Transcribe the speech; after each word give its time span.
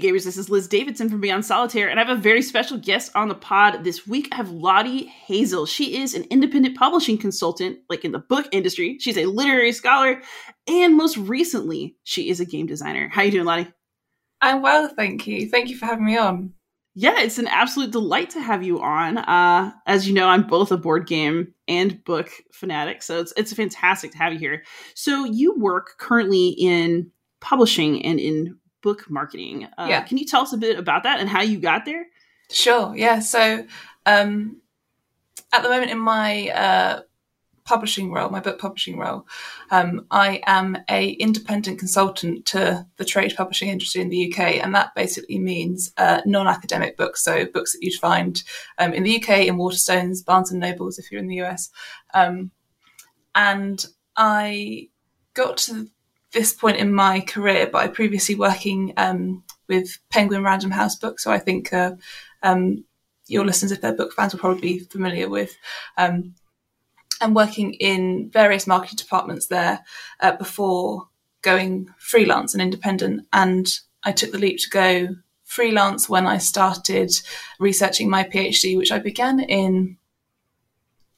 Gamers, 0.00 0.24
this 0.24 0.36
is 0.36 0.50
Liz 0.50 0.68
Davidson 0.68 1.08
from 1.08 1.20
Beyond 1.20 1.44
Solitaire, 1.44 1.88
and 1.88 1.98
I 1.98 2.04
have 2.04 2.16
a 2.16 2.20
very 2.20 2.42
special 2.42 2.78
guest 2.78 3.10
on 3.14 3.28
the 3.28 3.34
pod 3.34 3.84
this 3.84 4.06
week. 4.06 4.28
I 4.32 4.36
have 4.36 4.50
Lottie 4.50 5.12
Hazell. 5.28 5.68
She 5.68 6.00
is 6.00 6.14
an 6.14 6.24
independent 6.30 6.76
publishing 6.76 7.18
consultant, 7.18 7.78
like 7.88 8.04
in 8.04 8.12
the 8.12 8.18
book 8.18 8.46
industry. 8.52 8.98
She's 9.00 9.18
a 9.18 9.26
literary 9.26 9.72
scholar, 9.72 10.22
and 10.66 10.96
most 10.96 11.16
recently, 11.16 11.96
she 12.04 12.28
is 12.28 12.40
a 12.40 12.44
game 12.44 12.66
designer. 12.66 13.08
How 13.08 13.22
are 13.22 13.24
you 13.24 13.30
doing, 13.30 13.44
Lottie? 13.44 13.72
I'm 14.40 14.62
well, 14.62 14.88
thank 14.88 15.26
you. 15.26 15.48
Thank 15.48 15.68
you 15.68 15.76
for 15.76 15.86
having 15.86 16.04
me 16.04 16.16
on. 16.16 16.54
Yeah, 16.94 17.20
it's 17.20 17.38
an 17.38 17.48
absolute 17.48 17.90
delight 17.90 18.30
to 18.30 18.40
have 18.40 18.62
you 18.62 18.80
on. 18.80 19.18
Uh, 19.18 19.72
as 19.86 20.06
you 20.06 20.14
know, 20.14 20.28
I'm 20.28 20.46
both 20.46 20.70
a 20.70 20.76
board 20.76 21.08
game 21.08 21.52
and 21.66 22.02
book 22.04 22.30
fanatic, 22.52 23.02
so 23.02 23.20
it's 23.20 23.32
it's 23.36 23.52
fantastic 23.52 24.12
to 24.12 24.18
have 24.18 24.32
you 24.32 24.38
here. 24.38 24.62
So 24.94 25.24
you 25.24 25.58
work 25.58 25.94
currently 25.98 26.50
in 26.50 27.10
publishing 27.40 28.04
and 28.04 28.20
in 28.20 28.56
book 28.84 29.10
marketing. 29.10 29.66
Uh, 29.78 29.86
yeah. 29.88 30.02
Can 30.02 30.18
you 30.18 30.26
tell 30.26 30.42
us 30.42 30.52
a 30.52 30.58
bit 30.58 30.78
about 30.78 31.02
that 31.04 31.18
and 31.18 31.28
how 31.28 31.40
you 31.40 31.58
got 31.58 31.86
there? 31.86 32.06
Sure. 32.50 32.94
Yeah. 32.94 33.20
So 33.20 33.66
um, 34.04 34.60
at 35.52 35.62
the 35.62 35.70
moment 35.70 35.90
in 35.90 35.98
my 35.98 36.50
uh, 36.50 37.00
publishing 37.64 38.12
role, 38.12 38.28
my 38.28 38.40
book 38.40 38.58
publishing 38.58 38.98
role, 38.98 39.26
um, 39.70 40.06
I 40.10 40.42
am 40.46 40.76
a 40.90 41.12
independent 41.12 41.78
consultant 41.78 42.44
to 42.46 42.86
the 42.98 43.06
trade 43.06 43.32
publishing 43.34 43.70
industry 43.70 44.02
in 44.02 44.10
the 44.10 44.30
UK, 44.30 44.62
and 44.62 44.74
that 44.74 44.94
basically 44.94 45.38
means 45.38 45.90
uh, 45.96 46.20
non-academic 46.26 46.98
books, 46.98 47.24
so 47.24 47.46
books 47.46 47.72
that 47.72 47.82
you'd 47.82 47.94
find 47.94 48.42
um, 48.76 48.92
in 48.92 49.02
the 49.02 49.16
UK 49.16 49.46
in 49.46 49.56
Waterstones, 49.56 50.22
Barnes 50.22 50.50
and 50.50 50.60
Nobles 50.60 50.98
if 50.98 51.10
you're 51.10 51.22
in 51.22 51.28
the 51.28 51.40
US, 51.40 51.70
um, 52.12 52.50
and 53.34 53.86
I 54.14 54.90
got 55.32 55.56
to 55.56 55.88
this 56.34 56.52
point 56.52 56.76
in 56.76 56.92
my 56.92 57.20
career 57.20 57.66
by 57.66 57.88
previously 57.88 58.34
working 58.34 58.92
um, 58.96 59.42
with 59.68 59.98
Penguin 60.10 60.42
Random 60.42 60.70
House 60.70 60.96
Books. 60.96 61.24
So 61.24 61.32
I 61.32 61.38
think 61.38 61.72
uh, 61.72 61.92
um, 62.42 62.84
your 63.26 63.46
listeners, 63.46 63.72
if 63.72 63.80
they're 63.80 63.94
book 63.94 64.12
fans, 64.12 64.34
will 64.34 64.40
probably 64.40 64.60
be 64.60 64.78
familiar 64.80 65.28
with. 65.28 65.56
Um, 65.96 66.34
and 67.20 67.34
working 67.34 67.74
in 67.74 68.28
various 68.30 68.66
marketing 68.66 68.96
departments 68.96 69.46
there 69.46 69.80
uh, 70.20 70.32
before 70.32 71.08
going 71.42 71.88
freelance 71.98 72.52
and 72.52 72.62
independent. 72.62 73.26
And 73.32 73.66
I 74.02 74.12
took 74.12 74.32
the 74.32 74.38
leap 74.38 74.58
to 74.60 74.70
go 74.70 75.08
freelance 75.44 76.08
when 76.08 76.26
I 76.26 76.38
started 76.38 77.12
researching 77.60 78.10
my 78.10 78.24
PhD, 78.24 78.76
which 78.76 78.90
I 78.90 78.98
began 78.98 79.40
in 79.40 79.96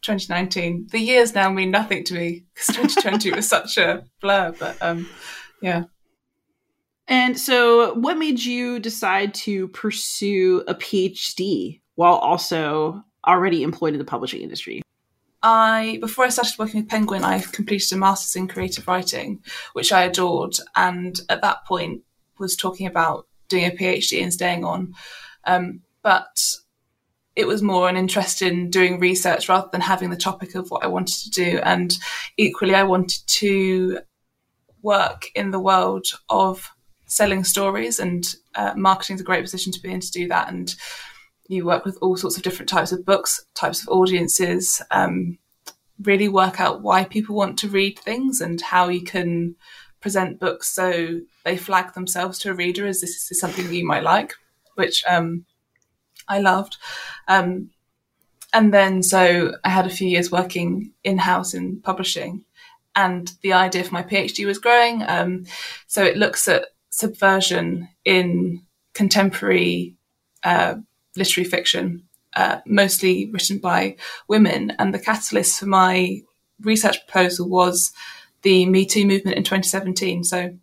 2019. 0.07 0.89
The 0.91 0.99
years 0.99 1.35
now 1.35 1.51
mean 1.51 1.71
nothing 1.71 2.05
to 2.05 2.15
me 2.15 2.45
because 2.55 2.69
2020 2.69 3.33
was 3.33 3.49
such 3.49 3.77
a 3.77 4.05
blur. 4.21 4.55
But 4.59 4.81
um, 4.81 5.09
yeah. 5.61 5.85
And 7.09 7.39
so, 7.39 7.95
what 7.95 8.19
made 8.19 8.41
you 8.41 8.81
decide 8.81 9.34
to 9.34 9.69
pursue 9.69 10.65
a 10.67 10.75
PhD 10.75 11.81
while 11.95 12.17
also 12.17 13.03
already 13.27 13.62
employed 13.62 13.95
in 13.95 13.99
the 13.99 14.05
publishing 14.05 14.43
industry? 14.43 14.83
I 15.43 15.99
before 16.01 16.25
I 16.25 16.31
started 16.31 16.59
working 16.59 16.81
with 16.81 16.91
Penguin, 16.91 17.23
I 17.23 17.41
completed 17.41 17.93
a 17.93 17.97
master's 17.97 18.34
in 18.34 18.49
creative 18.49 18.89
writing, 18.89 19.43
which 19.75 19.93
I 19.93 20.03
adored, 20.03 20.57
and 20.75 21.21
at 21.29 21.43
that 21.43 21.65
point 21.67 22.03
was 22.39 22.57
talking 22.57 22.87
about 22.87 23.29
doing 23.49 23.66
a 23.66 23.71
PhD 23.71 24.22
and 24.22 24.33
staying 24.33 24.65
on. 24.65 24.95
Um, 25.45 25.83
but 26.03 26.56
it 27.36 27.47
was 27.47 27.62
more 27.62 27.88
an 27.88 27.97
interest 27.97 28.41
in 28.41 28.70
doing 28.70 28.98
research 28.98 29.48
rather 29.48 29.69
than 29.70 29.82
having 29.82 30.08
the 30.08 30.16
topic 30.16 30.54
of 30.54 30.70
what 30.70 30.82
I 30.82 30.86
wanted 30.86 31.19
to 31.24 31.30
do. 31.30 31.60
And 31.62 31.97
equally, 32.38 32.74
I 32.74 32.82
wanted 32.82 33.22
to 33.26 34.00
work 34.82 35.26
in 35.34 35.50
the 35.50 35.60
world 35.60 36.06
of 36.30 36.70
selling 37.04 37.44
stories, 37.44 38.00
and 38.00 38.34
uh, 38.54 38.72
marketing 38.74 39.14
is 39.14 39.20
a 39.20 39.24
great 39.24 39.42
position 39.42 39.70
to 39.72 39.80
be 39.80 39.92
in 39.92 40.00
to 40.00 40.10
do 40.10 40.28
that. 40.28 40.48
And 40.48 40.74
you 41.48 41.66
work 41.66 41.84
with 41.84 41.98
all 42.00 42.16
sorts 42.16 42.38
of 42.38 42.42
different 42.42 42.70
types 42.70 42.91
of 42.91 43.04
books, 43.04 43.44
types 43.54 43.82
of 43.82 43.88
audiences, 43.88 44.82
um, 44.91 45.38
really 46.03 46.28
work 46.28 46.60
out 46.60 46.82
why 46.82 47.04
people 47.04 47.36
want 47.36 47.58
to 47.58 47.68
read 47.68 47.98
things 47.98 48.41
and 48.41 48.60
how 48.60 48.88
you 48.88 49.03
can 49.03 49.54
present 50.00 50.38
books 50.38 50.68
so 50.68 51.20
they 51.44 51.56
flag 51.56 51.94
themselves 51.94 52.38
to 52.38 52.50
a 52.50 52.54
reader 52.54 52.86
as 52.86 53.00
this 53.00 53.30
is 53.30 53.41
something 53.41 53.66
that 53.66 53.74
you 53.74 53.86
might 53.86 54.03
like, 54.03 54.34
which 54.74 55.04
um, 55.08 55.47
I 56.28 56.41
loved. 56.41 56.76
Um, 57.28 57.70
and 58.53 58.72
then 58.72 59.03
so 59.03 59.53
I 59.64 59.69
had 59.69 59.87
a 59.87 59.91
few 59.91 60.09
years 60.09 60.31
working 60.31 60.92
in 61.04 61.19
house 61.19 61.54
in 61.54 61.81
publishing, 61.81 62.44
and 62.94 63.31
the 63.42 63.53
idea 63.53 63.84
for 63.84 63.92
my 63.92 64.03
PhD 64.03 64.47
was 64.47 64.59
growing. 64.59 65.03
Um, 65.03 65.44
so 65.86 66.03
it 66.03 66.16
looks 66.16 66.48
at 66.48 66.66
subversion 66.91 67.88
in 68.04 68.62
contemporary 68.94 69.97
uh, 70.42 70.76
literary 71.16 71.48
fiction, 71.48 72.04
uh, 72.34 72.60
mostly 72.66 73.31
written 73.31 73.59
by 73.59 73.97
women. 74.28 74.72
And 74.78 74.94
the 74.94 74.98
catalyst 74.98 75.60
for 75.60 75.66
my 75.66 76.20
research 76.60 77.06
proposal 77.06 77.48
was 77.48 77.92
the 78.42 78.66
Me 78.66 78.86
Too 78.86 79.06
movement 79.06 79.36
in 79.36 79.44
2017. 79.44 80.25
So 80.25 80.56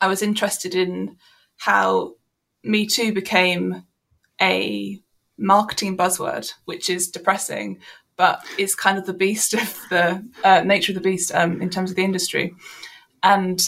I 0.00 0.08
was 0.08 0.22
interested 0.22 0.74
in 0.74 1.16
how 1.56 2.14
Me 2.62 2.86
Too 2.86 3.12
became 3.12 3.84
a 4.40 5.00
marketing 5.38 5.96
buzzword, 5.96 6.52
which 6.64 6.90
is 6.90 7.10
depressing, 7.10 7.78
but 8.16 8.44
is 8.58 8.74
kind 8.74 8.98
of 8.98 9.06
the 9.06 9.14
beast 9.14 9.54
of 9.54 9.80
the 9.90 10.24
uh, 10.44 10.60
nature 10.60 10.92
of 10.92 10.94
the 10.94 11.00
beast 11.00 11.34
um, 11.34 11.62
in 11.62 11.70
terms 11.70 11.90
of 11.90 11.96
the 11.96 12.04
industry. 12.04 12.54
And 13.22 13.60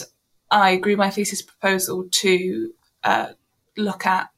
I 0.51 0.77
grew 0.77 0.95
my 0.95 1.09
thesis 1.09 1.41
proposal 1.41 2.07
to 2.09 2.73
uh, 3.03 3.29
look 3.75 4.05
at 4.05 4.29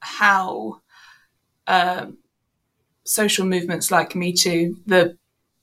how 0.00 0.80
uh, 1.66 2.06
social 3.04 3.44
movements 3.44 3.90
like 3.90 4.14
Me 4.14 4.32
Too, 4.32 4.76
the 4.86 5.16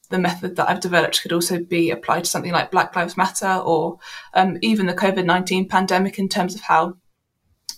the 0.09 0.19
method 0.19 0.57
that 0.57 0.69
I've 0.69 0.79
developed 0.79 1.21
could 1.23 1.33
also 1.33 1.57
be 1.63 1.89
applied 1.89 2.25
to 2.25 2.29
something 2.29 2.51
like 2.51 2.69
Black 2.69 2.95
Lives 2.95 3.17
Matter 3.17 3.55
or 3.65 3.97
um, 4.35 4.59
even 4.61 4.85
the 4.85 4.93
COVID 4.93 5.25
19 5.25 5.67
pandemic 5.67 6.19
in 6.19 6.29
terms 6.29 6.53
of 6.53 6.61
how 6.61 6.97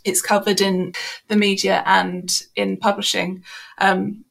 it's 0.06 0.22
covered 0.22 0.62
in 0.62 0.94
the 1.28 1.36
media 1.36 1.84
and 1.86 2.44
in 2.56 2.78
publishing. 2.78 3.44
Um, 3.80 4.24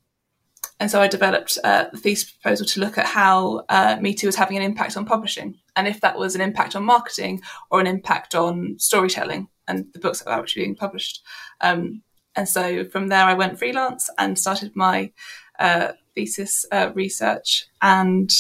and 0.80 0.90
so 0.90 1.00
I 1.00 1.08
developed 1.08 1.58
uh, 1.62 1.86
the 1.92 1.98
thesis 1.98 2.30
proposal 2.30 2.66
to 2.66 2.80
look 2.80 2.98
at 2.98 3.06
how 3.06 3.64
uh, 3.68 3.96
Me 4.00 4.14
Too 4.14 4.26
was 4.26 4.36
having 4.36 4.56
an 4.56 4.62
impact 4.62 4.96
on 4.96 5.04
publishing, 5.04 5.58
and 5.76 5.86
if 5.86 6.00
that 6.00 6.18
was 6.18 6.34
an 6.34 6.40
impact 6.40 6.74
on 6.74 6.84
marketing 6.84 7.42
or 7.70 7.80
an 7.80 7.86
impact 7.86 8.34
on 8.34 8.76
storytelling 8.78 9.48
and 9.68 9.86
the 9.92 9.98
books 9.98 10.20
that 10.20 10.28
were 10.28 10.40
actually 10.40 10.62
being 10.62 10.76
published. 10.76 11.22
Um, 11.60 12.02
and 12.36 12.48
so 12.48 12.84
from 12.86 13.08
there, 13.08 13.24
I 13.24 13.34
went 13.34 13.58
freelance 13.58 14.10
and 14.18 14.38
started 14.38 14.72
my 14.74 15.12
uh, 15.58 15.92
thesis 16.14 16.66
uh, 16.72 16.90
research. 16.94 17.66
And 17.80 18.30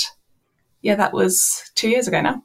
yeah, 0.82 0.96
that 0.96 1.12
was 1.12 1.70
two 1.74 1.88
years 1.88 2.08
ago 2.08 2.20
now. 2.20 2.42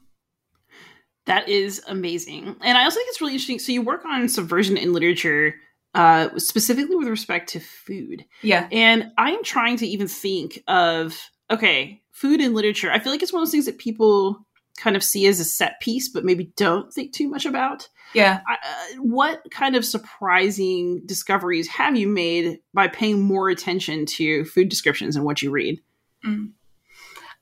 That 1.30 1.48
is 1.48 1.80
amazing. 1.88 2.56
And 2.62 2.76
I 2.76 2.86
also 2.86 2.96
think 2.96 3.10
it's 3.10 3.22
really 3.22 3.34
interesting. 3.34 3.60
So 3.60 3.72
you 3.72 3.84
work 3.84 4.04
on 4.04 4.28
subversion 4.28 4.78
in 4.78 4.94
literature, 4.94 5.54
uh, 5.94 6.30
specifically 6.38 6.96
with 6.96 7.08
respect 7.08 7.50
to 7.50 7.60
food. 7.60 8.26
Yeah. 8.42 8.68
And 8.72 9.12
I'm 9.16 9.44
trying 9.44 9.78
to 9.78 9.86
even 9.86 10.08
think 10.08 10.64
of, 10.68 11.16
okay, 11.52 12.02
food 12.12 12.42
in 12.42 12.56
literature. 12.56 12.92
I 12.92 12.98
feel 12.98 13.12
like 13.12 13.22
it's 13.22 13.31
one 13.31 13.44
of 13.44 13.48
those 13.48 13.52
things 13.52 13.68
that 13.68 13.78
people 13.78 14.44
kind 14.78 14.96
of 14.96 15.04
see 15.04 15.28
as 15.28 15.40
a 15.40 15.44
set 15.44 15.80
piece, 15.81 16.10
but 16.10 16.26
maybe 16.26 16.52
don't 16.56 16.92
think 16.92 17.14
too 17.14 17.30
much 17.30 17.46
about. 17.46 17.88
Yeah. 18.16 18.42
I, 18.48 18.54
uh, 18.54 19.02
what 19.04 19.44
kind 19.52 19.75
of 19.75 19.86
surprising 19.86 21.04
discoveries 21.06 21.68
have 21.68 21.96
you 21.96 22.08
made 22.08 22.58
by 22.74 22.88
paying 22.88 23.22
more 23.22 23.50
attention 23.50 24.08
to 24.08 24.46
food 24.46 24.68
descriptions 24.68 25.16
and 25.16 25.24
what 25.24 25.44
you 25.44 25.52
read? 25.52 25.80
Mm. 26.25 26.54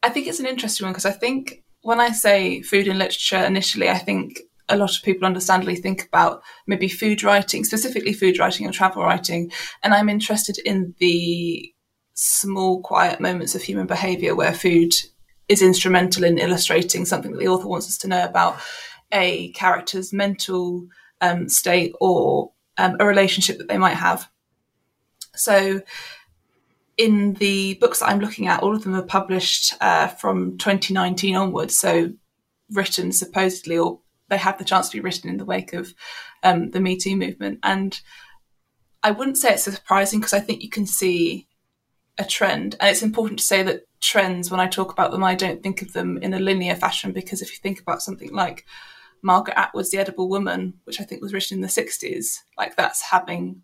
I 0.03 0.09
think 0.09 0.27
it's 0.27 0.41
an 0.41 0.45
interesting 0.45 0.83
one 0.83 0.91
because 0.91 1.05
I 1.05 1.11
think 1.11 1.63
when 1.87 2.01
I 2.01 2.11
say 2.11 2.61
food 2.63 2.85
in 2.85 2.97
literature 2.97 3.37
initially, 3.37 3.89
I 3.89 3.97
think 3.97 4.41
a 4.67 4.75
lot 4.75 4.93
of 4.93 5.03
people 5.03 5.25
understandably 5.25 5.77
think 5.77 6.03
about 6.03 6.43
maybe 6.67 6.89
food 6.89 7.23
writing, 7.23 7.63
specifically 7.63 8.11
food 8.11 8.37
writing 8.37 8.65
and 8.65 8.75
travel 8.75 9.03
writing. 9.03 9.53
And 9.83 9.93
I'm 9.93 10.09
interested 10.09 10.57
in 10.65 10.95
the 10.99 11.73
small, 12.13 12.81
quiet 12.81 13.21
moments 13.21 13.55
of 13.55 13.61
human 13.61 13.87
behavior 13.87 14.35
where 14.35 14.53
food 14.53 14.95
is 15.47 15.61
instrumental 15.61 16.25
in 16.25 16.39
illustrating 16.39 17.05
something 17.05 17.31
that 17.31 17.39
the 17.39 17.47
author 17.47 17.69
wants 17.69 17.87
us 17.87 17.97
to 17.99 18.09
know 18.09 18.25
about 18.25 18.59
a 19.13 19.53
character's 19.53 20.11
mental 20.11 20.85
um, 21.21 21.47
state 21.47 21.93
or 22.01 22.51
um, 22.77 22.97
a 22.99 23.05
relationship 23.05 23.59
that 23.59 23.69
they 23.69 23.77
might 23.77 23.95
have. 23.95 24.29
So 25.35 25.81
in 26.97 27.33
the 27.35 27.75
books 27.75 27.99
that 27.99 28.09
I'm 28.09 28.19
looking 28.19 28.47
at, 28.47 28.63
all 28.63 28.75
of 28.75 28.83
them 28.83 28.95
are 28.95 29.03
published 29.03 29.73
uh, 29.81 30.07
from 30.07 30.57
2019 30.57 31.35
onwards. 31.35 31.77
So 31.77 32.11
written 32.71 33.11
supposedly, 33.11 33.77
or 33.77 33.99
they 34.29 34.37
have 34.37 34.57
the 34.57 34.65
chance 34.65 34.89
to 34.89 34.97
be 34.97 35.01
written 35.01 35.29
in 35.29 35.37
the 35.37 35.45
wake 35.45 35.73
of 35.73 35.93
um, 36.43 36.71
the 36.71 36.79
Me 36.79 36.97
Too 36.97 37.15
movement. 37.15 37.59
And 37.63 37.99
I 39.03 39.11
wouldn't 39.11 39.37
say 39.37 39.53
it's 39.53 39.63
surprising 39.63 40.19
because 40.19 40.33
I 40.33 40.39
think 40.39 40.63
you 40.63 40.69
can 40.69 40.85
see 40.85 41.47
a 42.17 42.25
trend. 42.25 42.75
And 42.79 42.89
it's 42.89 43.03
important 43.03 43.39
to 43.39 43.45
say 43.45 43.63
that 43.63 43.83
trends, 44.01 44.49
when 44.49 44.59
I 44.59 44.67
talk 44.67 44.91
about 44.91 45.11
them, 45.11 45.23
I 45.23 45.35
don't 45.35 45.61
think 45.61 45.81
of 45.81 45.93
them 45.93 46.17
in 46.17 46.33
a 46.33 46.39
linear 46.39 46.75
fashion 46.75 47.11
because 47.11 47.41
if 47.41 47.51
you 47.51 47.59
think 47.61 47.79
about 47.79 48.01
something 48.01 48.33
like 48.33 48.65
Margaret 49.21 49.57
Atwood's 49.57 49.91
The 49.91 49.99
Edible 49.99 50.29
Woman, 50.29 50.73
which 50.85 50.99
I 50.99 51.03
think 51.03 51.21
was 51.21 51.33
written 51.33 51.57
in 51.57 51.61
the 51.61 51.67
60s, 51.67 52.39
like 52.57 52.75
that's 52.75 53.01
having 53.01 53.61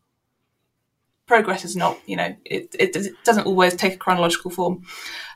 progress 1.26 1.64
is 1.66 1.76
not, 1.76 1.98
you 2.06 2.16
know, 2.16 2.36
it, 2.46 2.76
it, 2.80 3.14
doesn't 3.24 3.48
always 3.48 3.76
take 3.76 3.94
a 3.94 3.98
chronological 3.98 4.52
form. 4.52 4.84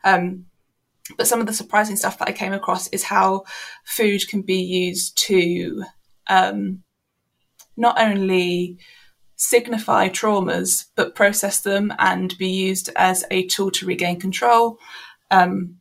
Um, 0.04 0.46
but 1.18 1.28
some 1.28 1.40
of 1.40 1.48
the 1.48 1.54
surprising 1.54 1.96
stuff 1.96 2.20
that 2.20 2.28
I 2.28 2.34
came 2.34 2.54
across 2.54 2.88
is 2.90 3.04
how 3.04 3.44
food 3.86 4.28
can 4.28 4.42
be 4.42 4.62
used 4.62 5.18
to 5.28 5.84
um, 6.28 6.84
not 7.78 8.00
only 8.00 8.78
signify 9.38 10.10
traumas, 10.10 10.86
but 10.96 11.16
process 11.16 11.62
them 11.62 11.94
and 12.00 12.38
be 12.38 12.50
used 12.50 12.90
as 12.96 13.24
a 13.32 13.46
tool 13.46 13.72
to 13.72 13.86
regain 13.86 14.20
control. 14.20 14.80
Um, 15.32 15.78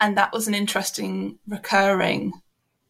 and 0.00 0.16
that 0.16 0.32
was 0.32 0.48
an 0.48 0.54
interesting 0.54 1.38
recurring 1.46 2.32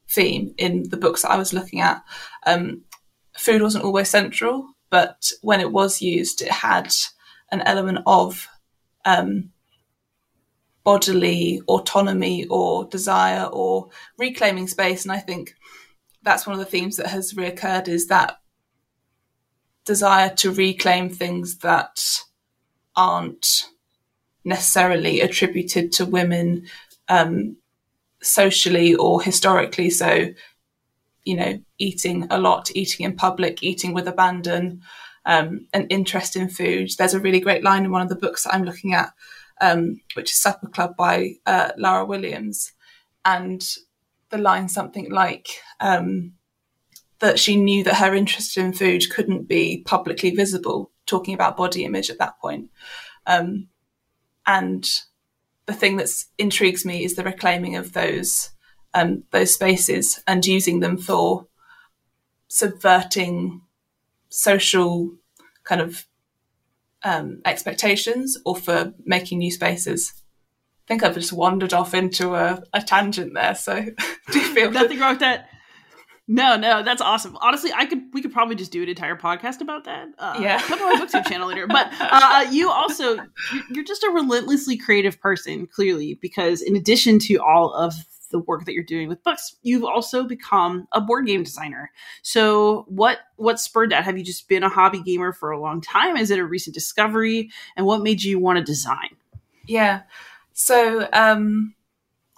theme 0.08 0.54
in 0.56 0.88
the 0.88 0.96
books 0.96 1.22
that 1.22 1.32
I 1.32 1.36
was 1.36 1.52
looking 1.52 1.80
at. 1.80 2.02
Um, 2.46 2.82
food 3.36 3.60
wasn't 3.60 3.84
always 3.84 4.08
central, 4.08 4.68
but 4.92 5.32
when 5.40 5.62
it 5.62 5.72
was 5.72 6.02
used, 6.02 6.42
it 6.42 6.50
had 6.50 6.92
an 7.50 7.62
element 7.62 8.00
of 8.06 8.46
um, 9.06 9.50
bodily 10.84 11.62
autonomy 11.66 12.44
or 12.50 12.84
desire 12.84 13.44
or 13.44 13.88
reclaiming 14.18 14.68
space. 14.68 15.04
And 15.04 15.10
I 15.10 15.16
think 15.16 15.54
that's 16.22 16.46
one 16.46 16.52
of 16.52 16.60
the 16.60 16.70
themes 16.70 16.98
that 16.98 17.06
has 17.06 17.32
reoccurred 17.32 17.88
is 17.88 18.08
that 18.08 18.38
desire 19.86 20.28
to 20.36 20.52
reclaim 20.52 21.08
things 21.08 21.56
that 21.60 22.20
aren't 22.94 23.68
necessarily 24.44 25.22
attributed 25.22 25.90
to 25.92 26.04
women 26.04 26.66
um, 27.08 27.56
socially 28.20 28.94
or 28.94 29.22
historically. 29.22 29.88
So, 29.88 30.34
you 31.24 31.36
know, 31.36 31.60
eating 31.78 32.26
a 32.30 32.38
lot, 32.38 32.70
eating 32.74 33.06
in 33.06 33.16
public, 33.16 33.62
eating 33.62 33.94
with 33.94 34.08
abandon, 34.08 34.80
um, 35.24 35.66
an 35.72 35.86
interest 35.88 36.36
in 36.36 36.48
food. 36.48 36.90
There's 36.98 37.14
a 37.14 37.20
really 37.20 37.40
great 37.40 37.62
line 37.62 37.84
in 37.84 37.92
one 37.92 38.02
of 38.02 38.08
the 38.08 38.16
books 38.16 38.44
that 38.44 38.54
I'm 38.54 38.64
looking 38.64 38.94
at, 38.94 39.12
um, 39.60 40.00
which 40.14 40.30
is 40.30 40.36
Supper 40.36 40.68
Club 40.68 40.96
by 40.96 41.34
uh, 41.46 41.70
Lara 41.76 42.04
Williams. 42.04 42.72
And 43.24 43.64
the 44.30 44.38
line 44.38 44.68
something 44.68 45.10
like, 45.10 45.48
um, 45.78 46.32
that 47.20 47.38
she 47.38 47.54
knew 47.54 47.84
that 47.84 47.94
her 47.94 48.14
interest 48.14 48.56
in 48.56 48.72
food 48.72 49.08
couldn't 49.10 49.46
be 49.46 49.82
publicly 49.86 50.30
visible, 50.30 50.90
talking 51.06 51.34
about 51.34 51.56
body 51.56 51.84
image 51.84 52.10
at 52.10 52.18
that 52.18 52.38
point. 52.40 52.68
Um, 53.26 53.68
and 54.44 54.88
the 55.66 55.72
thing 55.72 55.98
that 55.98 56.08
intrigues 56.36 56.84
me 56.84 57.04
is 57.04 57.14
the 57.14 57.22
reclaiming 57.22 57.76
of 57.76 57.92
those 57.92 58.50
um, 58.94 59.24
those 59.30 59.54
spaces 59.54 60.22
and 60.26 60.44
using 60.44 60.80
them 60.80 60.96
for 60.96 61.46
subverting 62.48 63.62
social 64.28 65.10
kind 65.64 65.80
of 65.80 66.06
um, 67.04 67.40
expectations 67.44 68.38
or 68.44 68.56
for 68.56 68.92
making 69.04 69.38
new 69.38 69.50
spaces. 69.50 70.12
I 70.84 70.88
think 70.88 71.02
I've 71.02 71.14
just 71.14 71.32
wandered 71.32 71.72
off 71.72 71.94
into 71.94 72.34
a, 72.34 72.62
a 72.72 72.82
tangent 72.82 73.34
there. 73.34 73.54
So 73.54 73.84
do 74.30 74.38
you 74.38 74.54
feel 74.54 74.70
nothing 74.70 74.98
wrong 74.98 75.12
with 75.12 75.20
that? 75.20 75.48
No, 76.28 76.56
no, 76.56 76.82
that's 76.82 77.02
awesome. 77.02 77.36
Honestly, 77.40 77.72
I 77.74 77.84
could 77.84 78.00
we 78.12 78.22
could 78.22 78.32
probably 78.32 78.54
just 78.54 78.70
do 78.70 78.82
an 78.82 78.88
entire 78.88 79.16
podcast 79.16 79.60
about 79.60 79.84
that. 79.84 80.08
Uh, 80.18 80.38
yeah, 80.40 80.60
come 80.62 80.80
on 80.80 80.98
my 80.98 81.04
booktube 81.04 81.26
channel 81.26 81.48
later. 81.48 81.66
But 81.66 81.88
uh, 82.00 82.46
you 82.50 82.70
also 82.70 83.18
you're 83.70 83.84
just 83.84 84.04
a 84.04 84.10
relentlessly 84.10 84.76
creative 84.76 85.20
person, 85.20 85.66
clearly, 85.66 86.18
because 86.22 86.62
in 86.62 86.76
addition 86.76 87.18
to 87.20 87.36
all 87.38 87.72
of 87.74 87.94
the 88.32 88.40
work 88.40 88.64
that 88.64 88.72
you're 88.72 88.82
doing 88.82 89.08
with 89.08 89.22
books, 89.22 89.56
you've 89.62 89.84
also 89.84 90.24
become 90.24 90.88
a 90.92 91.00
board 91.00 91.26
game 91.26 91.44
designer. 91.44 91.92
So, 92.22 92.84
what 92.88 93.18
what 93.36 93.60
spurred 93.60 93.92
that? 93.92 94.04
Have 94.04 94.18
you 94.18 94.24
just 94.24 94.48
been 94.48 94.64
a 94.64 94.68
hobby 94.68 95.00
gamer 95.00 95.32
for 95.32 95.52
a 95.52 95.60
long 95.60 95.80
time? 95.80 96.16
Is 96.16 96.30
it 96.30 96.40
a 96.40 96.44
recent 96.44 96.74
discovery? 96.74 97.50
And 97.76 97.86
what 97.86 98.02
made 98.02 98.22
you 98.22 98.40
want 98.40 98.58
to 98.58 98.64
design? 98.64 99.16
Yeah. 99.66 100.02
So, 100.52 101.08
um, 101.12 101.74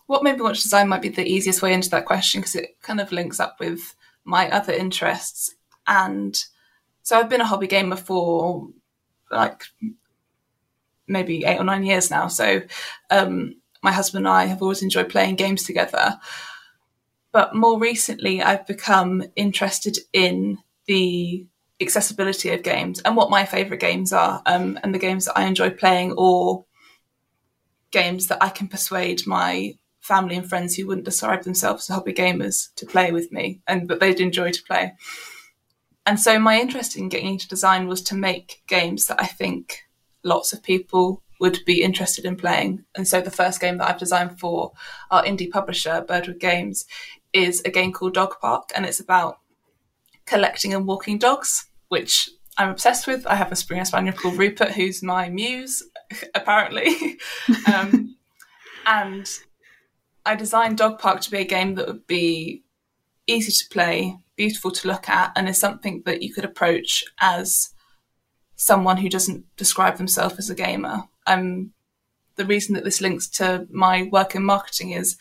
what 0.06 0.22
made 0.22 0.36
me 0.36 0.42
want 0.42 0.56
to 0.56 0.62
design 0.62 0.88
might 0.88 1.02
be 1.02 1.08
the 1.08 1.26
easiest 1.26 1.62
way 1.62 1.72
into 1.72 1.90
that 1.90 2.04
question 2.04 2.40
because 2.40 2.56
it 2.56 2.76
kind 2.82 3.00
of 3.00 3.10
links 3.10 3.40
up 3.40 3.58
with 3.58 3.94
my 4.24 4.50
other 4.50 4.72
interests. 4.72 5.54
And 5.86 6.38
so 7.02 7.18
I've 7.18 7.28
been 7.28 7.40
a 7.40 7.46
hobby 7.46 7.66
gamer 7.66 7.96
for 7.96 8.68
like 9.30 9.64
maybe 11.06 11.44
eight 11.44 11.58
or 11.58 11.64
nine 11.64 11.84
years 11.84 12.10
now. 12.10 12.28
So 12.28 12.62
um, 13.10 13.56
my 13.84 13.92
husband 13.92 14.26
and 14.26 14.34
I 14.34 14.46
have 14.46 14.62
always 14.62 14.82
enjoyed 14.82 15.10
playing 15.10 15.36
games 15.36 15.62
together. 15.62 16.18
But 17.30 17.54
more 17.54 17.78
recently, 17.78 18.42
I've 18.42 18.66
become 18.66 19.22
interested 19.36 19.98
in 20.12 20.58
the 20.86 21.46
accessibility 21.80 22.50
of 22.50 22.62
games 22.62 23.00
and 23.00 23.16
what 23.16 23.30
my 23.30 23.44
favourite 23.44 23.80
games 23.80 24.12
are, 24.12 24.42
um, 24.46 24.78
and 24.82 24.94
the 24.94 24.98
games 24.98 25.26
that 25.26 25.36
I 25.36 25.44
enjoy 25.44 25.70
playing, 25.70 26.14
or 26.16 26.64
games 27.90 28.28
that 28.28 28.42
I 28.42 28.48
can 28.48 28.68
persuade 28.68 29.26
my 29.26 29.74
family 30.00 30.36
and 30.36 30.48
friends 30.48 30.76
who 30.76 30.86
wouldn't 30.86 31.06
describe 31.06 31.42
themselves 31.42 31.88
as 31.88 31.94
hobby 31.94 32.12
gamers 32.12 32.74
to 32.76 32.86
play 32.86 33.12
with 33.12 33.32
me 33.32 33.60
and 33.66 33.88
that 33.88 34.00
they'd 34.00 34.20
enjoy 34.20 34.50
to 34.50 34.62
play. 34.62 34.92
And 36.06 36.20
so 36.20 36.38
my 36.38 36.60
interest 36.60 36.96
in 36.96 37.08
getting 37.08 37.30
into 37.32 37.48
design 37.48 37.88
was 37.88 38.02
to 38.02 38.14
make 38.14 38.62
games 38.66 39.06
that 39.06 39.20
I 39.20 39.26
think 39.26 39.80
lots 40.22 40.52
of 40.52 40.62
people 40.62 41.22
would 41.44 41.62
be 41.66 41.82
interested 41.82 42.24
in 42.24 42.36
playing. 42.36 42.82
And 42.94 43.06
so 43.06 43.20
the 43.20 43.30
first 43.30 43.60
game 43.60 43.76
that 43.76 43.86
I've 43.86 43.98
designed 43.98 44.40
for 44.40 44.72
our 45.10 45.22
indie 45.24 45.50
publisher, 45.50 46.02
Birdwood 46.08 46.40
Games, 46.40 46.86
is 47.34 47.60
a 47.66 47.70
game 47.70 47.92
called 47.92 48.14
Dog 48.14 48.40
Park, 48.40 48.70
and 48.74 48.86
it's 48.86 48.98
about 48.98 49.40
collecting 50.24 50.72
and 50.72 50.86
walking 50.86 51.18
dogs, 51.18 51.66
which 51.88 52.30
I'm 52.56 52.70
obsessed 52.70 53.06
with. 53.06 53.26
I 53.26 53.34
have 53.34 53.52
a 53.52 53.56
Springer 53.56 53.84
Spaniel 53.84 54.14
called 54.14 54.38
Rupert, 54.38 54.70
who's 54.70 55.02
my 55.02 55.28
muse, 55.28 55.82
apparently. 56.34 57.18
um, 57.74 58.16
and 58.86 59.30
I 60.24 60.36
designed 60.36 60.78
Dog 60.78 60.98
Park 60.98 61.20
to 61.20 61.30
be 61.30 61.40
a 61.40 61.44
game 61.44 61.74
that 61.74 61.86
would 61.86 62.06
be 62.06 62.64
easy 63.26 63.52
to 63.52 63.68
play, 63.70 64.16
beautiful 64.34 64.70
to 64.70 64.88
look 64.88 65.10
at, 65.10 65.30
and 65.36 65.46
is 65.46 65.60
something 65.60 66.04
that 66.06 66.22
you 66.22 66.32
could 66.32 66.46
approach 66.46 67.04
as 67.20 67.74
someone 68.56 68.96
who 68.96 69.10
doesn't 69.10 69.44
describe 69.58 69.98
themselves 69.98 70.38
as 70.38 70.48
a 70.48 70.54
gamer. 70.54 71.02
Um, 71.26 71.72
the 72.36 72.44
reason 72.44 72.74
that 72.74 72.84
this 72.84 73.00
links 73.00 73.28
to 73.30 73.66
my 73.70 74.08
work 74.10 74.34
in 74.34 74.44
marketing 74.44 74.90
is 74.90 75.16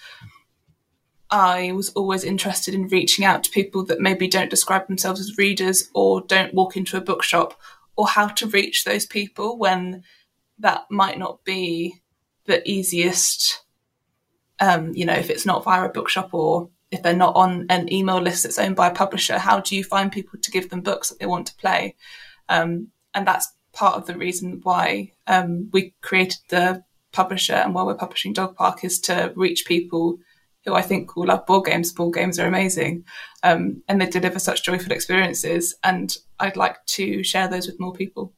I 1.29 1.71
was 1.71 1.89
always 1.89 2.23
interested 2.23 2.73
in 2.73 2.87
reaching 2.87 3.25
out 3.25 3.43
to 3.43 3.51
people 3.51 3.83
that 3.85 3.99
maybe 3.99 4.27
don't 4.27 4.49
describe 4.49 4.87
themselves 4.87 5.19
as 5.19 5.37
readers 5.37 5.89
or 5.93 6.21
don't 6.21 6.53
walk 6.53 6.77
into 6.77 6.97
a 6.97 7.01
bookshop, 7.01 7.59
or 7.95 8.07
how 8.07 8.27
to 8.27 8.47
reach 8.47 8.83
those 8.83 9.05
people 9.05 9.57
when 9.57 10.03
that 10.59 10.85
might 10.89 11.17
not 11.17 11.43
be 11.43 12.01
the 12.45 12.67
easiest 12.69 13.63
um, 14.59 14.93
you 14.93 15.05
know, 15.05 15.13
if 15.13 15.29
it's 15.29 15.45
not 15.45 15.63
via 15.63 15.85
a 15.85 15.89
bookshop 15.89 16.33
or 16.33 16.69
if 16.91 17.01
they're 17.01 17.15
not 17.15 17.35
on 17.35 17.65
an 17.69 17.91
email 17.91 18.21
list 18.21 18.43
that's 18.43 18.59
owned 18.59 18.75
by 18.75 18.87
a 18.87 18.93
publisher, 18.93 19.37
how 19.37 19.59
do 19.59 19.75
you 19.75 19.83
find 19.83 20.11
people 20.11 20.39
to 20.39 20.51
give 20.51 20.69
them 20.69 20.81
books 20.81 21.09
that 21.09 21.19
they 21.19 21.25
want 21.25 21.47
to 21.47 21.55
play? 21.55 21.95
Um, 22.49 22.89
and 23.13 23.27
that's 23.27 23.51
part 23.73 23.95
of 23.95 24.05
the 24.05 24.17
reason 24.17 24.61
why 24.63 25.11
um, 25.27 25.69
we 25.73 25.93
created 26.01 26.39
the 26.49 26.83
publisher 27.11 27.53
and 27.53 27.73
why 27.73 27.83
we're 27.83 27.95
publishing 27.95 28.33
Dog 28.33 28.55
Park 28.55 28.83
is 28.83 28.99
to 29.01 29.33
reach 29.35 29.65
people 29.65 30.17
who 30.65 30.73
I 30.73 30.81
think 30.81 31.15
will 31.15 31.27
love 31.27 31.45
board 31.45 31.65
games. 31.65 31.91
Board 31.91 32.13
games 32.13 32.39
are 32.39 32.47
amazing 32.47 33.03
um, 33.43 33.83
and 33.87 33.99
they 33.99 34.07
deliver 34.07 34.39
such 34.39 34.63
joyful 34.63 34.91
experiences. 34.91 35.75
And 35.83 36.15
I'd 36.39 36.57
like 36.57 36.83
to 36.85 37.23
share 37.23 37.47
those 37.47 37.67
with 37.67 37.79
more 37.79 37.93
people. 37.93 38.33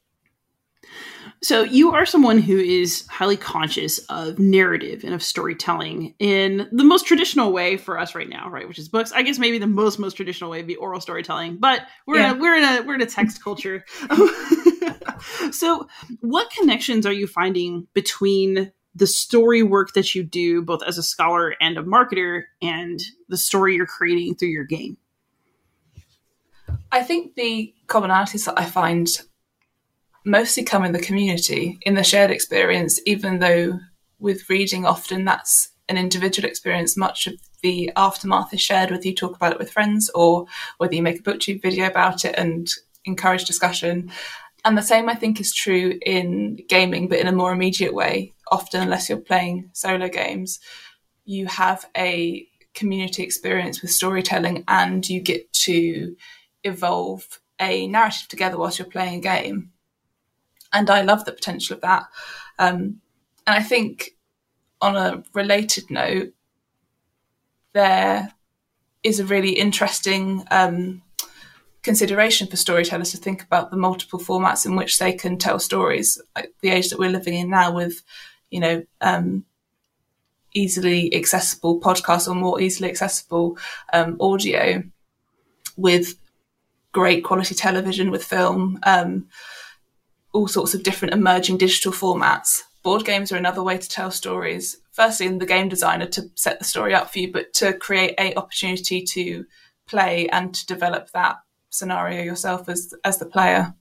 So 1.42 1.64
you 1.64 1.92
are 1.92 2.06
someone 2.06 2.40
who 2.40 2.58
is 2.58 3.06
highly 3.08 3.38
conscious 3.38 4.00
of 4.10 4.40
narrative 4.40 5.04
and 5.04 5.14
of 5.14 5.22
storytelling 5.22 6.16
in 6.18 6.68
the 6.72 6.84
most 6.84 7.06
traditional 7.06 7.52
way 7.52 7.78
for 7.78 8.00
us 8.00 8.16
right 8.16 8.30
now, 8.30 8.50
right? 8.50 8.68
Which 8.68 8.80
is 8.80 8.90
books. 8.90 9.12
I 9.12 9.22
guess 9.22 9.38
maybe 9.38 9.60
the 9.60 9.68
most 9.68 10.00
most 10.00 10.14
traditional 10.16 10.50
way 10.50 10.58
would 10.58 10.68
be 10.68 10.76
oral 10.78 11.02
storytelling, 11.02 11.58
but 11.58 11.82
we're 12.08 12.18
yeah. 12.18 12.32
in 12.32 12.38
a, 12.38 12.40
we're 12.40 12.56
in 12.56 12.64
a 12.64 12.82
we're 12.84 12.96
in 12.96 13.02
a 13.02 13.06
text 13.06 13.44
culture. 13.44 13.86
so, 15.52 15.88
what 16.22 16.52
connections 16.52 17.06
are 17.06 17.14
you 17.14 17.28
finding 17.28 17.88
between 17.94 18.72
the 18.94 19.08
story 19.08 19.62
work 19.62 19.94
that 19.94 20.16
you 20.16 20.24
do, 20.24 20.62
both 20.62 20.82
as 20.84 20.98
a 20.98 21.04
scholar 21.04 21.56
and 21.60 21.78
a 21.78 21.84
marketer, 21.84 22.44
and 22.62 23.02
the 23.28 23.38
story 23.38 23.76
you're 23.76 23.86
creating 23.86 24.36
through 24.36 24.50
your 24.50 24.64
game? 24.64 24.98
I 26.92 27.04
think 27.04 27.36
the 27.36 27.74
commonalities 27.88 28.46
that 28.46 28.60
I 28.60 28.66
find 28.66 29.08
mostly 30.26 30.64
come 30.64 30.84
in 30.84 30.92
the 30.92 31.00
community, 31.00 31.78
in 31.82 31.96
the 31.96 32.04
shared 32.04 32.32
experience, 32.32 33.00
even 33.06 33.40
though 33.40 33.80
with 34.20 34.50
reading, 34.50 34.86
often 34.86 35.26
that's 35.26 35.70
an 35.88 35.98
individual 35.98 36.48
experience. 36.48 36.98
Much 36.98 37.28
of 37.28 37.36
the 37.62 37.92
aftermath 37.96 38.54
is 38.54 38.62
shared 38.62 38.92
whether 38.92 39.08
you 39.08 39.14
talk 39.14 39.36
about 39.36 39.52
it 39.52 39.60
with 39.60 39.72
friends 39.72 40.10
or 40.16 40.46
whether 40.78 40.96
you 40.96 41.04
make 41.04 41.20
a 41.20 41.24
booktube 41.24 41.62
video 41.62 41.86
about 41.86 42.26
it 42.26 42.36
and 42.38 42.70
encourage 43.06 43.46
discussion. 43.46 44.12
And 44.66 44.76
the 44.76 44.82
same, 44.82 45.08
I 45.08 45.16
think, 45.16 45.40
is 45.40 45.54
true 45.54 46.00
in 46.04 46.58
gaming, 46.68 47.08
but 47.08 47.20
in 47.20 47.28
a 47.28 47.32
more 47.32 47.54
immediate 47.54 47.94
way. 47.94 48.34
Often, 48.52 48.82
unless 48.82 49.08
you're 49.08 49.20
playing 49.20 49.70
solo 49.74 50.10
games, 50.10 50.60
you 51.24 51.46
have 51.46 51.86
a 51.96 52.48
community 52.74 53.24
experience 53.24 53.82
with 53.82 53.92
storytelling 53.92 54.64
and 54.68 55.08
you 55.08 55.22
get 55.22 55.52
to 55.54 56.16
evolve 56.64 57.40
a 57.60 57.88
narrative 57.88 58.28
together 58.28 58.58
whilst 58.58 58.80
you're 58.80 58.88
playing 58.88 59.20
a 59.20 59.22
game. 59.22 59.72
And 60.74 60.90
I 60.90 61.02
love 61.02 61.26
the 61.26 61.32
potential 61.32 61.76
of 61.76 61.82
that. 61.82 62.04
Um, 62.60 63.02
and 63.48 63.56
I 63.56 63.62
think 63.62 64.12
on 64.82 64.98
a 64.98 65.24
related 65.34 65.90
note, 65.90 66.34
there 67.74 68.34
is 69.04 69.20
a 69.20 69.26
really 69.26 69.52
interesting 69.52 70.44
um, 70.50 71.04
consideration 71.86 72.48
for 72.48 72.58
storytellers 72.58 73.12
to 73.12 73.18
think 73.18 73.44
about 73.44 73.72
the 73.72 73.78
multiple 73.78 74.20
formats 74.20 74.66
in 74.66 74.76
which 74.76 74.98
they 74.98 75.14
can 75.14 75.38
tell 75.38 75.60
stories. 75.60 76.22
Like 76.36 76.52
the 76.62 76.72
age 76.72 76.90
that 76.90 77.00
we're 77.00 77.12
living 77.12 77.36
in 77.36 77.50
now, 77.50 77.72
with 77.74 78.04
you 78.50 78.60
know 78.60 78.84
um, 79.00 79.46
easily 80.54 81.14
accessible 81.16 81.80
podcasts 81.80 82.28
or 82.28 82.36
more 82.36 82.60
easily 82.60 82.90
accessible 82.90 83.58
um, 83.94 84.18
audio, 84.20 84.84
with 85.78 86.16
great 86.92 87.24
quality 87.24 87.56
television, 87.56 88.12
with 88.12 88.26
film, 88.26 88.80
um, 88.84 89.28
all 90.34 90.48
sorts 90.48 90.74
of 90.74 90.84
different 90.84 91.14
emerging 91.14 91.58
digital 91.58 91.94
formats. 91.94 92.64
Board 92.84 93.06
games 93.06 93.32
are 93.32 93.38
another 93.38 93.64
way 93.64 93.78
to 93.78 93.90
tell 93.90 94.12
stories. 94.12 94.78
Firstly, 94.92 95.28
in 95.28 95.38
the 95.38 95.46
game 95.46 95.70
designer 95.70 96.08
to 96.08 96.30
set 96.36 96.58
the 96.60 96.66
story 96.66 96.94
up 96.94 97.12
for 97.12 97.20
you, 97.20 97.32
but 97.32 97.54
to 97.54 97.74
create 97.74 98.16
a 98.18 98.36
opportunity 98.36 99.04
to 99.04 99.46
play 99.88 100.28
and 100.30 100.54
to 100.56 100.66
develop 100.66 101.12
that 101.12 101.38
scenario 101.78 102.24
yourself 102.24 102.70
as 102.70 102.94
as 103.04 103.18
the 103.18 103.26
player. 103.26 103.74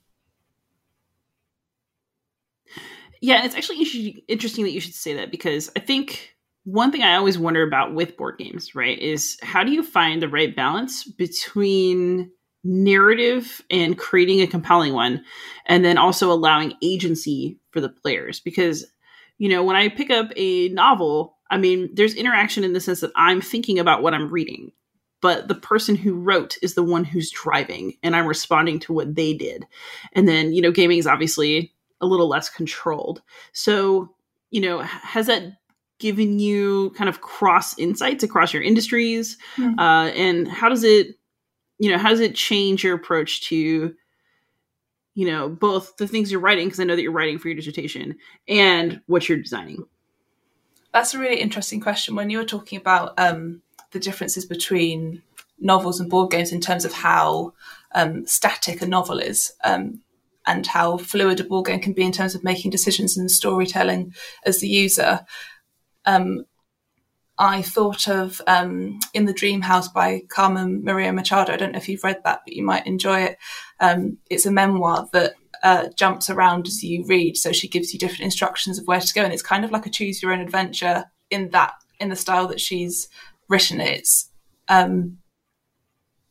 Yeah, 3.21 3.45
it's 3.45 3.55
actually 3.55 4.23
interesting 4.27 4.65
that 4.65 4.71
you 4.71 4.79
should 4.79 4.93
say 4.93 5.15
that 5.15 5.31
because 5.31 5.71
I 5.75 5.79
think 5.79 6.35
one 6.65 6.91
thing 6.91 7.03
I 7.03 7.15
always 7.15 7.37
wonder 7.37 7.63
about 7.63 7.93
with 7.93 8.17
board 8.17 8.37
games, 8.37 8.75
right, 8.75 8.99
is 8.99 9.37
how 9.41 9.63
do 9.63 9.71
you 9.71 9.83
find 9.83 10.21
the 10.21 10.29
right 10.29 10.55
balance 10.55 11.03
between 11.03 12.31
narrative 12.65 13.61
and 13.69 13.97
creating 13.97 14.41
a 14.41 14.47
compelling 14.47 14.93
one 14.93 15.23
and 15.67 15.85
then 15.85 15.97
also 15.99 16.31
allowing 16.31 16.73
agency 16.81 17.59
for 17.69 17.79
the 17.79 17.89
players 17.89 18.39
because 18.39 18.87
you 19.37 19.47
know 19.47 19.63
when 19.63 19.75
i 19.75 19.87
pick 19.87 20.09
up 20.09 20.31
a 20.35 20.67
novel 20.69 21.37
i 21.51 21.57
mean 21.59 21.87
there's 21.93 22.15
interaction 22.15 22.63
in 22.63 22.73
the 22.73 22.79
sense 22.79 23.01
that 23.01 23.11
i'm 23.15 23.39
thinking 23.39 23.77
about 23.77 24.01
what 24.01 24.15
i'm 24.15 24.31
reading 24.31 24.71
but 25.25 25.47
the 25.47 25.55
person 25.55 25.95
who 25.95 26.13
wrote 26.13 26.55
is 26.61 26.75
the 26.75 26.83
one 26.83 27.03
who's 27.03 27.31
driving 27.31 27.97
and 28.03 28.15
i'm 28.15 28.27
responding 28.27 28.79
to 28.79 28.93
what 28.93 29.15
they 29.15 29.33
did. 29.33 29.65
And 30.13 30.27
then 30.27 30.53
you 30.53 30.61
know 30.61 30.69
gaming 30.69 30.99
is 30.99 31.07
obviously 31.07 31.73
a 31.99 32.05
little 32.05 32.27
less 32.27 32.47
controlled. 32.47 33.23
So 33.51 34.13
you 34.51 34.61
know 34.61 34.81
has 34.81 35.25
that 35.25 35.57
given 35.97 36.37
you 36.37 36.91
kind 36.91 37.09
of 37.09 37.21
cross 37.21 37.75
insights 37.79 38.23
across 38.23 38.53
your 38.53 38.61
industries? 38.61 39.39
Mm-hmm. 39.57 39.79
uh, 39.79 40.09
and 40.09 40.47
how 40.47 40.69
does 40.69 40.83
it 40.83 41.17
you 41.79 41.89
know 41.89 41.97
how 41.97 42.09
does 42.09 42.19
it 42.19 42.35
change 42.35 42.83
your 42.83 42.93
approach 42.93 43.49
to 43.49 43.95
you 45.15 45.25
know 45.25 45.49
both 45.49 45.97
the 45.97 46.07
things 46.07 46.31
you're 46.31 46.39
writing 46.39 46.67
because 46.67 46.79
i 46.79 46.83
know 46.83 46.95
that 46.95 47.01
you're 47.01 47.11
writing 47.11 47.39
for 47.39 47.47
your 47.47 47.55
dissertation 47.55 48.15
and 48.47 49.01
what 49.07 49.27
you're 49.27 49.39
designing? 49.39 49.85
That's 50.93 51.15
a 51.15 51.19
really 51.19 51.41
interesting 51.41 51.79
question. 51.81 52.15
When 52.15 52.29
you 52.29 52.37
were 52.37 52.45
talking 52.45 52.79
about 52.79 53.17
um, 53.17 53.63
the 53.95 53.99
differences 53.99 54.45
between 54.45 55.23
novels 55.57 55.99
and 55.99 56.09
board 56.09 56.29
games 56.29 56.51
in 56.51 56.59
terms 56.59 56.83
of 56.83 56.91
how 56.91 57.53
um, 57.93 58.27
static 58.27 58.81
a 58.81 58.85
novel 58.85 59.19
is 59.19 59.53
um, 59.63 60.01
and 60.45 60.67
how 60.67 60.97
fluid 60.97 61.39
a 61.39 61.45
board 61.45 61.65
game 61.65 61.79
can 61.79 61.93
be 61.93 62.03
in 62.03 62.11
terms 62.11 62.35
of 62.35 62.43
making 62.43 62.69
decisions 62.69 63.17
and 63.17 63.31
storytelling 63.31 64.13
as 64.45 64.59
the 64.59 64.67
user. 64.67 65.25
Um, 66.05 66.43
I 67.37 67.61
thought 67.61 68.09
of 68.09 68.41
um, 68.47 68.99
In 69.13 69.25
the 69.25 69.33
Dream 69.33 69.61
House 69.61 69.87
by 69.87 70.23
Carmen 70.27 70.83
Maria 70.83 71.13
Machado. 71.13 71.53
I 71.53 71.57
don't 71.57 71.71
know 71.71 71.77
if 71.77 71.87
you've 71.87 72.03
read 72.03 72.21
that, 72.25 72.41
but 72.45 72.53
you 72.53 72.63
might 72.63 72.85
enjoy 72.85 73.21
it. 73.21 73.37
Um, 73.79 74.17
it's 74.29 74.45
a 74.45 74.51
memoir 74.51 75.07
that 75.13 75.35
uh, 75.63 75.87
jumps 75.95 76.29
around 76.29 76.67
as 76.67 76.83
you 76.83 77.05
read, 77.05 77.37
so 77.37 77.53
she 77.53 77.69
gives 77.69 77.93
you 77.93 77.99
different 77.99 78.25
instructions 78.25 78.77
of 78.77 78.87
where 78.87 78.99
to 78.99 79.13
go, 79.13 79.23
and 79.23 79.33
it's 79.33 79.41
kind 79.41 79.63
of 79.63 79.71
like 79.71 79.85
a 79.85 79.89
choose 79.89 80.21
your 80.21 80.33
own 80.33 80.41
adventure 80.41 81.05
in 81.29 81.49
that 81.51 81.73
in 81.99 82.09
the 82.09 82.15
style 82.15 82.47
that 82.47 82.59
she's 82.59 83.07
written 83.47 83.81
it. 83.81 83.99
It's 83.99 84.29
um, 84.67 85.17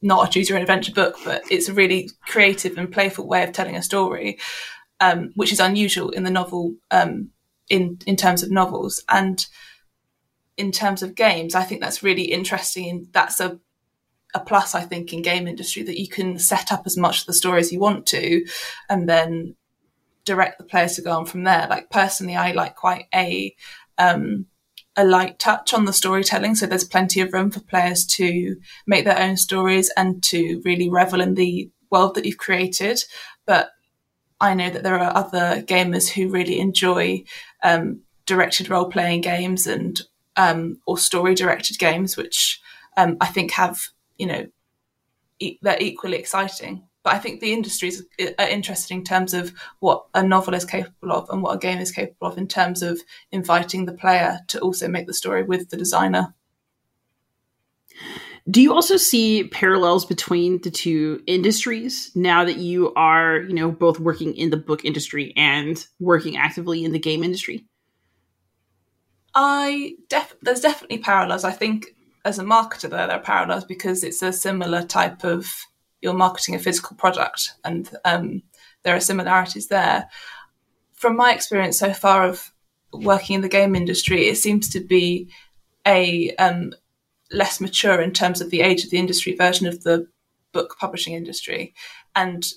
not 0.02 0.28
a 0.28 0.30
choose 0.30 0.49
your 0.49 0.59
own 0.59 0.62
adventure 0.62 0.92
book, 0.92 1.16
but 1.25 1.42
it's 1.50 1.68
a 1.68 1.75
really 1.75 2.11
creative 2.26 2.76
and 2.76 2.92
playful 2.92 3.26
way 3.26 3.42
of 3.42 3.52
telling 3.52 3.76
a 3.76 3.83
story, 3.83 4.38
um, 5.00 5.33
which 5.35 5.52
is 5.52 5.61
unusual 5.61 6.11
in 6.11 6.25
the 6.25 6.30
novel 6.30 6.75
um, 6.90 7.30
in 7.68 7.99
in 8.06 8.16
terms 8.16 8.42
of 8.42 8.50
novels. 8.50 9.02
And 9.09 9.44
in 10.56 10.71
terms 10.71 11.02
of 11.02 11.14
games, 11.14 11.54
I 11.54 11.62
think 11.62 11.80
that's 11.80 12.02
really 12.02 12.25
interesting. 12.25 13.09
That's 13.12 13.40
a 13.40 13.59
a 14.35 14.40
plus, 14.40 14.75
I 14.75 14.80
think, 14.83 15.12
in 15.12 15.23
game 15.23 15.47
industry 15.47 15.85
that 15.85 15.99
you 15.99 16.09
can 16.09 16.38
set 16.38 16.73
up 16.73 16.83
as 16.87 16.97
much 16.97 17.21
of 17.21 17.26
the 17.26 17.33
story 17.33 17.61
as 17.61 17.73
you 17.73 17.78
want 17.78 18.06
to, 18.06 18.44
and 18.90 19.09
then 19.09 19.54
direct 20.25 20.59
the 20.59 20.64
players 20.64 20.97
to 20.97 21.02
go 21.02 21.12
on 21.12 21.26
from 21.26 21.44
there. 21.44 21.66
Like 21.68 21.90
personally, 21.90 22.35
I 22.35 22.52
like 22.52 22.75
quite 22.75 23.06
a 23.14 23.54
um, 23.97 24.47
a 24.96 25.04
light 25.04 25.38
touch 25.38 25.74
on 25.74 25.84
the 25.84 25.92
storytelling. 25.92 26.54
So 26.54 26.66
there's 26.66 26.84
plenty 26.84 27.20
of 27.20 27.32
room 27.32 27.50
for 27.50 27.60
players 27.60 28.06
to 28.06 28.56
make 28.86 29.04
their 29.04 29.18
own 29.18 29.36
stories 29.36 29.90
and 29.96 30.22
to 30.24 30.62
really 30.64 30.88
revel 30.88 31.20
in 31.20 31.34
the 31.34 31.70
world 31.90 32.14
that 32.14 32.24
you've 32.24 32.38
created. 32.38 33.02
But 33.46 33.70
I 34.40 34.54
know 34.54 34.70
that 34.70 34.82
there 34.82 34.98
are 34.98 35.16
other 35.16 35.62
gamers 35.62 36.08
who 36.08 36.28
really 36.28 36.58
enjoy 36.58 37.24
um, 37.62 38.02
directed 38.26 38.68
role 38.68 38.88
playing 38.88 39.20
games 39.22 39.66
and 39.66 40.00
um, 40.36 40.80
or 40.86 40.98
story 40.98 41.34
directed 41.34 41.78
games, 41.78 42.16
which 42.16 42.60
um, 42.96 43.16
I 43.20 43.26
think 43.26 43.52
have 43.52 43.80
you 44.18 44.26
know 44.26 44.46
e- 45.38 45.58
they're 45.62 45.80
equally 45.80 46.18
exciting. 46.18 46.84
But 47.04 47.14
I 47.14 47.18
think 47.18 47.40
the 47.40 47.52
industries 47.52 48.02
uh, 48.20 48.30
are 48.38 48.49
interested 48.49 48.94
in 48.94 49.04
terms 49.04 49.34
of 49.34 49.52
what 49.78 50.06
a 50.14 50.23
novel 50.23 50.54
is 50.54 50.64
capable 50.64 51.12
of 51.12 51.28
and 51.30 51.42
what 51.42 51.54
a 51.54 51.58
game 51.58 51.78
is 51.78 51.92
capable 51.92 52.26
of 52.26 52.38
in 52.38 52.49
terms 52.49 52.82
of 52.82 53.00
inviting 53.30 53.84
the 53.84 53.92
player 53.92 54.40
to 54.49 54.58
also 54.61 54.88
make 54.88 55.06
the 55.06 55.14
story 55.14 55.44
with 55.44 55.68
the 55.68 55.76
designer. 55.76 56.34
Do 58.50 58.61
you 58.61 58.75
also 58.75 58.96
see 58.96 59.44
parallels 59.44 60.04
between 60.04 60.61
the 60.61 60.70
two 60.70 61.23
industries 61.26 62.11
now 62.14 62.44
that 62.44 62.56
you 62.56 62.92
are, 62.94 63.38
you 63.38 63.54
know, 63.54 63.70
both 63.70 64.00
working 64.00 64.34
in 64.34 64.50
the 64.50 64.56
book 64.56 64.84
industry 64.84 65.32
and 65.37 65.87
working 66.00 66.37
actively 66.37 66.84
in 66.84 66.92
the 66.92 66.99
game 66.99 67.23
industry? 67.23 67.66
I 69.34 69.94
def- 70.08 70.37
there's 70.42 70.61
definitely 70.61 70.99
parallels. 70.99 71.44
I 71.44 71.52
think 71.52 71.96
as 72.25 72.38
a 72.38 72.44
marketer 72.44 72.88
there, 72.88 73.06
there 73.06 73.16
are 73.16 73.23
parallels 73.23 73.64
because 73.64 74.04
it's 74.04 74.23
a 74.23 74.32
similar 74.32 74.82
type 74.82 75.25
of 75.25 75.50
you're 76.04 76.12
marketing 76.12 76.54
a 76.54 76.58
physical 76.58 76.96
product, 76.96 77.54
and 77.64 77.90
um, 78.04 78.42
there 78.82 78.94
are 78.94 79.00
similarities 79.00 79.68
there. 79.68 80.08
From 80.92 81.16
my 81.16 81.32
experience 81.32 81.78
so 81.78 81.94
far 81.94 82.25
of 82.25 82.52
working 82.92 83.34
in 83.34 83.40
the 83.40 83.49
game 83.49 83.75
industry, 83.75 84.28
it 84.28 84.37
seems 84.37 84.68
to 84.68 84.80
be 84.80 85.30
a 85.87 86.30
um, 86.37 86.75
less 87.32 87.58
mature 87.58 88.02
in 88.02 88.12
terms 88.12 88.42
of 88.42 88.50
the 88.50 88.61
age 88.61 88.84
of 88.84 88.90
the 88.90 88.99
industry 88.99 89.34
version 89.34 89.66
of 89.66 89.82
the 89.82 90.06
book 90.52 90.76
publishing 90.78 91.14
industry, 91.14 91.75
and 92.14 92.52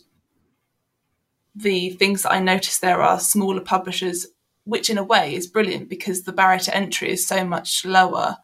the 1.56 1.92
things 1.92 2.24
that 2.24 2.34
I 2.34 2.40
notice 2.42 2.78
there 2.80 3.02
are 3.02 3.20
smaller 3.20 3.62
publishers, 3.62 4.28
which 4.66 4.90
in 4.90 4.98
a 4.98 5.04
way 5.04 5.34
is 5.34 5.48
brilliant 5.48 5.88
because 5.88 6.24
the 6.24 6.34
barrier 6.34 6.60
to 6.60 6.76
entry 6.76 7.12
is 7.12 7.26
so 7.26 7.46
much 7.46 7.86
lower. 7.86 8.38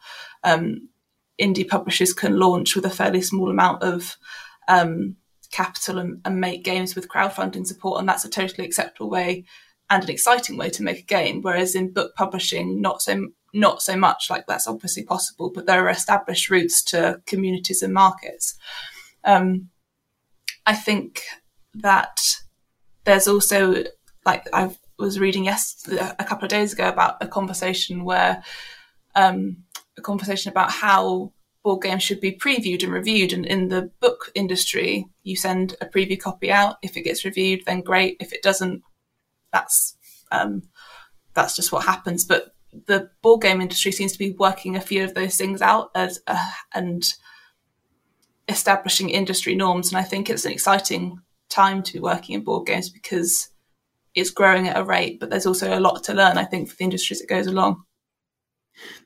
Um, 0.45 0.88
indie 1.41 1.67
publishers 1.67 2.13
can 2.13 2.39
launch 2.39 2.75
with 2.75 2.86
a 2.86 2.89
fairly 2.89 3.22
small 3.22 3.50
amount 3.50 3.83
of 3.83 4.17
um, 4.67 5.15
capital 5.51 6.00
and, 6.00 6.22
and, 6.25 6.39
make 6.39 6.63
games 6.63 6.96
with 6.96 7.10
crowdfunding 7.10 7.65
support, 7.65 8.00
and 8.00 8.10
that's 8.10 8.25
a 8.25 8.29
totally 8.29 8.65
acceptable 8.65 9.10
way 9.10 9.46
and 9.89 10.03
an 10.03 10.10
exciting 10.10 10.58
way 10.58 10.70
to 10.70 10.84
make 10.84 11.00
a 11.00 11.03
game. 11.03 11.41
Whereas 11.41 11.75
in 11.75 11.91
book 11.91 12.15
publishing, 12.15 12.82
not 12.82 13.01
so 13.01 13.27
not 13.53 13.82
so 13.82 13.96
much. 13.96 14.29
Like 14.29 14.48
that's 14.48 14.67
obviously 14.67 15.03
possible, 15.03 15.51
but 15.53 15.65
there 15.65 15.86
are 15.86 15.89
established 15.89 16.50
routes 16.50 16.84
to 16.86 17.22
communities 17.25 17.82
and 17.82 17.93
markets. 17.93 18.55
Um, 19.24 19.70
I 20.65 20.75
think 20.75 21.24
that 21.75 22.20
there's 23.05 23.27
also 23.27 23.84
like 24.25 24.48
I 24.53 24.75
was 24.98 25.20
reading 25.20 25.46
yesterday, 25.46 26.12
a 26.17 26.24
couple 26.24 26.46
of 26.46 26.50
days 26.50 26.74
ago 26.74 26.88
about 26.88 27.17
a 27.22 27.27
conversation 27.27 28.03
where 28.03 28.43
um, 29.15 29.58
a 29.98 30.01
conversation 30.01 30.51
about 30.51 30.72
how 30.72 31.32
board 31.63 31.82
games 31.82 32.03
should 32.03 32.22
be 32.22 32.34
previewed 32.34 32.84
and 32.84 32.91
reviewed. 32.91 33.34
And 33.34 33.46
in 33.46 33.70
the 33.70 33.89
book 34.00 34.32
industry, 34.36 35.08
you 35.24 35.36
send 35.36 35.75
a 35.82 35.86
preview 35.86 36.20
copy 36.20 36.51
out. 36.51 36.77
If 36.82 36.98
it 36.98 37.03
gets 37.03 37.25
reviewed, 37.25 37.63
then 37.65 37.82
great. 37.82 38.17
If 38.20 38.34
it 38.34 38.43
doesn't, 38.43 38.84
that's 39.51 39.96
um, 40.32 40.63
that's 41.34 41.55
just 41.55 41.72
what 41.72 41.86
happens. 41.86 42.25
But 42.25 42.53
the 42.86 43.10
board 43.22 43.41
game 43.41 43.62
industry 43.62 43.91
seems 43.91 44.12
to 44.13 44.20
be 44.20 44.32
working 44.32 44.75
a 44.75 44.82
few 44.82 45.03
of 45.03 45.13
those 45.13 45.38
things 45.38 45.62
out 45.62 45.91
as 45.96 46.20
uh, 46.27 46.51
and 46.74 47.03
establishing 48.48 49.10
industry 49.10 49.55
norms. 49.55 49.89
And 49.89 49.98
I 49.98 50.03
think 50.03 50.29
it's 50.29 50.46
an 50.46 50.51
exciting 50.51 51.20
time 51.50 51.84
to 51.84 51.93
be 51.93 52.00
working 52.00 52.36
in 52.36 52.43
board 52.43 52.67
games 52.67 52.89
because 52.89 53.50
it's 54.15 54.29
growing 54.29 54.67
at 54.67 54.77
a 54.77 54.84
rate, 54.84 55.20
but 55.20 55.29
there's 55.29 55.46
also 55.46 55.77
a 55.77 55.79
lot 55.79 56.03
to 56.03 56.13
learn. 56.13 56.38
I 56.38 56.46
think 56.46 56.70
for 56.70 56.75
the 56.75 56.84
industry 56.84 57.15
as 57.15 57.22
it 57.22 57.29
goes 57.29 57.48
along. 57.48 57.84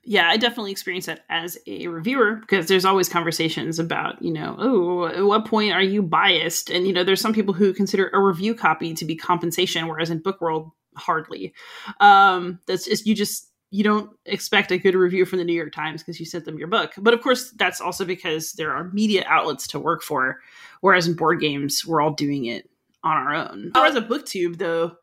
Yeah, 0.04 0.30
I 0.30 0.38
definitely 0.38 0.72
experience 0.72 1.08
that 1.08 1.26
as 1.30 1.58
a 1.68 1.88
reviewer 1.88 2.36
because 2.36 2.68
there's 2.68 2.86
always 2.86 3.10
conversations 3.10 3.80
about, 3.80 4.22
you 4.22 4.32
know, 4.32 4.56
oh, 4.58 5.06
at 5.08 5.26
what 5.26 5.46
point 5.46 5.74
are 5.74 5.82
you 5.82 6.02
biased? 6.02 6.70
And, 6.70 6.88
you 6.88 6.94
know, 6.94 7.04
there's 7.04 7.22
some 7.22 7.34
people 7.34 7.54
who 7.54 7.74
consider 7.74 8.10
a 8.14 8.20
review 8.20 8.56
copy 8.56 8.94
to 8.94 9.06
be 9.06 9.16
compensation, 9.16 9.88
whereas 9.88 10.10
in 10.10 10.20
book 10.20 10.40
world, 10.40 10.72
hardly. 10.96 11.54
Um, 12.00 12.60
that's 12.66 12.86
just, 12.86 13.06
you 13.06 13.14
just, 13.14 13.52
you 13.70 13.84
don't 13.84 14.12
expect 14.26 14.72
a 14.72 14.78
good 14.78 14.96
review 14.96 15.26
from 15.26 15.40
the 15.40 15.46
New 15.46 15.54
York 15.54 15.74
Times 15.74 16.02
because 16.02 16.20
you 16.20 16.26
sent 16.26 16.46
them 16.46 16.58
your 16.58 16.70
book. 16.70 16.94
But 16.98 17.14
of 17.14 17.22
course, 17.22 17.52
that's 17.52 17.82
also 17.82 18.06
because 18.06 18.54
there 18.54 18.72
are 18.72 18.86
media 18.92 19.26
outlets 19.28 19.68
to 19.68 19.80
work 19.80 20.02
for, 20.02 20.40
whereas 20.80 21.08
in 21.08 21.16
board 21.16 21.42
games, 21.42 21.86
we're 21.86 22.02
all 22.02 22.14
doing 22.14 22.46
it 22.46 22.70
on 23.04 23.18
our 23.18 23.36
own. 23.36 23.72
Whereas 23.76 23.96
a 23.96 24.02
booktube, 24.02 24.58
though, 24.58 24.96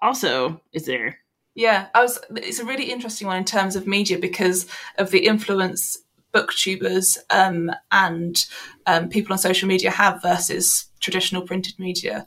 also 0.00 0.60
is 0.72 0.86
there. 0.86 1.18
Yeah, 1.54 1.86
I 1.94 2.02
was. 2.02 2.18
It's 2.36 2.58
a 2.58 2.64
really 2.64 2.90
interesting 2.90 3.28
one 3.28 3.36
in 3.36 3.44
terms 3.44 3.76
of 3.76 3.86
media 3.86 4.18
because 4.18 4.66
of 4.98 5.10
the 5.10 5.26
influence 5.26 6.02
booktubers 6.34 7.16
um, 7.30 7.70
and 7.92 8.44
um, 8.86 9.08
people 9.08 9.32
on 9.32 9.38
social 9.38 9.68
media 9.68 9.90
have 9.90 10.20
versus 10.20 10.86
traditional 11.00 11.42
printed 11.42 11.78
media. 11.78 12.26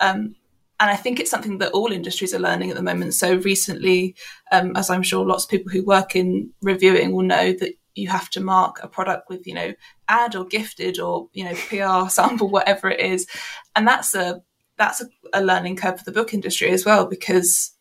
Um, 0.00 0.36
and 0.80 0.90
I 0.90 0.96
think 0.96 1.18
it's 1.18 1.30
something 1.30 1.58
that 1.58 1.72
all 1.72 1.90
industries 1.90 2.32
are 2.32 2.38
learning 2.38 2.70
at 2.70 2.76
the 2.76 2.82
moment. 2.82 3.14
So 3.14 3.36
recently, 3.38 4.14
um, 4.52 4.76
as 4.76 4.90
I'm 4.90 5.02
sure 5.02 5.26
lots 5.26 5.44
of 5.44 5.50
people 5.50 5.72
who 5.72 5.84
work 5.84 6.14
in 6.14 6.50
reviewing 6.62 7.12
will 7.12 7.24
know 7.24 7.52
that 7.52 7.74
you 7.96 8.08
have 8.08 8.30
to 8.30 8.40
mark 8.40 8.78
a 8.80 8.86
product 8.86 9.28
with, 9.28 9.44
you 9.44 9.54
know, 9.54 9.74
ad 10.06 10.36
or 10.36 10.44
gifted 10.44 11.00
or, 11.00 11.28
you 11.32 11.42
know, 11.42 11.54
PR 11.54 12.08
sample, 12.10 12.48
whatever 12.48 12.88
it 12.88 13.00
is. 13.00 13.26
And 13.74 13.88
that's 13.88 14.14
a, 14.14 14.40
that's 14.76 15.00
a, 15.00 15.06
a 15.32 15.42
learning 15.42 15.74
curve 15.74 15.98
for 15.98 16.04
the 16.04 16.12
book 16.12 16.32
industry 16.32 16.70
as 16.70 16.84
well, 16.84 17.06
because 17.06 17.72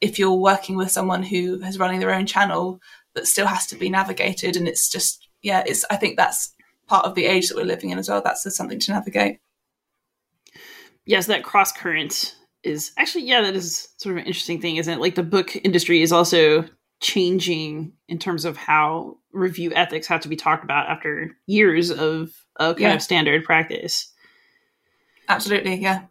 if 0.00 0.18
you're 0.18 0.32
working 0.32 0.76
with 0.76 0.90
someone 0.90 1.22
who 1.22 1.62
is 1.62 1.78
running 1.78 2.00
their 2.00 2.14
own 2.14 2.26
channel 2.26 2.80
that 3.14 3.26
still 3.26 3.46
has 3.46 3.66
to 3.66 3.76
be 3.76 3.88
navigated 3.88 4.56
and 4.56 4.68
it's 4.68 4.88
just 4.88 5.28
yeah 5.42 5.62
it's 5.66 5.84
i 5.90 5.96
think 5.96 6.16
that's 6.16 6.54
part 6.88 7.04
of 7.04 7.14
the 7.14 7.26
age 7.26 7.48
that 7.48 7.56
we're 7.56 7.64
living 7.64 7.90
in 7.90 7.98
as 7.98 8.08
well. 8.08 8.22
That's 8.22 8.56
something 8.56 8.80
to 8.80 8.92
navigate. 8.92 9.38
Yes 11.04 11.26
that 11.26 11.44
cross 11.44 11.70
current 11.72 12.34
is 12.64 12.90
actually 12.98 13.24
yeah 13.24 13.40
that 13.42 13.54
is 13.54 13.88
sort 13.98 14.14
of 14.14 14.22
an 14.22 14.26
interesting 14.26 14.60
thing 14.60 14.76
isn't 14.76 14.92
it? 14.92 15.00
Like 15.00 15.14
the 15.14 15.22
book 15.22 15.54
industry 15.56 16.02
is 16.02 16.12
also 16.12 16.64
changing 17.00 17.92
in 18.08 18.18
terms 18.18 18.44
of 18.44 18.56
how 18.56 19.16
review 19.32 19.72
ethics 19.74 20.08
have 20.08 20.20
to 20.22 20.28
be 20.28 20.36
talked 20.36 20.64
about 20.64 20.88
after 20.88 21.36
years 21.46 21.90
of, 21.90 22.32
of 22.56 22.76
kind 22.76 22.80
yeah. 22.80 22.94
of 22.94 23.02
standard 23.02 23.44
practice. 23.44 24.12
Absolutely 25.28 25.76
yeah 25.76 26.02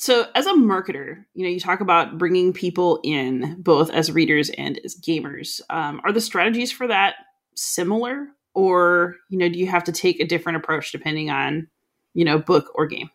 so 0.00 0.26
as 0.34 0.46
a 0.46 0.52
marketer 0.54 1.24
you 1.34 1.44
know 1.44 1.50
you 1.50 1.60
talk 1.60 1.80
about 1.80 2.16
bringing 2.16 2.54
people 2.54 3.00
in 3.04 3.60
both 3.60 3.90
as 3.90 4.10
readers 4.10 4.50
and 4.50 4.80
as 4.84 4.96
gamers. 4.96 5.60
Um, 5.68 6.00
are 6.04 6.12
the 6.12 6.20
strategies 6.20 6.72
for 6.72 6.86
that 6.88 7.16
similar? 7.54 8.28
Or 8.54 9.16
you 9.28 9.38
know 9.38 9.48
do 9.48 9.58
you 9.58 9.66
have 9.66 9.84
to 9.84 9.92
take 9.92 10.18
a 10.18 10.26
different 10.26 10.56
approach 10.56 10.90
depending 10.90 11.30
on 11.30 11.68
you 12.14 12.24
know 12.24 12.38
book 12.38 12.72
or 12.74 12.86
game? 12.86 13.10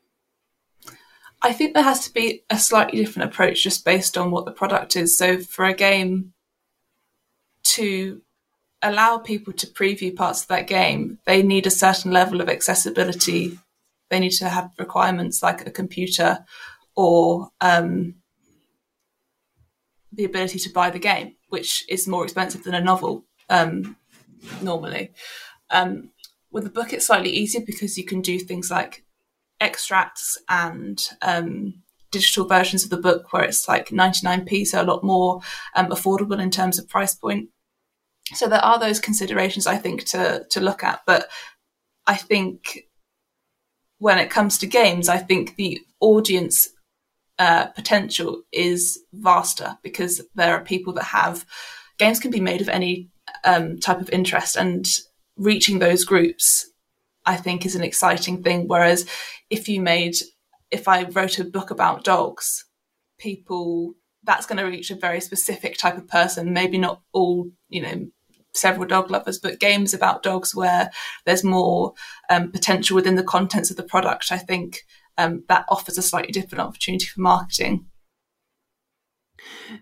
I 1.42 1.54
think 1.54 1.74
there 1.74 1.84
has 1.84 2.08
to 2.08 2.14
be 2.14 2.44
a 2.50 2.58
slightly 2.58 3.04
different 3.04 3.32
approach 3.32 3.64
just 3.64 3.84
based 3.84 4.18
on 4.18 4.32
what 4.32 4.46
the 4.46 4.52
product 4.52 4.96
is. 4.96 5.18
So 5.18 5.40
for 5.40 5.66
a 5.66 5.74
game 5.74 6.34
to 7.64 8.22
allow 8.82 9.18
people 9.18 9.54
to 9.54 9.68
preview 9.68 10.16
parts 10.16 10.44
of 10.44 10.48
that 10.50 10.68
game 10.68 11.18
they 11.26 11.42
need 11.42 11.66
a 11.66 11.72
certain 11.72 12.12
level 12.12 12.42
of 12.42 12.50
accessibility. 12.50 13.58
They 14.12 14.20
need 14.20 14.34
to 14.34 14.50
have 14.50 14.70
requirements 14.78 15.42
like 15.42 15.66
a 15.66 15.72
computer 15.72 16.46
or 16.96 17.50
um, 17.62 18.16
the 20.12 20.26
ability 20.26 20.60
to 20.60 20.70
buy 20.70 20.90
the 20.90 21.00
game, 21.00 21.36
which 21.50 21.84
is 21.90 22.08
more 22.08 22.24
expensive 22.24 22.64
than 22.64 22.74
a 22.74 22.82
novel 22.82 23.26
um, 23.50 23.98
normally. 24.62 25.12
Um, 25.70 26.12
with 26.52 26.66
a 26.66 26.70
book, 26.70 26.94
it's 26.94 27.08
slightly 27.08 27.32
easier 27.32 27.62
because 27.66 27.98
you 27.98 28.06
can 28.06 28.22
do 28.22 28.40
things 28.40 28.72
like 28.72 29.04
extracts 29.60 30.38
and 30.48 31.10
um, 31.22 31.82
digital 32.12 32.48
versions 32.48 32.84
of 32.84 32.90
the 32.90 32.98
book 32.98 33.34
where 33.34 33.44
it's 33.44 33.68
like 33.68 33.90
99p, 33.90 34.66
so 34.66 34.82
a 34.82 34.84
lot 34.84 35.04
more 35.04 35.42
um, 35.76 35.88
affordable 35.88 36.42
in 36.42 36.50
terms 36.50 36.80
of 36.80 36.88
price 36.88 37.14
point. 37.14 37.50
So 38.34 38.48
there 38.48 38.64
are 38.64 38.80
those 38.80 39.00
considerations 39.00 39.68
I 39.68 39.78
think 39.78 40.06
to 40.06 40.46
to 40.50 40.60
look 40.60 40.84
at, 40.84 41.02
but 41.06 41.28
I 42.08 42.16
think 42.16 42.88
when 44.00 44.18
it 44.18 44.30
comes 44.30 44.58
to 44.60 44.68
games, 44.68 45.10
I 45.10 45.18
think 45.18 45.56
the 45.56 45.82
audience 46.00 46.70
uh, 47.40 47.68
potential 47.68 48.42
is 48.52 49.00
vaster 49.14 49.78
because 49.84 50.22
there 50.36 50.54
are 50.56 50.64
people 50.64 50.94
that 50.94 51.04
have 51.04 51.46
games 51.98 52.20
can 52.20 52.32
be 52.32 52.40
made 52.40 52.62
of 52.62 52.70
any 52.70 53.10
um, 53.44 53.78
type 53.78 54.00
of 54.00 54.10
interest 54.10 54.56
and 54.56 54.86
reaching 55.38 55.80
those 55.80 56.06
groups 56.06 56.70
i 57.26 57.36
think 57.36 57.66
is 57.66 57.76
an 57.76 57.84
exciting 57.84 58.42
thing. 58.42 58.68
Whereas 58.68 59.06
if 59.50 59.68
you 59.68 59.82
made 59.82 60.16
if 60.72 60.88
i 60.88 61.04
wrote 61.04 61.40
a 61.40 61.44
book 61.44 61.72
about 61.72 62.04
dogs 62.04 62.66
people 63.18 63.96
that's 64.26 64.46
going 64.46 64.58
to 64.58 64.64
reach 64.64 64.92
a 64.92 64.96
very 64.96 65.22
specific 65.22 65.78
type 65.78 65.98
of 65.98 66.08
person. 66.08 66.54
Maybe 66.54 66.78
not 66.78 67.02
all 67.14 67.50
you 67.70 67.82
know 67.82 68.08
several 68.54 68.88
dog 68.88 69.12
lovers 69.12 69.38
but 69.38 69.60
games 69.60 69.94
about 69.94 70.24
dogs 70.24 70.56
where 70.56 70.90
there's 71.26 71.44
more 71.44 71.94
um, 72.30 72.52
potential 72.52 72.96
within 72.96 73.16
the 73.16 73.24
contents 73.24 73.70
of 73.70 73.76
the 73.76 73.84
product 73.84 74.32
i 74.32 74.38
think 74.38 74.80
um, 75.18 75.44
that 75.48 75.66
offers 75.70 75.98
a 75.98 76.02
slightly 76.02 76.32
different 76.32 76.64
opportunity 76.64 77.06
for 77.06 77.22
marketing. 77.22 77.86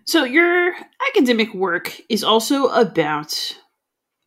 So, 0.04 0.24
your 0.24 0.74
academic 1.08 1.54
work 1.54 2.00
is 2.08 2.24
also 2.24 2.68
about 2.68 3.56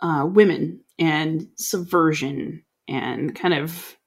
uh, 0.02 0.26
women 0.30 0.82
and 1.00 1.48
subversion 1.56 2.64
and 2.88 3.36
kind 3.36 3.54
of 3.54 3.98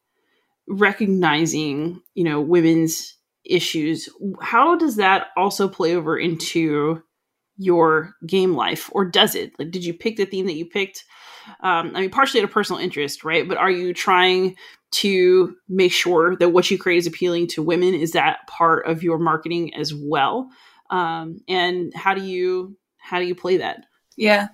recognizing, 0.69 2.01
you 2.15 2.25
know, 2.25 2.41
women's 2.41 3.17
issues. 3.45 4.09
How 4.41 4.77
does 4.77 4.97
that 4.97 5.29
also 5.37 5.69
play 5.69 5.95
over 5.97 6.19
into 6.19 7.03
your 7.57 8.15
game 8.27 8.55
life, 8.55 8.89
or 8.93 9.05
does 9.05 9.35
it? 9.35 9.53
Like, 9.59 9.71
did 9.71 9.85
you 9.85 9.93
pick 9.93 10.17
the 10.17 10.25
theme 10.25 10.47
that 10.47 10.55
you 10.55 10.67
picked? 10.67 11.05
Um, 11.63 11.93
I 11.95 12.01
mean, 12.01 12.11
partially 12.11 12.41
out 12.41 12.45
of 12.45 12.51
personal 12.51 12.81
interest, 12.81 13.25
right? 13.25 13.47
But 13.47 13.59
are 13.59 13.71
you 13.71 13.93
trying 13.93 14.57
to 14.91 15.57
make 15.69 15.93
sure 15.93 16.37
that 16.37 16.51
what 16.51 16.71
you 16.71 16.79
create 16.79 16.99
is 16.99 17.07
appealing 17.07 17.47
to 17.49 17.63
women. 17.63 17.95
Is 17.95 18.13
that 18.13 18.47
part 18.47 18.87
of 18.87 19.03
your 19.03 19.19
marketing 19.19 19.75
as 19.75 19.95
well? 19.95 20.51
Um, 20.91 21.41
and 21.49 21.95
how 21.95 22.15
do 22.15 22.23
you 22.23 22.77
how 22.99 23.19
do 23.19 23.25
you 23.25 23.35
play 23.35 23.59
that? 23.59 23.87
Yeah. 24.17 24.49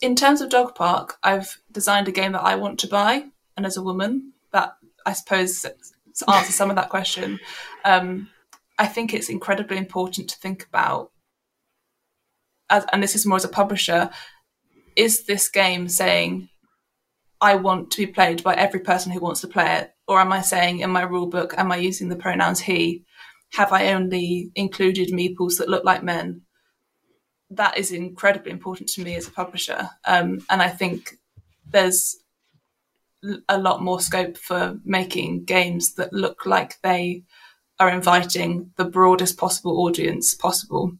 In 0.00 0.14
terms 0.14 0.40
of 0.40 0.50
dog 0.50 0.74
park 0.74 1.18
i've 1.22 1.60
designed 1.70 2.08
a 2.08 2.12
game 2.12 2.32
that 2.32 2.42
i 2.42 2.56
want 2.56 2.78
to 2.80 2.88
buy 2.88 3.24
and 3.56 3.66
as 3.66 3.76
a 3.76 3.82
woman 3.82 4.32
that 4.52 4.76
i 5.06 5.12
suppose 5.12 5.64
answers 6.28 6.54
some 6.54 6.70
of 6.70 6.76
that 6.76 6.88
question. 6.88 7.38
Um, 7.84 8.28
i 8.78 8.86
think 8.86 9.12
it's 9.12 9.28
incredibly 9.28 9.76
important 9.76 10.28
to 10.30 10.38
think 10.38 10.66
about 10.66 11.12
as, 12.70 12.84
and 12.92 13.02
this 13.02 13.14
is 13.14 13.26
more 13.26 13.36
as 13.36 13.44
a 13.44 13.48
publisher 13.48 14.10
is 14.96 15.24
this 15.24 15.48
game 15.48 15.88
saying 15.88 16.48
I 17.40 17.54
want 17.56 17.90
to 17.92 18.06
be 18.06 18.12
played 18.12 18.42
by 18.42 18.54
every 18.54 18.80
person 18.80 19.12
who 19.12 19.20
wants 19.20 19.40
to 19.40 19.48
play 19.48 19.78
it? 19.78 19.94
Or 20.06 20.20
am 20.20 20.32
I 20.32 20.42
saying 20.42 20.80
in 20.80 20.90
my 20.90 21.02
rule 21.02 21.26
book, 21.26 21.54
am 21.56 21.72
I 21.72 21.76
using 21.76 22.08
the 22.08 22.16
pronouns 22.16 22.60
he? 22.60 23.04
Have 23.54 23.72
I 23.72 23.92
only 23.92 24.50
included 24.54 25.08
meeples 25.08 25.58
that 25.58 25.68
look 25.68 25.84
like 25.84 26.02
men? 26.02 26.42
That 27.50 27.78
is 27.78 27.92
incredibly 27.92 28.52
important 28.52 28.88
to 28.90 29.02
me 29.02 29.16
as 29.16 29.26
a 29.26 29.32
publisher. 29.32 29.88
Um, 30.06 30.44
and 30.50 30.62
I 30.62 30.68
think 30.68 31.18
there's 31.68 32.16
a 33.48 33.58
lot 33.58 33.82
more 33.82 34.00
scope 34.00 34.36
for 34.36 34.78
making 34.84 35.44
games 35.44 35.94
that 35.94 36.12
look 36.12 36.46
like 36.46 36.80
they 36.82 37.24
are 37.78 37.90
inviting 37.90 38.70
the 38.76 38.84
broadest 38.84 39.36
possible 39.36 39.84
audience 39.84 40.34
possible. 40.34 40.92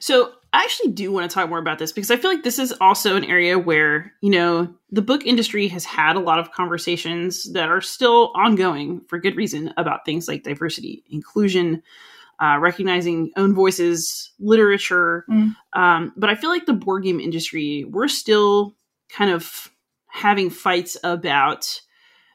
So 0.00 0.32
I 0.52 0.64
actually 0.64 0.92
do 0.92 1.10
want 1.10 1.30
to 1.30 1.34
talk 1.34 1.48
more 1.48 1.58
about 1.58 1.78
this 1.78 1.92
because 1.92 2.10
I 2.10 2.16
feel 2.16 2.30
like 2.30 2.42
this 2.42 2.58
is 2.58 2.74
also 2.80 3.16
an 3.16 3.24
area 3.24 3.58
where, 3.58 4.12
you 4.20 4.30
know, 4.30 4.72
the 4.90 5.00
book 5.00 5.24
industry 5.24 5.66
has 5.68 5.84
had 5.84 6.14
a 6.14 6.20
lot 6.20 6.38
of 6.38 6.52
conversations 6.52 7.50
that 7.52 7.70
are 7.70 7.80
still 7.80 8.32
ongoing 8.34 9.00
for 9.08 9.18
good 9.18 9.34
reason 9.34 9.72
about 9.78 10.04
things 10.04 10.28
like 10.28 10.42
diversity, 10.42 11.04
inclusion, 11.10 11.82
uh, 12.38 12.58
recognizing 12.58 13.30
own 13.36 13.54
voices, 13.54 14.30
literature. 14.38 15.24
Mm. 15.30 15.56
Um, 15.72 16.12
but 16.16 16.28
I 16.28 16.34
feel 16.34 16.50
like 16.50 16.66
the 16.66 16.74
board 16.74 17.04
game 17.04 17.20
industry, 17.20 17.84
we're 17.84 18.08
still 18.08 18.74
kind 19.08 19.30
of 19.30 19.70
having 20.08 20.50
fights 20.50 20.98
about 21.02 21.80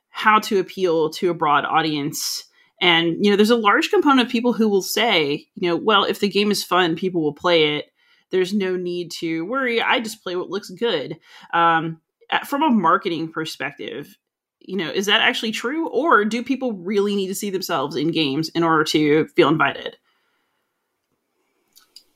how 0.10 0.40
to 0.40 0.58
appeal 0.58 1.12
to 1.12 1.30
a 1.30 1.36
broad 1.36 1.66
audience 1.66 2.46
and 2.82 3.24
you 3.24 3.30
know 3.30 3.36
there's 3.36 3.52
a 3.52 3.56
large 3.56 3.90
component 3.90 4.26
of 4.26 4.32
people 4.32 4.54
who 4.54 4.68
will 4.68 4.82
say 4.82 5.48
you 5.56 5.70
know 5.70 5.76
well 5.76 6.04
if 6.04 6.20
the 6.20 6.28
game 6.28 6.50
is 6.50 6.64
fun 6.64 6.96
people 6.96 7.22
will 7.22 7.34
play 7.34 7.76
it 7.76 7.92
there's 8.32 8.54
no 8.54 8.76
need 8.76 9.12
to 9.20 9.46
worry. 9.46 9.82
I 9.82 10.00
just 10.00 10.24
play 10.24 10.36
what 10.36 10.50
looks 10.50 10.70
good. 10.70 11.18
Um, 11.54 12.02
from 12.46 12.64
a 12.64 12.70
marketing 12.70 13.32
perspective, 13.32 14.18
you 14.60 14.76
know, 14.76 14.90
is 14.90 15.06
that 15.06 15.22
actually 15.22 15.52
true? 15.52 15.88
Or 15.88 16.26
do 16.26 16.44
people 16.44 16.74
really 16.74 17.16
need 17.16 17.28
to 17.28 17.36
see 17.36 17.50
themselves 17.50 17.96
in 17.96 18.12
games 18.12 18.50
in 18.50 18.64
order 18.64 18.84
to 18.86 19.28
feel 19.30 19.48
invited? 19.48 19.98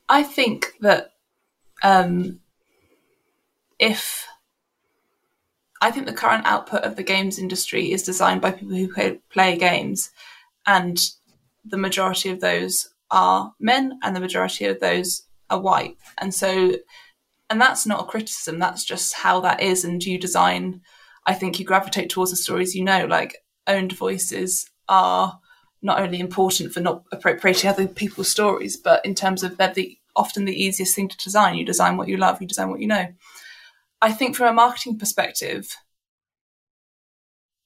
I 0.09 0.23
think 0.23 0.73
that 0.81 1.11
um, 1.83 2.41
if 3.79 4.27
I 5.81 5.89
think 5.89 6.05
the 6.05 6.13
current 6.13 6.45
output 6.45 6.83
of 6.83 6.97
the 6.97 7.03
games 7.03 7.39
industry 7.39 7.91
is 7.91 8.03
designed 8.03 8.41
by 8.41 8.51
people 8.51 8.75
who 8.75 9.19
play 9.31 9.57
games, 9.57 10.11
and 10.67 10.99
the 11.65 11.77
majority 11.77 12.29
of 12.29 12.41
those 12.41 12.89
are 13.09 13.53
men, 13.59 13.97
and 14.03 14.15
the 14.15 14.19
majority 14.19 14.65
of 14.65 14.79
those 14.81 15.23
are 15.51 15.59
white. 15.59 15.97
And 16.19 16.33
so, 16.33 16.73
and 17.49 17.59
that's 17.59 17.85
not 17.85 18.01
a 18.01 18.05
criticism, 18.05 18.59
that's 18.59 18.83
just 18.83 19.13
how 19.13 19.39
that 19.41 19.61
is. 19.61 19.83
And 19.83 20.03
you 20.03 20.17
design, 20.17 20.81
I 21.25 21.33
think 21.33 21.59
you 21.59 21.65
gravitate 21.65 22.09
towards 22.09 22.31
the 22.31 22.37
stories 22.37 22.75
you 22.75 22.83
know, 22.83 23.05
like 23.05 23.37
owned 23.67 23.93
voices 23.93 24.69
are 24.89 25.39
not 25.81 25.99
only 25.99 26.19
important 26.19 26.73
for 26.73 26.79
not 26.79 27.03
appropriating 27.11 27.69
other 27.69 27.87
people's 27.87 28.29
stories, 28.29 28.77
but 28.77 29.03
in 29.05 29.15
terms 29.15 29.43
of 29.43 29.57
they're 29.57 29.73
the 29.73 29.97
often 30.15 30.45
the 30.45 30.63
easiest 30.63 30.95
thing 30.95 31.07
to 31.07 31.17
design. 31.17 31.55
You 31.55 31.65
design 31.65 31.97
what 31.97 32.07
you 32.07 32.17
love, 32.17 32.41
you 32.41 32.47
design 32.47 32.69
what 32.69 32.79
you 32.79 32.87
know. 32.87 33.07
I 34.01 34.11
think 34.11 34.35
from 34.35 34.47
a 34.47 34.53
marketing 34.53 34.97
perspective, 34.97 35.75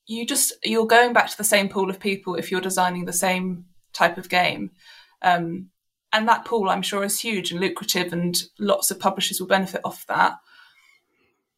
you 0.08 0.26
just 0.26 0.54
you're 0.63 0.86
going 0.86 1.13
back 1.13 1.30
to 1.30 1.38
the 1.38 1.43
same 1.43 1.69
pool 1.69 1.89
of 1.89 2.00
people 2.00 2.36
if 2.36 2.52
you're 2.52 2.62
designing 2.62 3.06
the 3.06 3.13
same 3.13 3.65
type 3.93 4.17
of 4.17 4.30
game. 4.30 4.71
Um, 5.21 5.69
and 6.15 6.30
that 6.30 6.45
pool, 6.45 6.69
I'm 6.69 6.82
sure, 6.82 7.04
is 7.04 7.19
huge 7.19 7.51
and 7.51 7.60
lucrative, 7.60 8.13
and 8.13 8.41
lots 8.58 8.89
of 8.89 9.01
publishers 9.01 9.41
will 9.41 9.47
benefit 9.47 9.82
off 9.84 10.08
that. 10.08 10.38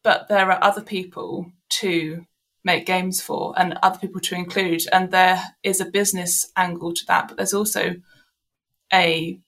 But 0.04 0.30
there 0.30 0.52
are 0.52 0.64
other 0.64 0.82
people 0.82 1.52
to 1.82 2.26
make 2.64 2.88
games 2.88 3.22
for 3.22 3.54
and 3.56 3.78
other 3.84 4.00
people 4.00 4.20
to 4.22 4.36
include. 4.36 4.82
And 4.92 5.12
there 5.12 5.42
is 5.62 5.80
a 5.80 5.86
business 5.86 6.52
angle 6.58 6.92
to 6.96 7.06
that, 7.06 7.28
but 7.28 7.38
there's 7.38 7.54
also 7.54 7.98
a 8.92 9.40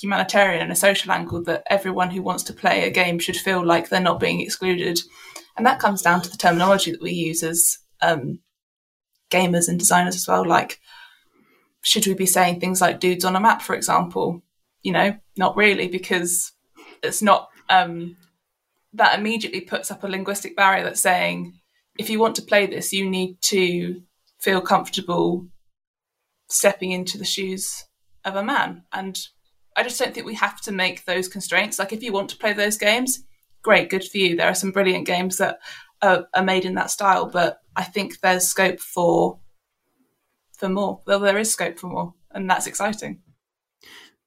humanitarian 0.00 0.62
and 0.62 0.70
a 0.70 0.76
social 0.76 1.10
angle 1.10 1.42
that 1.42 1.64
everyone 1.68 2.10
who 2.10 2.22
wants 2.22 2.44
to 2.44 2.52
play 2.52 2.86
a 2.86 2.90
game 2.90 3.18
should 3.18 3.36
feel 3.36 3.66
like 3.66 3.88
they're 3.88 4.00
not 4.00 4.20
being 4.20 4.40
excluded. 4.40 5.00
And 5.56 5.66
that 5.66 5.80
comes 5.80 6.00
down 6.00 6.22
to 6.22 6.30
the 6.30 6.36
terminology 6.36 6.92
that 6.92 7.02
we 7.02 7.10
use 7.10 7.42
as 7.42 7.78
um, 8.00 8.38
gamers 9.32 9.68
and 9.68 9.80
designers 9.80 10.14
as 10.14 10.28
well. 10.28 10.46
Like, 10.46 10.78
should 11.82 12.06
we 12.06 12.14
be 12.14 12.26
saying 12.26 12.60
things 12.60 12.80
like 12.80 13.00
dudes 13.00 13.24
on 13.24 13.36
a 13.36 13.40
map, 13.40 13.62
for 13.62 13.74
example? 13.74 14.42
You 14.82 14.92
know, 14.92 15.16
not 15.36 15.56
really, 15.56 15.88
because 15.88 16.52
it's 17.02 17.22
not. 17.22 17.48
Um, 17.68 18.16
that 18.94 19.18
immediately 19.18 19.62
puts 19.62 19.90
up 19.90 20.04
a 20.04 20.08
linguistic 20.08 20.54
barrier 20.54 20.84
that's 20.84 21.00
saying 21.00 21.54
if 21.98 22.10
you 22.10 22.18
want 22.18 22.36
to 22.36 22.42
play 22.42 22.66
this, 22.66 22.92
you 22.92 23.08
need 23.08 23.40
to 23.42 24.02
feel 24.38 24.60
comfortable 24.60 25.46
stepping 26.48 26.90
into 26.90 27.18
the 27.18 27.24
shoes 27.24 27.84
of 28.24 28.36
a 28.36 28.42
man. 28.42 28.84
And 28.92 29.18
I 29.76 29.82
just 29.82 29.98
don't 29.98 30.12
think 30.12 30.26
we 30.26 30.34
have 30.34 30.60
to 30.62 30.72
make 30.72 31.04
those 31.04 31.28
constraints. 31.28 31.78
Like, 31.78 31.92
if 31.92 32.02
you 32.02 32.12
want 32.12 32.30
to 32.30 32.36
play 32.36 32.52
those 32.52 32.76
games, 32.76 33.24
great, 33.62 33.90
good 33.90 34.04
for 34.04 34.18
you. 34.18 34.36
There 34.36 34.48
are 34.48 34.54
some 34.54 34.72
brilliant 34.72 35.06
games 35.06 35.38
that 35.38 35.58
are, 36.02 36.26
are 36.34 36.42
made 36.42 36.64
in 36.64 36.74
that 36.74 36.90
style, 36.90 37.26
but 37.26 37.58
I 37.76 37.84
think 37.84 38.20
there's 38.20 38.48
scope 38.48 38.80
for 38.80 39.38
for 40.62 40.68
more. 40.68 41.00
Well, 41.06 41.18
there 41.18 41.38
is 41.38 41.52
scope 41.52 41.76
for 41.76 41.88
more, 41.88 42.14
and 42.30 42.48
that's 42.48 42.68
exciting. 42.68 43.20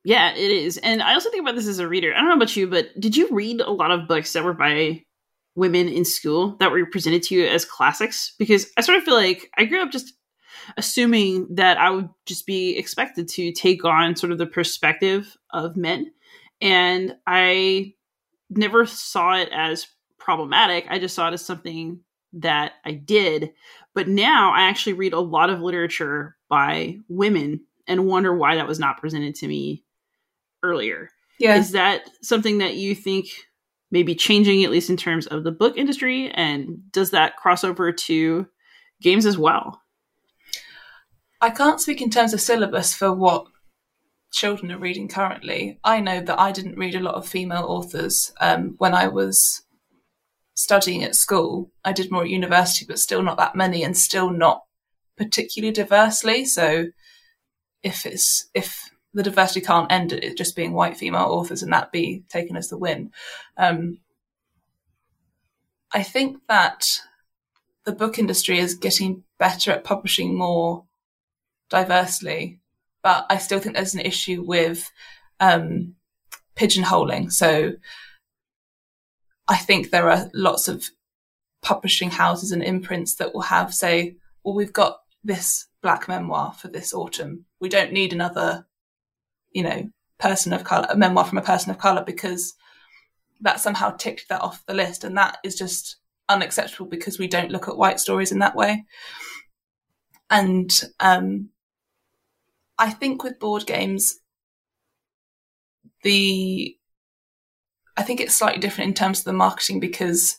Yeah, 0.04 0.34
it 0.34 0.52
is. 0.52 0.78
And 0.78 1.02
I 1.02 1.14
also 1.14 1.32
think 1.32 1.42
about 1.42 1.56
this 1.56 1.68
as 1.68 1.80
a 1.80 1.88
reader. 1.88 2.14
I 2.14 2.20
don't 2.20 2.28
know 2.28 2.36
about 2.36 2.56
you, 2.58 2.68
but 2.68 2.90
did 3.00 3.16
you 3.16 3.30
read 3.32 3.62
a 3.62 3.72
lot 3.72 3.92
of 3.92 4.08
books 4.08 4.34
that 4.34 4.44
were 4.44 4.54
by 4.54 5.04
women 5.56 5.88
in 5.88 6.04
school 6.04 6.58
that 6.60 6.72
were 6.72 6.86
presented 6.86 7.24
to 7.24 7.36
you 7.36 7.48
as 7.48 7.64
classics 7.64 8.36
because 8.38 8.68
I 8.78 8.82
sort 8.82 8.98
of 8.98 9.06
feel 9.06 9.16
like 9.16 9.50
I 9.58 9.64
grew 9.64 9.82
up 9.82 9.92
just 9.92 10.14
assuming 10.76 11.48
that 11.56 11.78
I 11.78 11.90
would 11.90 12.10
just 12.26 12.46
be 12.46 12.78
expected 12.78 13.30
to 13.30 13.54
take 13.54 13.86
on 13.86 14.18
sort 14.18 14.34
of 14.34 14.38
the 14.38 14.46
perspective 14.46 15.38
of 15.54 15.78
men. 15.78 16.12
And 16.60 17.16
I 17.26 17.94
never 18.50 18.86
saw 18.86 19.38
it 19.38 19.50
as 19.54 19.88
problematic. 20.20 20.86
I 20.90 21.00
just 21.00 21.16
saw 21.16 21.30
it 21.30 21.34
as 21.34 21.46
something 21.46 22.02
that 22.34 22.74
I 22.84 22.92
did. 22.92 23.54
But 23.96 24.08
now 24.08 24.52
I 24.54 24.64
actually 24.64 24.94
read 24.94 25.14
a 25.14 25.20
lot 25.20 25.50
of 25.50 25.62
literature 25.62 26.36
by 26.50 26.98
women 27.10 27.62
and 27.88 28.06
wonder 28.06 28.36
why 28.36 28.56
that 28.56 28.68
was 28.68 28.80
not 28.80 29.00
presented 29.00 29.34
to 29.36 29.48
me 29.48 29.84
earlier. 30.62 31.10
Yeah. 31.40 31.56
Is 31.56 31.72
that 31.72 32.10
something 32.22 32.60
that 32.60 32.76
you 32.76 32.94
think 32.94 33.28
maybe 33.92 34.16
changing 34.16 34.64
at 34.64 34.72
least 34.72 34.90
in 34.90 34.98
terms 34.98 35.28
of 35.28 35.44
the 35.44 35.52
book 35.52 35.78
industry 35.78 36.30
and 36.32 36.92
does 36.92 37.12
that 37.12 37.38
cross 37.38 37.64
over 37.64 37.92
to 37.92 38.48
games 39.02 39.26
as 39.26 39.38
well 39.38 39.82
i 41.42 41.50
can't 41.50 41.82
speak 41.82 42.02
in 42.02 42.10
terms 42.10 42.34
of 42.34 42.42
syllabus 42.42 42.94
for 42.94 43.14
what 43.14 43.46
children 44.32 44.72
are 44.72 44.80
reading 44.80 45.08
currently 45.08 45.80
i 45.84 46.00
know 46.00 46.20
that 46.20 46.40
i 46.40 46.52
didn't 46.52 46.78
read 46.78 46.96
a 46.96 47.00
lot 47.00 47.16
of 47.16 47.28
female 47.28 47.66
authors 47.68 48.34
um, 48.42 48.76
when 48.80 48.94
i 48.94 49.08
was 49.08 49.62
studying 50.56 51.04
at 51.04 51.16
school 51.16 51.72
i 51.84 51.92
did 51.92 52.12
more 52.12 52.24
at 52.24 52.30
university 52.30 52.86
but 52.88 53.00
still 53.00 53.22
not 53.22 53.38
that 53.38 53.56
many 53.56 53.84
and 53.84 53.96
still 53.96 54.32
not 54.32 54.64
particularly 55.18 55.72
diversely 55.72 56.44
so 56.46 56.88
if 57.84 58.06
it's 58.06 58.50
if 58.54 58.90
the 59.16 59.24
diversity 59.24 59.62
can't 59.62 59.92
end 59.92 60.12
at 60.12 60.24
it 60.24 60.38
just 60.38 60.58
being 60.58 60.74
white 60.74 60.98
female 60.98 61.24
authors 61.24 61.64
and 61.64 61.72
that 61.72 61.92
be 61.92 62.24
taken 62.30 62.58
as 62.58 62.68
the 62.68 62.78
win. 62.78 63.12
Um, 63.58 64.00
I 65.92 66.04
think 66.04 66.38
that 66.50 67.00
the 67.86 67.94
book 67.94 68.20
industry 68.20 68.60
is 68.60 68.76
getting 68.76 69.24
better 69.40 69.72
at 69.72 69.86
publishing 69.86 70.38
more 70.38 70.84
diversely, 71.70 72.60
but 73.02 73.26
I 73.30 73.38
still 73.38 73.60
think 73.60 73.76
there's 73.76 73.94
an 73.94 74.02
issue 74.02 74.44
with 74.46 74.92
um, 75.40 75.96
pigeonholing. 76.58 77.32
So 77.32 77.74
I 79.48 79.58
think 79.58 79.90
there 79.90 80.10
are 80.10 80.30
lots 80.34 80.68
of 80.68 80.86
publishing 81.62 82.12
houses 82.12 82.52
and 82.52 82.64
imprints 82.64 83.16
that 83.16 83.34
will 83.34 83.42
have 83.42 83.74
say, 83.74 84.16
well, 84.44 84.56
we've 84.56 84.74
got 84.74 85.00
this 85.24 85.68
black 85.82 86.08
memoir 86.08 86.54
for 86.54 86.68
this 86.68 86.94
autumn. 86.94 87.46
We 87.60 87.70
don't 87.70 87.92
need 87.92 88.14
another 88.14 88.66
you 89.56 89.64
know, 89.64 89.90
person 90.20 90.52
of 90.54 90.66
color, 90.66 90.86
a 90.90 90.98
memoir 90.98 91.24
from 91.24 91.38
a 91.38 91.42
person 91.42 91.72
of 91.72 91.80
color, 91.80 92.04
because 92.06 92.56
that 93.40 93.60
somehow 93.60 93.90
ticked 93.92 94.28
that 94.28 94.42
off 94.42 94.66
the 94.66 94.74
list. 94.74 95.06
And 95.06 95.18
that 95.18 95.38
is 95.44 95.56
just 95.56 95.96
unacceptable 96.28 96.88
because 96.88 97.18
we 97.18 97.28
don't 97.28 97.52
look 97.52 97.70
at 97.70 97.78
white 97.78 98.02
stories 98.02 98.34
in 98.34 98.40
that 98.40 98.56
way. 98.56 98.84
And 100.30 100.70
um, 101.00 101.50
I 102.78 102.92
think 102.92 103.24
with 103.24 103.40
board 103.40 103.66
games, 103.66 104.20
the 106.04 106.78
I 107.98 108.04
think 108.04 108.20
it's 108.20 108.36
slightly 108.36 108.60
different 108.60 108.90
in 108.90 108.94
terms 108.94 109.20
of 109.20 109.26
the 109.26 109.34
marketing 109.34 109.80
because 109.80 110.38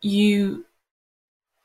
you 0.00 0.64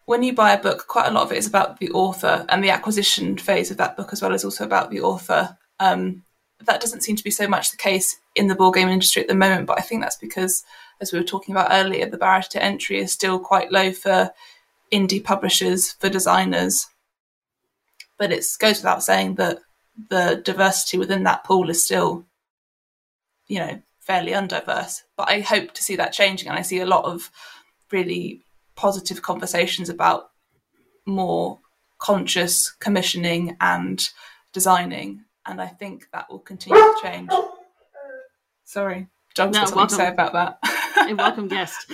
when 0.06 0.24
you 0.24 0.34
buy 0.34 0.52
a 0.52 0.62
book, 0.62 0.88
quite 0.88 1.08
a 1.08 1.12
lot 1.12 1.24
of 1.24 1.32
it 1.32 1.38
is 1.38 1.48
about 1.48 1.80
the 1.80 1.90
author 1.92 2.46
and 2.50 2.64
the 2.64 2.70
acquisition 2.70 3.38
phase 3.38 3.72
of 3.72 3.78
that 3.78 3.96
book 3.96 4.12
as 4.12 4.22
well 4.22 4.34
as 4.34 4.44
also 4.44 4.66
about 4.66 4.90
the 4.90 5.00
author. 5.00 5.58
Um, 5.80 6.24
that 6.66 6.82
doesn't 6.82 7.02
seem 7.02 7.16
to 7.16 7.24
be 7.24 7.32
so 7.32 7.48
much 7.48 7.72
the 7.72 7.78
case 7.78 8.18
in 8.36 8.48
the 8.48 8.56
board 8.56 8.76
game 8.76 8.90
industry 8.90 9.22
at 9.22 9.28
the 9.28 9.36
moment, 9.36 9.68
but 9.68 9.80
I 9.80 9.82
think 9.82 10.02
that's 10.02 10.18
because, 10.18 10.64
as 11.00 11.12
we 11.12 11.20
were 11.20 11.26
talking 11.26 11.56
about 11.56 11.70
earlier, 11.72 12.10
the 12.10 12.18
barrier 12.18 12.44
to 12.52 12.64
entry 12.64 13.00
is 13.00 13.12
still 13.12 13.40
quite 13.40 13.72
low 13.72 13.92
for 13.92 14.32
indie 14.92 15.24
publishers, 15.24 15.94
for 15.94 16.10
designers. 16.10 16.88
But 18.18 18.32
it 18.32 18.46
goes 18.60 18.78
without 18.78 19.04
saying 19.04 19.36
that 19.36 19.60
the 20.10 20.42
diversity 20.44 20.98
within 20.98 21.24
that 21.24 21.44
pool 21.44 21.70
is 21.70 21.84
still, 21.84 22.26
you 23.52 23.60
know, 23.60 23.82
fairly 24.00 24.32
undiverse. 24.32 25.02
But 25.18 25.28
I 25.28 25.42
hope 25.42 25.74
to 25.74 25.84
see 25.84 25.98
that 25.98 26.14
changing, 26.14 26.48
and 26.48 26.58
I 26.58 26.62
see 26.62 26.80
a 26.80 26.86
lot 26.86 27.04
of 27.04 27.30
really 27.92 28.44
positive 28.76 29.22
conversations 29.22 29.90
about 29.90 30.30
more 31.06 31.60
conscious 32.00 32.72
commissioning 32.72 33.58
and 33.60 34.08
designing. 34.54 35.26
And 35.46 35.62
I 35.62 35.68
think 35.68 36.08
that 36.14 36.30
will 36.30 36.40
continue 36.40 36.80
to 36.80 37.00
change. 37.04 37.30
Sorry, 38.64 39.08
John's 39.36 39.58
no, 39.58 39.66
something 39.66 39.88
to 39.88 39.96
say 39.96 40.08
about 40.08 40.32
that. 40.32 40.60
a 41.10 41.14
welcome 41.14 41.50
guest. 41.50 41.86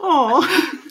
oh. 0.00 0.82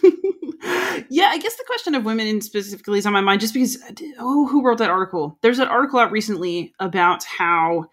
Yeah, 1.09 1.27
I 1.27 1.37
guess 1.37 1.55
the 1.55 1.63
question 1.65 1.95
of 1.95 2.05
women 2.05 2.41
specifically 2.41 2.99
is 2.99 3.05
on 3.05 3.13
my 3.13 3.21
mind 3.21 3.41
just 3.41 3.53
because, 3.53 3.77
oh, 4.19 4.47
who 4.47 4.63
wrote 4.63 4.79
that 4.79 4.89
article? 4.89 5.37
There's 5.41 5.59
an 5.59 5.67
article 5.67 5.99
out 5.99 6.11
recently 6.11 6.73
about 6.79 7.23
how 7.23 7.85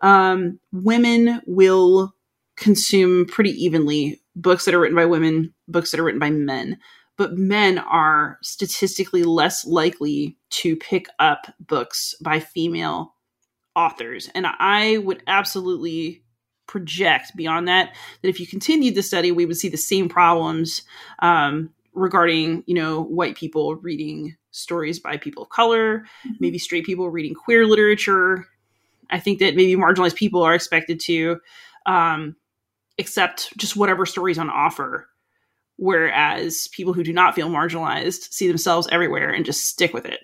um, 0.00 0.58
women 0.72 1.40
will 1.46 2.14
consume 2.56 3.26
pretty 3.26 3.50
evenly 3.50 4.20
books 4.36 4.64
that 4.64 4.74
are 4.74 4.80
written 4.80 4.96
by 4.96 5.06
women, 5.06 5.52
books 5.68 5.90
that 5.90 6.00
are 6.00 6.04
written 6.04 6.20
by 6.20 6.30
men. 6.30 6.78
But 7.16 7.36
men 7.36 7.78
are 7.78 8.38
statistically 8.42 9.24
less 9.24 9.66
likely 9.66 10.38
to 10.50 10.76
pick 10.76 11.06
up 11.18 11.46
books 11.60 12.14
by 12.22 12.40
female 12.40 13.14
authors. 13.76 14.30
And 14.34 14.46
I 14.46 14.98
would 14.98 15.22
absolutely 15.26 16.22
project 16.66 17.32
beyond 17.36 17.66
that 17.68 17.94
that 18.22 18.28
if 18.28 18.38
you 18.38 18.46
continued 18.46 18.94
the 18.94 19.02
study, 19.02 19.32
we 19.32 19.44
would 19.44 19.56
see 19.56 19.68
the 19.68 19.76
same 19.76 20.08
problems 20.08 20.82
um, 21.18 21.70
regarding, 22.00 22.64
you 22.66 22.74
know, 22.74 23.02
white 23.02 23.36
people 23.36 23.76
reading 23.76 24.36
stories 24.50 24.98
by 24.98 25.16
people 25.16 25.44
of 25.44 25.48
color, 25.50 26.00
mm-hmm. 26.00 26.32
maybe 26.40 26.58
straight 26.58 26.84
people 26.84 27.10
reading 27.10 27.34
queer 27.34 27.66
literature, 27.66 28.46
I 29.10 29.20
think 29.20 29.38
that 29.40 29.56
maybe 29.56 29.80
marginalized 29.80 30.14
people 30.14 30.42
are 30.42 30.54
expected 30.54 31.00
to 31.00 31.40
um, 31.86 32.36
accept 32.98 33.56
just 33.56 33.76
whatever 33.76 34.06
stories 34.06 34.38
on 34.38 34.50
offer, 34.50 35.08
whereas 35.76 36.68
people 36.68 36.92
who 36.92 37.02
do 37.02 37.12
not 37.12 37.34
feel 37.34 37.48
marginalized 37.48 38.32
see 38.32 38.48
themselves 38.48 38.88
everywhere 38.90 39.30
and 39.30 39.44
just 39.44 39.66
stick 39.66 39.92
with 39.92 40.06
it. 40.06 40.20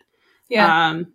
Yeah. 0.49 0.89
Um, 0.89 1.13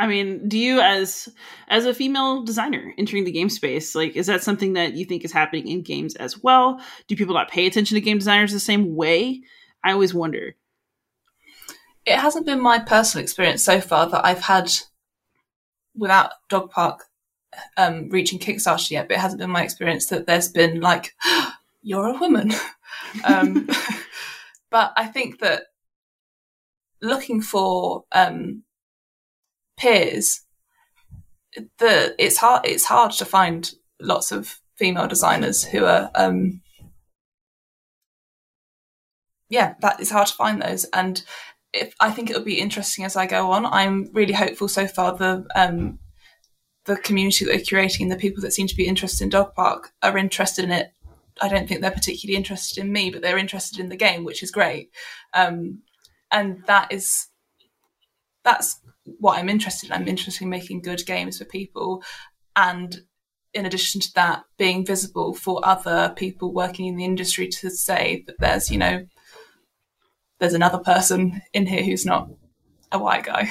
I 0.00 0.06
mean, 0.06 0.48
do 0.48 0.58
you 0.58 0.80
as 0.80 1.28
as 1.68 1.84
a 1.84 1.92
female 1.92 2.42
designer 2.42 2.94
entering 2.96 3.24
the 3.24 3.30
game 3.30 3.50
space, 3.50 3.94
like 3.94 4.16
is 4.16 4.28
that 4.28 4.42
something 4.42 4.72
that 4.72 4.94
you 4.94 5.04
think 5.04 5.26
is 5.26 5.32
happening 5.32 5.68
in 5.68 5.82
games 5.82 6.16
as 6.16 6.42
well? 6.42 6.80
Do 7.06 7.16
people 7.16 7.34
not 7.34 7.50
pay 7.50 7.66
attention 7.66 7.96
to 7.96 8.00
game 8.00 8.16
designers 8.16 8.50
the 8.50 8.60
same 8.60 8.96
way? 8.96 9.42
I 9.84 9.92
always 9.92 10.14
wonder. 10.14 10.56
It 12.06 12.16
hasn't 12.16 12.46
been 12.46 12.62
my 12.62 12.78
personal 12.78 13.22
experience 13.22 13.62
so 13.62 13.78
far 13.78 14.08
that 14.08 14.24
I've 14.24 14.40
had 14.40 14.72
without 15.94 16.32
Dog 16.48 16.70
Park 16.70 17.04
um, 17.76 18.08
reaching 18.08 18.38
Kickstarter 18.38 18.92
yet, 18.92 19.06
but 19.06 19.18
it 19.18 19.20
hasn't 19.20 19.40
been 19.40 19.50
my 19.50 19.62
experience 19.62 20.06
that 20.06 20.26
there's 20.26 20.48
been 20.48 20.80
like, 20.80 21.14
you're 21.82 22.08
a 22.08 22.18
woman. 22.18 22.52
um, 23.24 23.68
but 24.70 24.94
I 24.96 25.08
think 25.08 25.40
that 25.40 25.64
looking 27.02 27.42
for 27.42 28.04
um, 28.12 28.62
peers, 29.80 30.42
the 31.78 32.14
it's 32.18 32.36
hard 32.36 32.64
it's 32.64 32.84
hard 32.84 33.12
to 33.12 33.24
find 33.24 33.72
lots 34.00 34.30
of 34.30 34.60
female 34.76 35.08
designers 35.08 35.64
who 35.64 35.84
are 35.84 36.10
um, 36.14 36.60
yeah, 39.48 39.74
that 39.80 40.00
is 40.00 40.10
hard 40.10 40.28
to 40.28 40.34
find 40.34 40.62
those. 40.62 40.84
And 40.92 41.22
if, 41.72 41.94
I 42.00 42.10
think 42.10 42.30
it'll 42.30 42.42
be 42.42 42.60
interesting 42.60 43.04
as 43.04 43.16
I 43.16 43.26
go 43.26 43.50
on. 43.50 43.66
I'm 43.66 44.08
really 44.12 44.32
hopeful 44.32 44.68
so 44.68 44.86
far. 44.86 45.16
The 45.16 45.46
um, 45.54 45.98
the 46.86 46.96
community 46.96 47.44
that 47.44 47.50
they're 47.50 47.60
curating, 47.60 48.08
the 48.08 48.16
people 48.16 48.42
that 48.42 48.52
seem 48.52 48.66
to 48.66 48.76
be 48.76 48.86
interested 48.86 49.24
in 49.24 49.30
Dog 49.30 49.54
Park, 49.54 49.90
are 50.02 50.16
interested 50.16 50.64
in 50.64 50.70
it. 50.70 50.92
I 51.42 51.48
don't 51.48 51.68
think 51.68 51.80
they're 51.80 51.90
particularly 51.90 52.36
interested 52.36 52.78
in 52.78 52.92
me, 52.92 53.10
but 53.10 53.22
they're 53.22 53.38
interested 53.38 53.80
in 53.80 53.88
the 53.88 53.96
game, 53.96 54.24
which 54.24 54.42
is 54.42 54.50
great. 54.50 54.90
Um, 55.34 55.82
and 56.30 56.64
that 56.66 56.92
is 56.92 57.28
that's 58.44 58.80
what 59.18 59.38
I'm 59.38 59.48
interested 59.48 59.88
in. 59.88 59.92
I'm 59.92 60.08
interested 60.08 60.44
in 60.44 60.50
making 60.50 60.82
good 60.82 61.04
games 61.06 61.38
for 61.38 61.44
people, 61.44 62.02
and 62.56 63.00
in 63.52 63.66
addition 63.66 64.00
to 64.00 64.14
that, 64.14 64.44
being 64.58 64.86
visible 64.86 65.34
for 65.34 65.60
other 65.64 66.12
people 66.16 66.52
working 66.52 66.86
in 66.86 66.96
the 66.96 67.04
industry 67.04 67.48
to 67.48 67.70
say 67.70 68.24
that 68.26 68.36
there's 68.38 68.70
you 68.70 68.78
know 68.78 69.06
there's 70.38 70.54
another 70.54 70.78
person 70.78 71.42
in 71.52 71.66
here 71.66 71.84
who's 71.84 72.06
not 72.06 72.28
a 72.92 72.98
white 72.98 73.24
guy. 73.24 73.50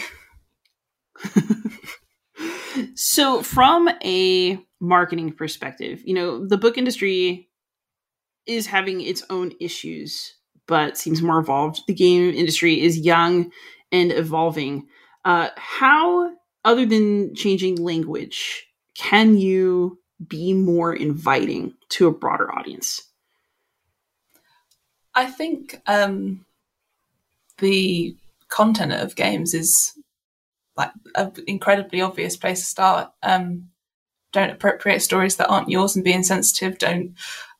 so, 2.95 3.41
from 3.41 3.89
a 4.03 4.59
marketing 4.79 5.31
perspective, 5.33 6.01
you 6.03 6.13
know, 6.13 6.45
the 6.45 6.57
book 6.57 6.77
industry 6.77 7.49
is 8.45 8.65
having 8.65 9.01
its 9.01 9.23
own 9.29 9.53
issues, 9.59 10.35
but 10.67 10.97
seems 10.97 11.21
more 11.21 11.39
evolved. 11.39 11.81
The 11.87 11.93
game 11.93 12.33
industry 12.33 12.81
is 12.81 12.97
young 12.97 13.51
and 13.91 14.11
evolving. 14.11 14.87
Uh, 15.29 15.51
how, 15.57 16.31
other 16.65 16.87
than 16.87 17.35
changing 17.35 17.75
language, 17.75 18.65
can 18.95 19.37
you 19.37 19.99
be 20.27 20.53
more 20.53 20.91
inviting 20.91 21.71
to 21.87 22.07
a 22.07 22.11
broader 22.11 22.51
audience? 22.51 23.03
I 25.13 25.27
think 25.27 25.83
um, 25.85 26.47
the 27.59 28.17
content 28.47 28.91
of 28.91 29.15
games 29.15 29.53
is 29.53 29.93
like 30.75 30.93
an 31.13 31.31
incredibly 31.45 32.01
obvious 32.01 32.35
place 32.35 32.61
to 32.61 32.65
start. 32.65 33.11
Um, 33.21 33.69
don't 34.33 34.49
appropriate 34.49 35.01
stories 35.01 35.35
that 35.35 35.49
aren't 35.49 35.69
yours 35.69 35.95
and 35.95 36.03
be 36.03 36.11
insensitive. 36.11 36.79
Don't 36.79 37.13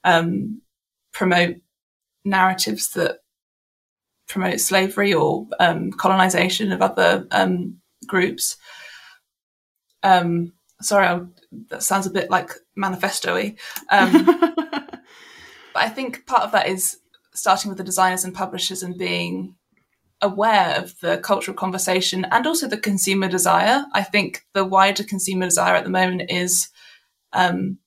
um, 0.04 0.64
promote 1.12 1.58
narratives 2.26 2.90
that 2.94 3.19
promote 4.30 4.62
slavery 4.62 5.14
or 5.14 5.48
um, 5.60 5.92
colonization 5.92 6.72
of 6.72 6.82
other 6.82 7.28
um, 7.32 7.80
groups. 8.08 8.56
Um, 10.04 10.54
sorry, 10.82 11.08
I, 11.08 11.22
that 11.70 11.84
sounds 11.84 12.08
a 12.08 12.12
bit 12.12 12.30
like 12.30 12.52
manifesto-y. 12.76 13.56
Um, 13.92 14.26
but 14.72 15.04
I 15.76 15.90
think 15.90 16.26
part 16.26 16.44
of 16.44 16.54
that 16.54 16.70
is 16.70 17.00
starting 17.34 17.70
with 17.70 17.78
the 17.78 17.84
designers 17.84 18.24
and 18.24 18.34
publishers 18.34 18.84
and 18.84 18.98
being 18.98 19.56
aware 20.22 20.76
of 20.78 21.00
the 21.00 21.18
cultural 21.18 21.56
conversation 21.56 22.26
and 22.32 22.46
also 22.46 22.68
the 22.68 22.78
consumer 22.78 23.28
desire. 23.28 23.86
I 23.94 24.04
think 24.04 24.46
the 24.54 24.66
wider 24.66 25.04
consumer 25.04 25.46
desire 25.46 25.76
at 25.76 25.86
the 25.86 25.90
moment 25.90 26.30
is 26.30 26.70
um, 27.34 27.80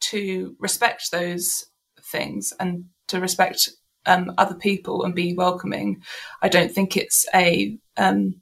to 0.00 0.56
respect 0.58 1.10
those 1.10 1.66
things 2.02 2.52
and 2.58 2.86
to 3.08 3.20
respect 3.20 3.70
um, 4.08 4.32
other 4.38 4.54
people 4.54 5.04
and 5.04 5.14
be 5.14 5.34
welcoming. 5.34 6.02
I 6.42 6.48
don't 6.48 6.72
think 6.72 6.96
it's 6.96 7.26
a 7.34 7.78
um, 7.96 8.40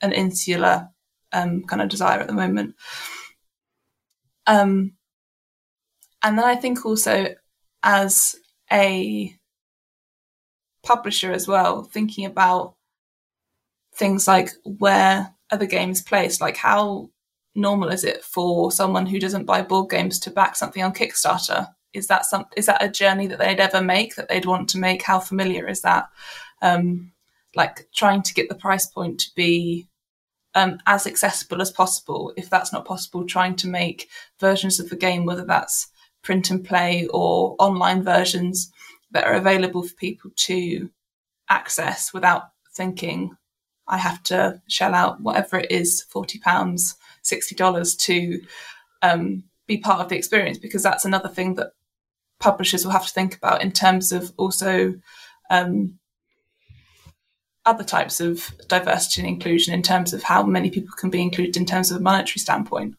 an 0.00 0.12
insular 0.12 0.88
um, 1.32 1.64
kind 1.64 1.82
of 1.82 1.88
desire 1.88 2.20
at 2.20 2.26
the 2.26 2.32
moment. 2.32 2.74
Um, 4.46 4.92
and 6.22 6.38
then 6.38 6.44
I 6.44 6.56
think 6.56 6.86
also 6.86 7.34
as 7.82 8.36
a 8.72 9.34
publisher 10.82 11.32
as 11.32 11.46
well, 11.46 11.82
thinking 11.82 12.24
about 12.24 12.74
things 13.94 14.26
like 14.28 14.50
where 14.64 15.34
are 15.50 15.58
the 15.58 15.66
games 15.66 16.02
placed? 16.02 16.40
Like 16.40 16.56
how 16.56 17.10
normal 17.54 17.88
is 17.88 18.04
it 18.04 18.22
for 18.22 18.70
someone 18.70 19.06
who 19.06 19.18
doesn't 19.18 19.44
buy 19.44 19.62
board 19.62 19.90
games 19.90 20.18
to 20.20 20.30
back 20.30 20.56
something 20.56 20.82
on 20.82 20.94
Kickstarter? 20.94 21.68
Is 21.92 22.06
that 22.08 22.26
some 22.26 22.46
is 22.56 22.66
that 22.66 22.82
a 22.82 22.88
journey 22.88 23.26
that 23.28 23.38
they'd 23.38 23.60
ever 23.60 23.82
make 23.82 24.16
that 24.16 24.28
they'd 24.28 24.46
want 24.46 24.68
to 24.70 24.78
make? 24.78 25.02
How 25.02 25.20
familiar 25.20 25.66
is 25.68 25.82
that? 25.82 26.10
Um, 26.60 27.12
like 27.54 27.88
trying 27.94 28.22
to 28.22 28.34
get 28.34 28.48
the 28.48 28.54
price 28.54 28.86
point 28.86 29.20
to 29.20 29.30
be 29.34 29.88
um, 30.54 30.78
as 30.86 31.06
accessible 31.06 31.62
as 31.62 31.70
possible. 31.70 32.32
If 32.36 32.50
that's 32.50 32.72
not 32.72 32.84
possible, 32.84 33.24
trying 33.26 33.56
to 33.56 33.68
make 33.68 34.08
versions 34.38 34.78
of 34.80 34.90
the 34.90 34.96
game, 34.96 35.24
whether 35.24 35.44
that's 35.44 35.88
print 36.22 36.50
and 36.50 36.64
play 36.64 37.06
or 37.08 37.56
online 37.58 38.02
versions, 38.02 38.70
that 39.10 39.24
are 39.24 39.34
available 39.34 39.82
for 39.82 39.94
people 39.94 40.30
to 40.36 40.90
access 41.48 42.12
without 42.12 42.50
thinking 42.74 43.36
I 43.86 43.96
have 43.96 44.22
to 44.24 44.60
shell 44.68 44.94
out 44.94 45.20
whatever 45.22 45.58
it 45.58 45.70
is, 45.70 46.02
forty 46.02 46.38
pounds, 46.38 46.96
sixty 47.22 47.54
dollars 47.54 47.96
to 47.96 48.40
um, 49.00 49.44
be 49.66 49.78
part 49.78 50.00
of 50.00 50.08
the 50.10 50.16
experience. 50.16 50.58
Because 50.58 50.82
that's 50.82 51.06
another 51.06 51.28
thing 51.28 51.54
that 51.54 51.72
publishers 52.40 52.84
will 52.84 52.92
have 52.92 53.06
to 53.06 53.12
think 53.12 53.36
about 53.36 53.62
in 53.62 53.72
terms 53.72 54.12
of 54.12 54.32
also 54.36 54.94
um, 55.50 55.98
other 57.64 57.84
types 57.84 58.20
of 58.20 58.50
diversity 58.68 59.22
and 59.22 59.28
inclusion, 59.28 59.74
in 59.74 59.82
terms 59.82 60.12
of 60.12 60.22
how 60.22 60.42
many 60.42 60.70
people 60.70 60.94
can 60.96 61.10
be 61.10 61.20
included 61.20 61.56
in 61.56 61.66
terms 61.66 61.90
of 61.90 61.98
a 61.98 62.00
monetary 62.00 62.38
standpoint 62.40 62.94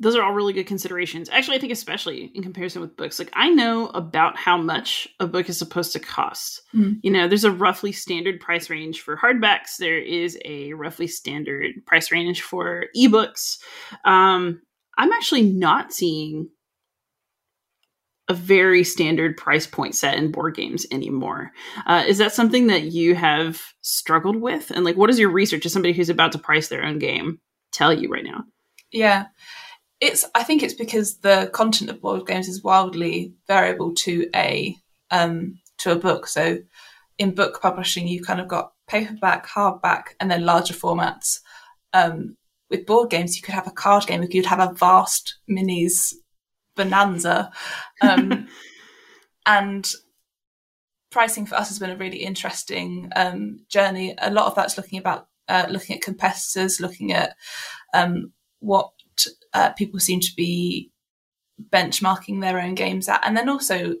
those 0.00 0.16
are 0.16 0.22
all 0.22 0.32
really 0.32 0.54
good 0.54 0.66
considerations. 0.66 1.28
Actually, 1.28 1.58
I 1.58 1.60
think 1.60 1.72
especially 1.72 2.32
in 2.34 2.42
comparison 2.42 2.80
with 2.80 2.96
books, 2.96 3.18
like 3.18 3.30
I 3.34 3.50
know 3.50 3.88
about 3.88 4.36
how 4.36 4.56
much 4.56 5.06
a 5.20 5.26
book 5.26 5.50
is 5.50 5.58
supposed 5.58 5.92
to 5.92 6.00
cost. 6.00 6.62
Mm. 6.74 7.00
You 7.02 7.10
know, 7.10 7.28
there's 7.28 7.44
a 7.44 7.52
roughly 7.52 7.92
standard 7.92 8.40
price 8.40 8.70
range 8.70 9.02
for 9.02 9.14
hardbacks. 9.14 9.76
There 9.78 9.98
is 9.98 10.38
a 10.46 10.72
roughly 10.72 11.06
standard 11.06 11.84
price 11.86 12.10
range 12.10 12.40
for 12.40 12.86
ebooks. 12.96 13.58
Um, 14.06 14.62
I'm 14.96 15.12
actually 15.12 15.42
not 15.42 15.92
seeing 15.92 16.48
a 18.30 18.34
very 18.34 18.84
standard 18.84 19.36
price 19.36 19.66
point 19.66 19.94
set 19.94 20.16
in 20.16 20.30
board 20.30 20.54
games 20.54 20.86
anymore. 20.90 21.52
Uh, 21.86 22.04
is 22.06 22.18
that 22.18 22.32
something 22.32 22.68
that 22.68 22.84
you 22.84 23.14
have 23.14 23.60
struggled 23.82 24.36
with? 24.36 24.70
And 24.70 24.84
like, 24.84 24.96
what 24.96 25.08
does 25.08 25.18
your 25.18 25.30
research 25.30 25.66
as 25.66 25.72
somebody 25.72 25.92
who's 25.92 26.08
about 26.08 26.32
to 26.32 26.38
price 26.38 26.68
their 26.68 26.84
own 26.84 26.98
game 26.98 27.40
tell 27.72 27.92
you 27.92 28.08
right 28.08 28.24
now? 28.24 28.44
Yeah 28.92 29.26
it's 30.00 30.24
I 30.34 30.42
think 30.42 30.62
it's 30.62 30.74
because 30.74 31.18
the 31.18 31.50
content 31.52 31.90
of 31.90 32.00
board 32.00 32.26
games 32.26 32.48
is 32.48 32.64
wildly 32.64 33.34
variable 33.46 33.94
to 33.96 34.28
a 34.34 34.76
um, 35.10 35.58
to 35.78 35.92
a 35.92 35.96
book. 35.96 36.26
So 36.26 36.58
in 37.18 37.34
book 37.34 37.60
publishing, 37.60 38.08
you 38.08 38.22
kind 38.22 38.40
of 38.40 38.48
got 38.48 38.72
paperback, 38.88 39.46
hardback, 39.46 40.14
and 40.18 40.30
then 40.30 40.46
larger 40.46 40.74
formats. 40.74 41.40
Um, 41.92 42.36
with 42.70 42.86
board 42.86 43.10
games, 43.10 43.36
you 43.36 43.42
could 43.42 43.54
have 43.54 43.66
a 43.66 43.72
card 43.72 44.06
game. 44.06 44.22
You 44.22 44.28
could 44.28 44.46
have 44.46 44.60
a 44.60 44.72
vast 44.72 45.38
minis 45.50 46.14
bonanza, 46.82 47.50
um, 48.00 48.48
and 49.46 49.92
pricing 51.10 51.46
for 51.46 51.56
us 51.56 51.68
has 51.68 51.78
been 51.78 51.90
a 51.90 51.96
really 51.96 52.18
interesting 52.18 53.10
um, 53.16 53.60
journey. 53.68 54.14
A 54.18 54.30
lot 54.30 54.46
of 54.46 54.54
that's 54.54 54.76
looking 54.76 54.98
about 54.98 55.28
uh, 55.48 55.66
looking 55.68 55.96
at 55.96 56.02
competitors, 56.02 56.80
looking 56.80 57.12
at 57.12 57.34
um, 57.92 58.32
what 58.60 58.90
uh, 59.52 59.70
people 59.70 60.00
seem 60.00 60.20
to 60.20 60.32
be 60.36 60.90
benchmarking 61.70 62.40
their 62.40 62.58
own 62.58 62.74
games 62.74 63.08
at, 63.08 63.20
and 63.24 63.36
then 63.36 63.48
also 63.48 63.96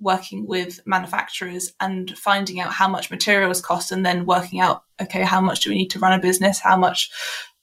working 0.00 0.46
with 0.46 0.80
manufacturers 0.84 1.72
and 1.80 2.16
finding 2.18 2.60
out 2.60 2.72
how 2.72 2.88
much 2.88 3.10
materials 3.10 3.60
cost 3.60 3.92
and 3.92 4.04
then 4.04 4.26
working 4.26 4.58
out 4.58 4.82
okay 5.00 5.22
how 5.22 5.40
much 5.40 5.60
do 5.60 5.70
we 5.70 5.76
need 5.76 5.90
to 5.90 6.00
run 6.00 6.12
a 6.12 6.20
business 6.20 6.58
how 6.58 6.76
much 6.76 7.08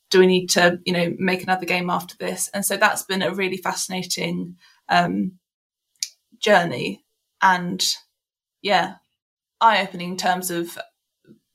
do 0.10 0.19
we 0.19 0.28
need 0.28 0.48
to 0.48 0.80
you 0.86 0.93
know 0.93 1.13
make 1.17 1.43
another 1.43 1.65
game 1.65 1.89
after 1.89 2.15
this? 2.17 2.50
And 2.54 2.65
so 2.65 2.78
that's 2.78 3.04
been 3.04 3.22
a 3.22 3.34
really 3.34 3.58
fascinating 3.58 4.58
um, 4.88 5.34
journey 6.39 7.04
and 7.41 7.86
yeah 8.62 8.95
eye-opening 9.62 10.12
in 10.12 10.17
terms 10.17 10.52
of 10.52 10.78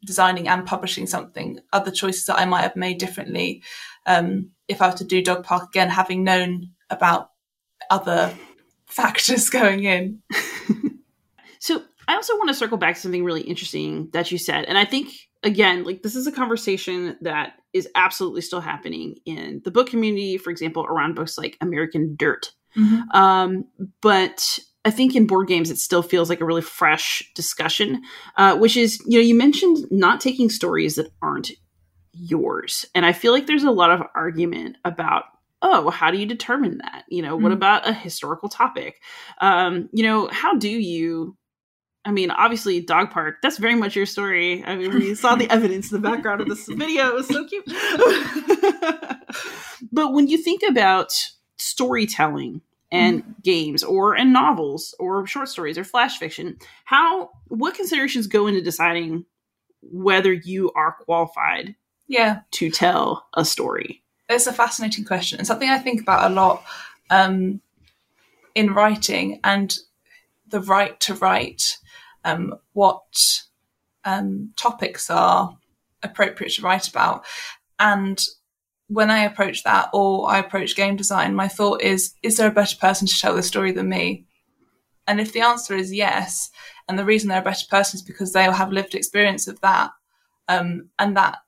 designing 0.05 0.49
and 0.49 0.67
publishing 0.67 1.07
something. 1.07 1.61
Other 1.73 1.91
choices 1.91 2.27
that 2.27 2.39
i 2.39 2.45
might 2.45 2.63
have 2.63 2.77
made 2.77 2.99
differently 2.99 3.63
um, 4.07 4.51
if 4.69 4.83
i 4.83 4.89
were 4.89 4.97
to 4.97 5.05
do 5.05 5.23
dog 5.23 5.45
park 5.45 5.65
again 5.71 5.89
having 5.89 6.25
known 6.25 6.71
about 6.91 7.31
other 7.91 8.35
factors 8.87 9.51
going 9.51 9.85
in. 9.85 10.23
So 11.59 11.83
i 12.07 12.15
also 12.15 12.37
want 12.37 12.49
to 12.49 12.55
circle 12.55 12.77
back 12.77 12.95
to 12.95 13.01
something 13.01 13.25
really 13.25 13.41
interesting 13.41 14.11
that 14.13 14.31
you 14.31 14.37
said 14.37 14.67
and 14.67 14.77
i 14.77 14.85
think 14.85 15.09
again 15.43 15.85
like 15.85 16.03
this 16.03 16.15
is 16.15 16.27
a 16.27 16.33
conversation 16.33 17.17
that 17.23 17.55
is 17.75 17.89
absolutely 17.95 18.41
still 18.41 18.61
happening 18.61 19.17
in 19.27 19.61
the 19.65 19.71
book 19.71 19.89
community 19.89 20.39
for 20.39 20.51
example 20.51 20.87
around 20.87 21.15
books 21.15 21.37
like 21.37 21.59
american 21.61 22.15
dirt 22.17 22.53
mm-hmm. 22.77 23.11
um, 23.17 23.65
but 24.01 24.59
I 24.85 24.91
think 24.91 25.17
in 25.17 25.27
board 25.27 25.49
games, 25.49 25.71
it 25.71 25.79
still 25.79 26.03
feels 26.03 26.29
like 26.29 26.43
a 26.43 26.45
really 26.45 26.61
fresh 26.61 27.23
discussion, 27.35 28.03
uh, 28.37 28.57
which 28.57 28.77
is, 28.77 29.03
you 29.07 29.19
know, 29.19 29.25
you 29.25 29.35
mentioned 29.35 29.79
not 29.91 30.21
taking 30.21 30.51
stories 30.51 30.97
that 30.97 31.11
aren't 31.23 31.53
yours. 32.13 32.85
And 32.95 33.07
I 33.07 33.13
feel 33.13 33.33
like 33.33 33.47
there's 33.47 33.65
a 33.65 33.71
lot 33.71 33.91
of 33.91 34.03
argument 34.15 34.77
about, 34.85 35.25
oh, 35.63 35.89
how 35.89 36.11
do 36.11 36.19
you 36.19 36.27
determine 36.27 36.79
that? 36.79 37.05
You 37.09 37.23
know, 37.23 37.35
mm-hmm. 37.35 37.45
what 37.45 37.53
about 37.53 37.89
a 37.89 37.95
historical 37.95 38.51
topic? 38.51 39.01
Um, 39.41 39.89
you 39.93 40.03
know, 40.03 40.29
how 40.31 40.55
do 40.55 40.69
you 40.69 41.37
I 42.05 42.11
mean, 42.11 42.31
obviously, 42.31 42.81
Dog 42.81 43.11
Park, 43.11 43.37
that's 43.43 43.57
very 43.57 43.75
much 43.75 43.97
your 43.97 44.07
story. 44.07 44.63
I 44.65 44.77
mean, 44.77 44.93
we 44.93 45.15
saw 45.15 45.37
the 45.37 45.51
evidence 45.51 45.91
in 45.91 46.01
the 46.01 46.09
background 46.09 46.43
of 46.43 46.49
this 46.49 46.69
video. 46.69 47.09
It 47.09 47.15
was 47.15 47.29
so 47.29 47.47
cute. 47.47 47.65
but 49.93 50.13
when 50.13 50.29
you 50.29 50.37
think 50.37 50.63
about 50.69 51.13
storytelling 51.57 52.61
and 52.93 53.23
mm-hmm. 53.23 53.33
games 53.43 53.83
or 53.83 54.17
in 54.17 54.33
novels 54.33 54.95
or 54.99 55.27
short 55.27 55.49
stories 55.49 55.79
or 55.79 55.85
flash 55.85 56.19
fiction 56.19 56.57
how 56.85 57.31
what 57.49 57.75
considerations 57.75 58.27
go 58.27 58.47
into 58.47 58.61
deciding 58.61 59.25
whether 59.83 60.33
you 60.33 60.71
are 60.73 60.93
qualified 60.93 61.75
yeah 62.07 62.41
to 62.51 62.71
tell 62.71 63.27
a 63.35 63.45
story 63.45 64.03
it's 64.29 64.47
a 64.47 64.53
fascinating 64.53 65.05
question 65.05 65.39
and 65.39 65.47
something 65.47 65.69
i 65.69 65.79
think 65.79 66.01
about 66.01 66.31
a 66.31 66.35
lot 66.35 66.63
um, 67.11 67.61
in 68.55 68.73
writing 68.73 69.41
and 69.45 69.79
the 70.49 70.61
right 70.61 70.99
to 71.01 71.15
write 71.15 71.79
um, 72.25 72.55
what 72.73 73.43
um, 74.05 74.53
topics 74.57 75.11
are 75.11 75.57
appropriate 76.03 76.53
to 76.55 76.63
write 76.63 76.89
about 76.89 77.25
and 77.79 78.23
when 78.89 79.11
I 79.11 79.25
approach 79.25 79.65
that 79.65 79.89
or 79.93 80.31
I 80.31 80.39
approach 80.39 80.77
game 80.77 80.97
design, 80.97 81.35
my 81.35 81.49
thought 81.49 81.83
is, 81.83 82.15
is 82.23 82.37
there 82.37 82.49
a 82.49 82.53
better 82.53 82.77
person 82.77 83.07
to 83.07 83.19
tell 83.19 83.35
the 83.35 83.43
story 83.43 83.73
than 83.73 83.89
me? 83.89 84.27
And 85.07 85.21
if 85.21 85.33
the 85.33 85.41
answer 85.41 85.75
is 85.75 85.93
yes, 85.93 86.51
and 86.89 86.99
the 86.99 87.05
reason 87.05 87.29
they're 87.29 87.41
a 87.41 87.45
better 87.45 87.67
person 87.69 87.99
is 87.99 88.03
because 88.03 88.33
they'll 88.33 88.53
have 88.53 88.73
lived 88.73 88.95
experience 88.95 89.49
of 89.49 89.61
that, 89.61 89.91
um, 90.49 90.91
and 90.99 91.17
that 91.17 91.39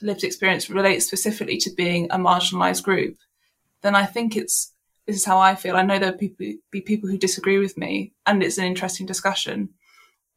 lived 0.00 0.24
experience 0.24 0.70
relates 0.70 1.06
specifically 1.06 1.58
to 1.58 1.70
being 1.70 2.06
a 2.10 2.18
marginalized 2.18 2.82
group, 2.82 3.16
then 3.82 3.94
I 3.94 4.06
think 4.06 4.36
it's 4.36 4.72
this 5.06 5.16
is 5.16 5.24
how 5.24 5.38
I 5.38 5.54
feel. 5.54 5.76
I 5.76 5.82
know 5.82 5.98
there'll 5.98 6.18
be, 6.18 6.58
be 6.70 6.80
people 6.82 7.08
who 7.08 7.16
disagree 7.16 7.58
with 7.58 7.78
me, 7.78 8.12
and 8.26 8.42
it's 8.42 8.58
an 8.58 8.64
interesting 8.64 9.06
discussion. 9.06 9.70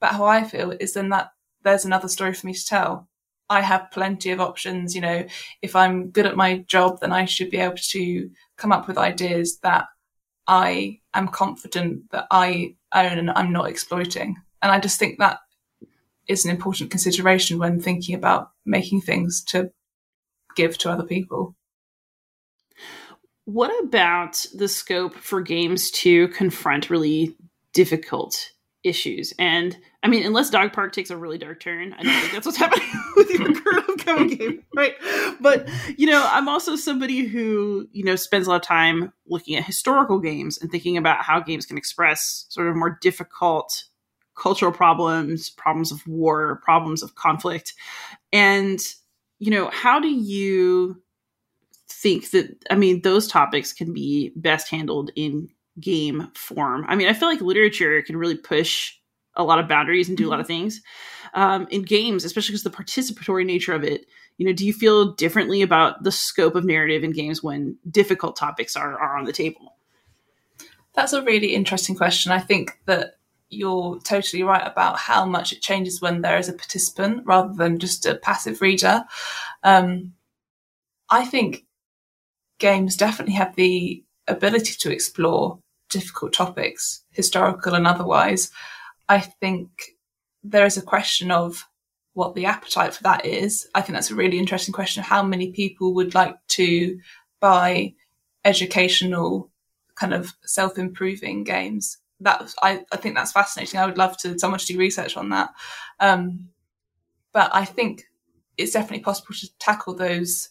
But 0.01 0.13
how 0.13 0.25
I 0.25 0.43
feel 0.43 0.71
is 0.71 0.93
then 0.93 1.09
that 1.09 1.31
there's 1.63 1.85
another 1.85 2.09
story 2.09 2.33
for 2.33 2.47
me 2.47 2.53
to 2.53 2.65
tell. 2.65 3.07
I 3.49 3.61
have 3.61 3.91
plenty 3.91 4.31
of 4.31 4.41
options. 4.41 4.95
You 4.95 5.01
know, 5.01 5.25
if 5.61 5.75
I'm 5.75 6.09
good 6.09 6.25
at 6.25 6.35
my 6.35 6.57
job, 6.67 6.99
then 6.99 7.13
I 7.13 7.25
should 7.25 7.51
be 7.51 7.57
able 7.57 7.77
to 7.77 8.29
come 8.57 8.71
up 8.71 8.87
with 8.87 8.97
ideas 8.97 9.59
that 9.59 9.85
I 10.47 10.99
am 11.13 11.27
confident 11.27 12.09
that 12.11 12.25
I 12.31 12.75
own 12.93 13.19
and 13.19 13.31
I'm 13.31 13.53
not 13.53 13.69
exploiting. 13.69 14.35
And 14.61 14.71
I 14.71 14.79
just 14.79 14.99
think 14.99 15.19
that 15.19 15.39
is 16.27 16.45
an 16.45 16.51
important 16.51 16.91
consideration 16.91 17.59
when 17.59 17.79
thinking 17.79 18.15
about 18.15 18.49
making 18.65 19.01
things 19.01 19.43
to 19.45 19.71
give 20.55 20.77
to 20.79 20.89
other 20.89 21.03
people. 21.03 21.55
What 23.45 23.71
about 23.83 24.45
the 24.53 24.67
scope 24.67 25.15
for 25.15 25.41
games 25.41 25.91
to 25.91 26.27
confront 26.29 26.89
really 26.89 27.35
difficult 27.73 28.51
issues. 28.83 29.33
And 29.37 29.77
I 30.03 30.07
mean, 30.07 30.25
unless 30.25 30.49
Dog 30.49 30.73
Park 30.73 30.93
takes 30.93 31.11
a 31.11 31.17
really 31.17 31.37
dark 31.37 31.59
turn, 31.59 31.93
I 31.93 32.01
don't 32.01 32.19
think 32.21 32.33
that's 32.33 32.45
what's 32.45 32.57
happening 32.57 32.87
with 33.15 33.29
your 33.29 33.53
current 33.53 33.89
upcoming 33.89 34.27
game, 34.37 34.63
right? 34.75 34.95
But 35.39 35.69
you 35.97 36.07
know, 36.07 36.27
I'm 36.31 36.49
also 36.49 36.75
somebody 36.75 37.25
who 37.25 37.87
you 37.91 38.03
know 38.03 38.15
spends 38.15 38.47
a 38.47 38.49
lot 38.49 38.57
of 38.57 38.61
time 38.63 39.13
looking 39.27 39.55
at 39.55 39.63
historical 39.63 40.19
games 40.19 40.57
and 40.57 40.71
thinking 40.71 40.97
about 40.97 41.23
how 41.23 41.39
games 41.39 41.65
can 41.65 41.77
express 41.77 42.45
sort 42.49 42.67
of 42.67 42.75
more 42.75 42.97
difficult 43.01 43.85
cultural 44.35 44.71
problems, 44.71 45.51
problems 45.51 45.91
of 45.91 46.05
war, 46.07 46.61
problems 46.63 47.03
of 47.03 47.13
conflict, 47.15 47.73
and 48.33 48.81
you 49.37 49.51
know, 49.51 49.69
how 49.71 49.99
do 49.99 50.09
you 50.09 51.01
think 51.89 52.31
that? 52.31 52.63
I 52.71 52.75
mean, 52.75 53.01
those 53.01 53.27
topics 53.27 53.71
can 53.71 53.93
be 53.93 54.31
best 54.35 54.69
handled 54.69 55.11
in 55.15 55.49
game 55.79 56.27
form. 56.35 56.85
I 56.87 56.95
mean, 56.95 57.07
I 57.07 57.13
feel 57.13 57.27
like 57.29 57.41
literature 57.41 58.01
can 58.01 58.17
really 58.17 58.35
push 58.35 58.93
a 59.41 59.43
lot 59.43 59.59
of 59.59 59.67
boundaries 59.67 60.09
and 60.09 60.17
do 60.17 60.27
a 60.27 60.31
lot 60.31 60.39
of 60.39 60.45
mm-hmm. 60.47 60.61
things. 60.61 60.81
Um, 61.33 61.67
in 61.71 61.83
games, 61.83 62.25
especially 62.25 62.51
because 62.51 62.63
the 62.63 62.69
participatory 62.69 63.45
nature 63.45 63.73
of 63.73 63.83
it, 63.83 64.05
you 64.37 64.45
know, 64.45 64.53
do 64.53 64.65
you 64.65 64.73
feel 64.73 65.13
differently 65.13 65.61
about 65.61 66.03
the 66.03 66.11
scope 66.11 66.55
of 66.55 66.65
narrative 66.65 67.03
in 67.03 67.11
games 67.11 67.41
when 67.41 67.77
difficult 67.89 68.35
topics 68.35 68.75
are, 68.75 68.99
are 68.99 69.17
on 69.17 69.25
the 69.25 69.31
table? 69.31 69.77
That's 70.93 71.13
a 71.13 71.23
really 71.23 71.55
interesting 71.55 71.95
question. 71.95 72.31
I 72.31 72.39
think 72.39 72.79
that 72.85 73.15
you're 73.49 73.99
totally 73.99 74.43
right 74.43 74.65
about 74.65 74.97
how 74.97 75.25
much 75.25 75.53
it 75.53 75.61
changes 75.61 76.01
when 76.01 76.21
there 76.21 76.37
is 76.37 76.49
a 76.49 76.53
participant 76.53 77.23
rather 77.25 77.53
than 77.53 77.79
just 77.79 78.05
a 78.05 78.15
passive 78.15 78.61
reader. 78.61 79.03
Um, 79.63 80.13
I 81.09 81.25
think 81.25 81.65
games 82.57 82.95
definitely 82.95 83.35
have 83.35 83.55
the 83.55 84.03
ability 84.27 84.75
to 84.79 84.91
explore 84.91 85.59
difficult 85.89 86.33
topics, 86.33 87.03
historical 87.11 87.73
and 87.73 87.85
otherwise, 87.85 88.49
I 89.07 89.19
think 89.19 89.69
there 90.43 90.65
is 90.65 90.77
a 90.77 90.81
question 90.81 91.31
of 91.31 91.67
what 92.13 92.35
the 92.35 92.45
appetite 92.45 92.93
for 92.93 93.03
that 93.03 93.25
is. 93.25 93.67
I 93.73 93.81
think 93.81 93.93
that's 93.93 94.11
a 94.11 94.15
really 94.15 94.37
interesting 94.37 94.73
question. 94.73 95.01
Of 95.01 95.07
how 95.07 95.23
many 95.23 95.51
people 95.51 95.93
would 95.95 96.13
like 96.13 96.35
to 96.49 96.99
buy 97.39 97.93
educational 98.43 99.49
kind 99.95 100.13
of 100.13 100.33
self 100.45 100.77
improving 100.77 101.43
games? 101.43 101.97
That 102.19 102.53
I, 102.61 102.83
I 102.91 102.97
think 102.97 103.15
that's 103.15 103.31
fascinating. 103.31 103.79
I 103.79 103.85
would 103.85 103.97
love 103.97 104.17
to 104.17 104.37
someone 104.37 104.59
to 104.59 104.65
do 104.65 104.77
research 104.77 105.17
on 105.17 105.29
that. 105.29 105.51
Um, 105.99 106.49
but 107.33 107.49
I 107.53 107.65
think 107.65 108.03
it's 108.57 108.73
definitely 108.73 109.03
possible 109.03 109.33
to 109.33 109.57
tackle 109.57 109.95
those 109.95 110.49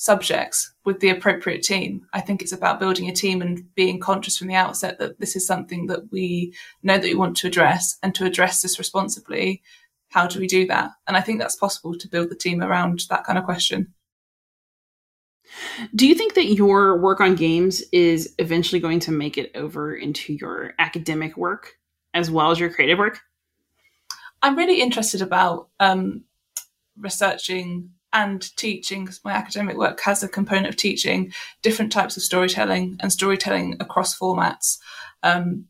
subjects 0.00 0.72
with 0.86 1.00
the 1.00 1.10
appropriate 1.10 1.62
team. 1.62 2.06
I 2.14 2.22
think 2.22 2.40
it's 2.40 2.52
about 2.52 2.80
building 2.80 3.10
a 3.10 3.12
team 3.12 3.42
and 3.42 3.62
being 3.74 4.00
conscious 4.00 4.38
from 4.38 4.48
the 4.48 4.54
outset 4.54 4.98
that 4.98 5.20
this 5.20 5.36
is 5.36 5.46
something 5.46 5.88
that 5.88 6.10
we 6.10 6.54
know 6.82 6.94
that 6.94 7.02
we 7.02 7.14
want 7.14 7.36
to 7.36 7.46
address 7.46 7.98
and 8.02 8.14
to 8.14 8.24
address 8.24 8.62
this 8.62 8.78
responsibly. 8.78 9.60
How 10.08 10.26
do 10.26 10.40
we 10.40 10.46
do 10.46 10.66
that? 10.68 10.92
And 11.06 11.18
I 11.18 11.20
think 11.20 11.38
that's 11.38 11.54
possible 11.54 11.94
to 11.98 12.08
build 12.08 12.30
the 12.30 12.34
team 12.34 12.62
around 12.62 13.02
that 13.10 13.24
kind 13.24 13.38
of 13.38 13.44
question. 13.44 13.92
Do 15.94 16.08
you 16.08 16.14
think 16.14 16.32
that 16.32 16.54
your 16.54 16.98
work 16.98 17.20
on 17.20 17.34
games 17.34 17.82
is 17.92 18.34
eventually 18.38 18.80
going 18.80 19.00
to 19.00 19.12
make 19.12 19.36
it 19.36 19.50
over 19.54 19.94
into 19.94 20.32
your 20.32 20.72
academic 20.78 21.36
work 21.36 21.74
as 22.14 22.30
well 22.30 22.50
as 22.50 22.58
your 22.58 22.72
creative 22.72 22.98
work? 22.98 23.20
I'm 24.40 24.56
really 24.56 24.80
interested 24.80 25.20
about 25.20 25.68
um, 25.78 26.24
researching 26.96 27.90
and 28.12 28.54
teaching, 28.56 29.04
because 29.04 29.20
my 29.24 29.32
academic 29.32 29.76
work 29.76 30.00
has 30.00 30.22
a 30.22 30.28
component 30.28 30.68
of 30.68 30.76
teaching 30.76 31.32
different 31.62 31.92
types 31.92 32.16
of 32.16 32.22
storytelling 32.22 32.96
and 33.00 33.12
storytelling 33.12 33.76
across 33.80 34.18
formats. 34.18 34.78
Um, 35.22 35.66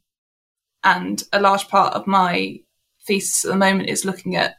and 0.82 1.22
a 1.32 1.40
large 1.40 1.68
part 1.68 1.94
of 1.94 2.06
my 2.06 2.60
thesis 3.06 3.44
at 3.44 3.50
the 3.50 3.56
moment 3.56 3.90
is 3.90 4.04
looking 4.04 4.36
at 4.36 4.56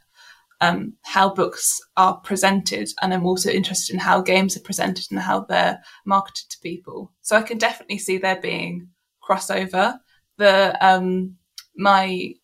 um, 0.59 0.93
how 1.01 1.33
books 1.33 1.79
are 1.97 2.17
presented, 2.17 2.89
and 3.01 3.13
I'm 3.13 3.25
also 3.25 3.49
interested 3.49 3.93
in 3.93 3.99
how 3.99 4.21
games 4.21 4.55
are 4.55 4.61
presented 4.61 5.07
and 5.09 5.19
how 5.19 5.41
they're 5.41 5.81
marketed 6.05 6.49
to 6.51 6.59
people. 6.61 7.11
So 7.21 7.35
I 7.35 7.41
can 7.41 7.57
definitely 7.57 7.97
see 7.97 8.19
there 8.19 8.39
being 8.39 8.89
crossover. 9.27 9.97
The 10.37 10.77
um, 10.79 11.37
my 11.75 12.35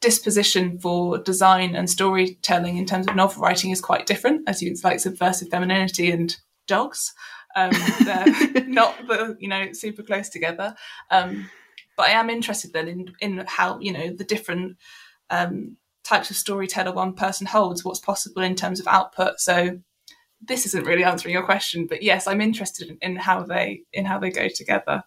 disposition 0.00 0.78
for 0.78 1.18
design 1.18 1.74
and 1.74 1.90
storytelling 1.90 2.76
in 2.76 2.86
terms 2.86 3.06
of 3.08 3.16
novel 3.16 3.42
writing 3.42 3.70
is 3.70 3.80
quite 3.80 4.06
different, 4.06 4.48
as 4.48 4.62
you 4.62 4.74
like 4.84 5.00
subversive 5.00 5.48
femininity 5.48 6.10
and 6.10 6.36
dogs. 6.66 7.12
Um, 7.56 7.72
they're 8.04 8.24
not 8.66 8.94
the 9.06 9.36
you 9.40 9.48
know 9.48 9.72
super 9.72 10.02
close 10.02 10.28
together. 10.28 10.74
Um, 11.10 11.50
But 11.96 12.06
I 12.06 12.12
am 12.12 12.30
interested 12.30 12.72
then 12.72 12.88
in 12.88 13.12
in 13.20 13.44
how 13.46 13.80
you 13.80 13.92
know 13.92 14.14
the 14.14 14.24
different 14.24 14.76
um, 15.30 15.76
types 16.04 16.30
of 16.30 16.36
storyteller 16.36 16.92
one 16.92 17.12
person 17.12 17.46
holds, 17.46 17.84
what's 17.84 18.00
possible 18.00 18.42
in 18.42 18.54
terms 18.54 18.80
of 18.80 18.86
output. 18.86 19.40
So 19.40 19.80
this 20.40 20.64
isn't 20.66 20.86
really 20.86 21.02
answering 21.02 21.34
your 21.34 21.44
question, 21.44 21.88
but 21.88 22.02
yes, 22.02 22.28
I'm 22.28 22.40
interested 22.40 22.88
in, 22.88 22.98
in 23.02 23.16
how 23.16 23.42
they 23.42 23.82
in 23.92 24.04
how 24.04 24.20
they 24.20 24.30
go 24.30 24.48
together. 24.48 25.02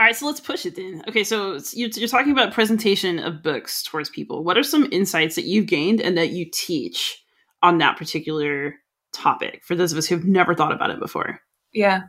All 0.00 0.06
right, 0.06 0.16
so 0.16 0.24
let's 0.24 0.40
push 0.40 0.64
it 0.64 0.76
then. 0.76 1.04
Okay, 1.08 1.24
so 1.24 1.60
you're, 1.74 1.90
you're 1.90 2.08
talking 2.08 2.32
about 2.32 2.54
presentation 2.54 3.18
of 3.18 3.42
books 3.42 3.82
towards 3.82 4.08
people. 4.08 4.42
What 4.42 4.56
are 4.56 4.62
some 4.62 4.88
insights 4.90 5.34
that 5.34 5.44
you've 5.44 5.66
gained 5.66 6.00
and 6.00 6.16
that 6.16 6.30
you 6.30 6.46
teach 6.50 7.22
on 7.62 7.76
that 7.78 7.98
particular 7.98 8.76
topic 9.12 9.60
for 9.62 9.74
those 9.74 9.92
of 9.92 9.98
us 9.98 10.06
who've 10.06 10.24
never 10.24 10.54
thought 10.54 10.72
about 10.72 10.88
it 10.88 11.00
before? 11.00 11.40
Yeah. 11.74 12.04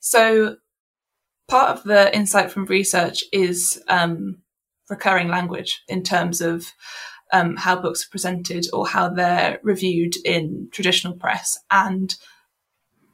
So 0.00 0.56
part 1.46 1.76
of 1.76 1.84
the 1.84 2.16
insight 2.16 2.50
from 2.50 2.64
research 2.64 3.22
is 3.30 3.78
um, 3.88 4.38
recurring 4.88 5.28
language 5.28 5.82
in 5.86 6.02
terms 6.02 6.40
of 6.40 6.72
um, 7.30 7.56
how 7.56 7.76
books 7.76 8.06
are 8.06 8.10
presented 8.10 8.68
or 8.72 8.86
how 8.86 9.10
they're 9.10 9.60
reviewed 9.62 10.14
in 10.24 10.68
traditional 10.72 11.12
press 11.12 11.58
and 11.70 12.16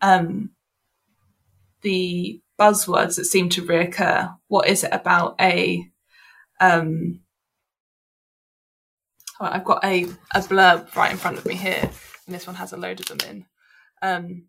um, 0.02 0.50
the 1.82 2.40
buzzwords 2.60 3.16
that 3.16 3.24
seem 3.24 3.48
to 3.48 3.62
reoccur. 3.62 4.36
What 4.48 4.68
is 4.68 4.84
it 4.84 4.92
about 4.92 5.34
a 5.40 5.90
um, 6.60 7.20
oh, 9.40 9.48
I've 9.50 9.64
got 9.64 9.82
a, 9.82 10.04
a 10.34 10.40
blurb 10.40 10.94
right 10.94 11.10
in 11.10 11.16
front 11.16 11.38
of 11.38 11.46
me 11.46 11.54
here, 11.54 11.90
and 12.26 12.34
this 12.34 12.46
one 12.46 12.56
has 12.56 12.72
a 12.72 12.76
load 12.76 13.00
of 13.00 13.06
them 13.06 13.28
in. 13.28 13.46
Um, 14.02 14.44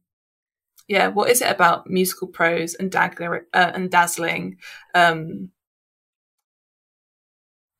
yeah, 0.87 1.07
what 1.07 1.29
is 1.29 1.41
it 1.41 1.49
about 1.49 1.89
musical 1.89 2.27
prose 2.27 2.75
and, 2.75 2.93
uh, 2.93 3.39
and 3.53 3.89
dazzling 3.89 4.57
um, 4.93 5.51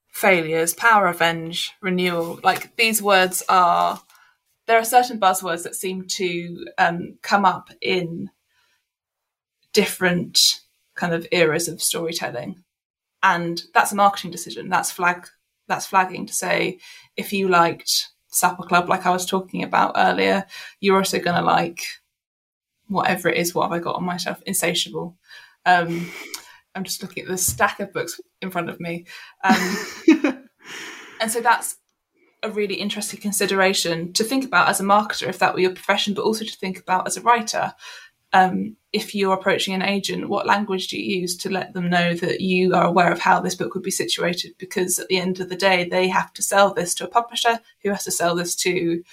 failures, 0.08 0.74
power, 0.74 1.08
revenge, 1.08 1.74
renewal? 1.82 2.40
Like 2.42 2.78
these 2.78 3.02
words 3.02 3.44
are, 3.50 4.02
there 4.68 4.80
are 4.80 4.86
certain 4.86 5.20
buzzwords 5.20 5.64
that 5.64 5.76
seem 5.76 6.08
to 6.08 6.66
um, 6.78 7.18
come 7.22 7.44
up 7.44 7.70
in 7.82 8.30
different 9.74 10.62
kind 10.96 11.14
of 11.14 11.28
eras 11.32 11.68
of 11.68 11.82
storytelling. 11.82 12.64
And 13.24 13.62
that's 13.74 13.92
a 13.92 13.96
marketing 13.96 14.32
decision. 14.32 14.70
That's 14.70 14.92
flag 14.92 15.28
that's 15.68 15.86
flagging 15.86 16.26
to 16.26 16.34
say 16.34 16.80
if 17.16 17.32
you 17.32 17.48
liked 17.48 18.10
Supper 18.28 18.64
Club, 18.64 18.90
like 18.90 19.06
I 19.06 19.12
was 19.12 19.26
talking 19.26 19.64
about 19.64 19.94
earlier, 19.96 20.46
you're 20.80 20.98
also 20.98 21.20
gonna 21.20 21.42
like 21.42 21.82
whatever 22.88 23.30
it 23.30 23.38
is, 23.38 23.56
what 23.56 23.64
have 23.64 23.72
I 23.72 23.80
got 23.80 23.96
on 23.96 24.04
my 24.04 24.18
shelf? 24.18 24.42
Insatiable. 24.46 25.18
Um, 25.66 26.12
I'm 26.76 26.84
just 26.84 27.02
looking 27.02 27.24
at 27.24 27.30
the 27.30 27.38
stack 27.38 27.80
of 27.80 27.94
books 27.94 28.20
in 28.42 28.52
front 28.52 28.70
of 28.70 28.80
me. 28.80 29.06
Um, 29.44 29.78
and 31.22 31.32
so 31.32 31.42
that's 31.42 31.78
a 32.44 32.50
really 32.50 32.76
interesting 32.76 33.20
consideration 33.20 34.14
to 34.14 34.24
think 34.24 34.44
about 34.46 34.70
as 34.70 34.80
a 34.80 34.84
marketer, 34.84 35.28
if 35.28 35.40
that 35.40 35.54
were 35.54 35.60
your 35.60 35.74
profession, 35.74 36.14
but 36.14 36.24
also 36.24 36.44
to 36.44 36.58
think 36.58 36.80
about 36.80 37.08
as 37.08 37.18
a 37.18 37.22
writer 37.22 37.74
um, 38.34 38.78
if 38.94 39.16
you're 39.16 39.34
approaching 39.34 39.74
an 39.74 39.82
agent, 39.82 40.30
what 40.30 40.46
language 40.46 40.88
do 40.88 41.00
you 41.00 41.22
use 41.22 41.38
to 41.38 41.50
let 41.50 41.74
them 41.74 41.90
know 41.90 42.14
that 42.16 42.42
you 42.42 42.74
are 42.74 42.86
aware 42.86 43.12
of 43.12 43.20
how 43.20 43.40
this 43.40 43.56
book 43.56 43.74
would 43.74 43.84
be 43.84 43.92
situated? 43.92 44.54
Because 44.58 45.00
at 45.00 45.08
the 45.08 45.18
end 45.18 45.40
of 45.40 45.50
the 45.50 45.56
day, 45.56 45.88
they 45.88 46.08
have 46.08 46.34
to 46.34 46.42
sell 46.42 46.74
this 46.74 46.94
to 46.96 47.06
a 47.06 47.10
publisher 47.10 47.60
who 47.84 47.90
has 47.90 48.04
to 48.04 48.12
sell 48.12 48.36
this 48.36 48.56
to 48.58 49.04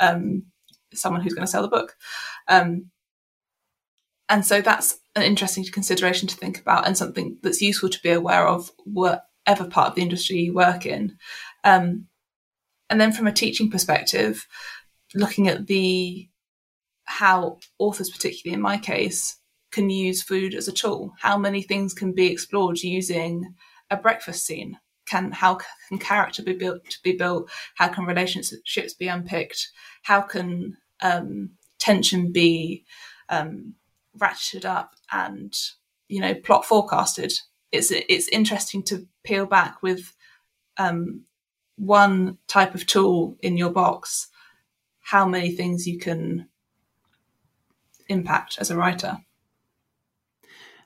um, 0.00 0.44
someone 0.92 1.22
who's 1.22 1.34
going 1.34 1.46
to 1.46 1.50
sell 1.50 1.62
the 1.62 1.68
book. 1.68 1.96
Um, 2.48 2.90
and 4.28 4.44
so 4.44 4.60
that's 4.60 4.98
an 5.16 5.22
interesting 5.22 5.64
consideration 5.64 6.28
to 6.28 6.36
think 6.36 6.60
about 6.60 6.86
and 6.86 6.96
something 6.96 7.38
that's 7.42 7.62
useful 7.62 7.88
to 7.88 8.02
be 8.02 8.10
aware 8.10 8.46
of 8.46 8.70
whatever 8.84 9.64
part 9.68 9.90
of 9.90 9.94
the 9.94 10.02
industry 10.02 10.38
you 10.38 10.54
work 10.54 10.84
in. 10.84 11.16
Um, 11.64 12.06
and 12.90 13.00
then 13.00 13.12
from 13.12 13.26
a 13.26 13.32
teaching 13.32 13.70
perspective, 13.70 14.46
looking 15.14 15.48
at 15.48 15.66
the 15.66 16.28
how 17.08 17.58
authors, 17.78 18.10
particularly 18.10 18.54
in 18.54 18.60
my 18.60 18.76
case, 18.76 19.38
can 19.72 19.88
use 19.88 20.22
food 20.22 20.54
as 20.54 20.68
a 20.68 20.72
tool. 20.72 21.14
How 21.18 21.38
many 21.38 21.62
things 21.62 21.94
can 21.94 22.12
be 22.12 22.26
explored 22.26 22.78
using 22.78 23.54
a 23.90 23.96
breakfast 23.96 24.44
scene? 24.44 24.78
Can 25.06 25.32
how 25.32 25.58
can 25.88 25.98
character 25.98 26.42
be 26.42 26.52
built 26.52 26.84
to 26.90 26.98
be 27.02 27.12
built? 27.12 27.50
How 27.76 27.88
can 27.88 28.04
relationships 28.04 28.92
be 28.92 29.08
unpicked? 29.08 29.68
How 30.02 30.20
can 30.20 30.76
um, 31.00 31.52
tension 31.78 32.30
be 32.30 32.84
um, 33.30 33.74
ratcheted 34.18 34.66
up 34.66 34.94
and 35.10 35.54
you 36.08 36.20
know 36.20 36.34
plot 36.34 36.66
forecasted? 36.66 37.32
It's 37.72 37.90
it's 37.90 38.28
interesting 38.28 38.82
to 38.84 39.06
peel 39.24 39.46
back 39.46 39.82
with 39.82 40.12
um, 40.76 41.22
one 41.76 42.36
type 42.48 42.74
of 42.74 42.84
tool 42.84 43.38
in 43.40 43.56
your 43.56 43.70
box. 43.70 44.28
How 45.00 45.24
many 45.26 45.52
things 45.52 45.86
you 45.86 45.98
can 45.98 46.48
impact 48.08 48.58
as 48.60 48.70
a 48.70 48.76
writer. 48.76 49.18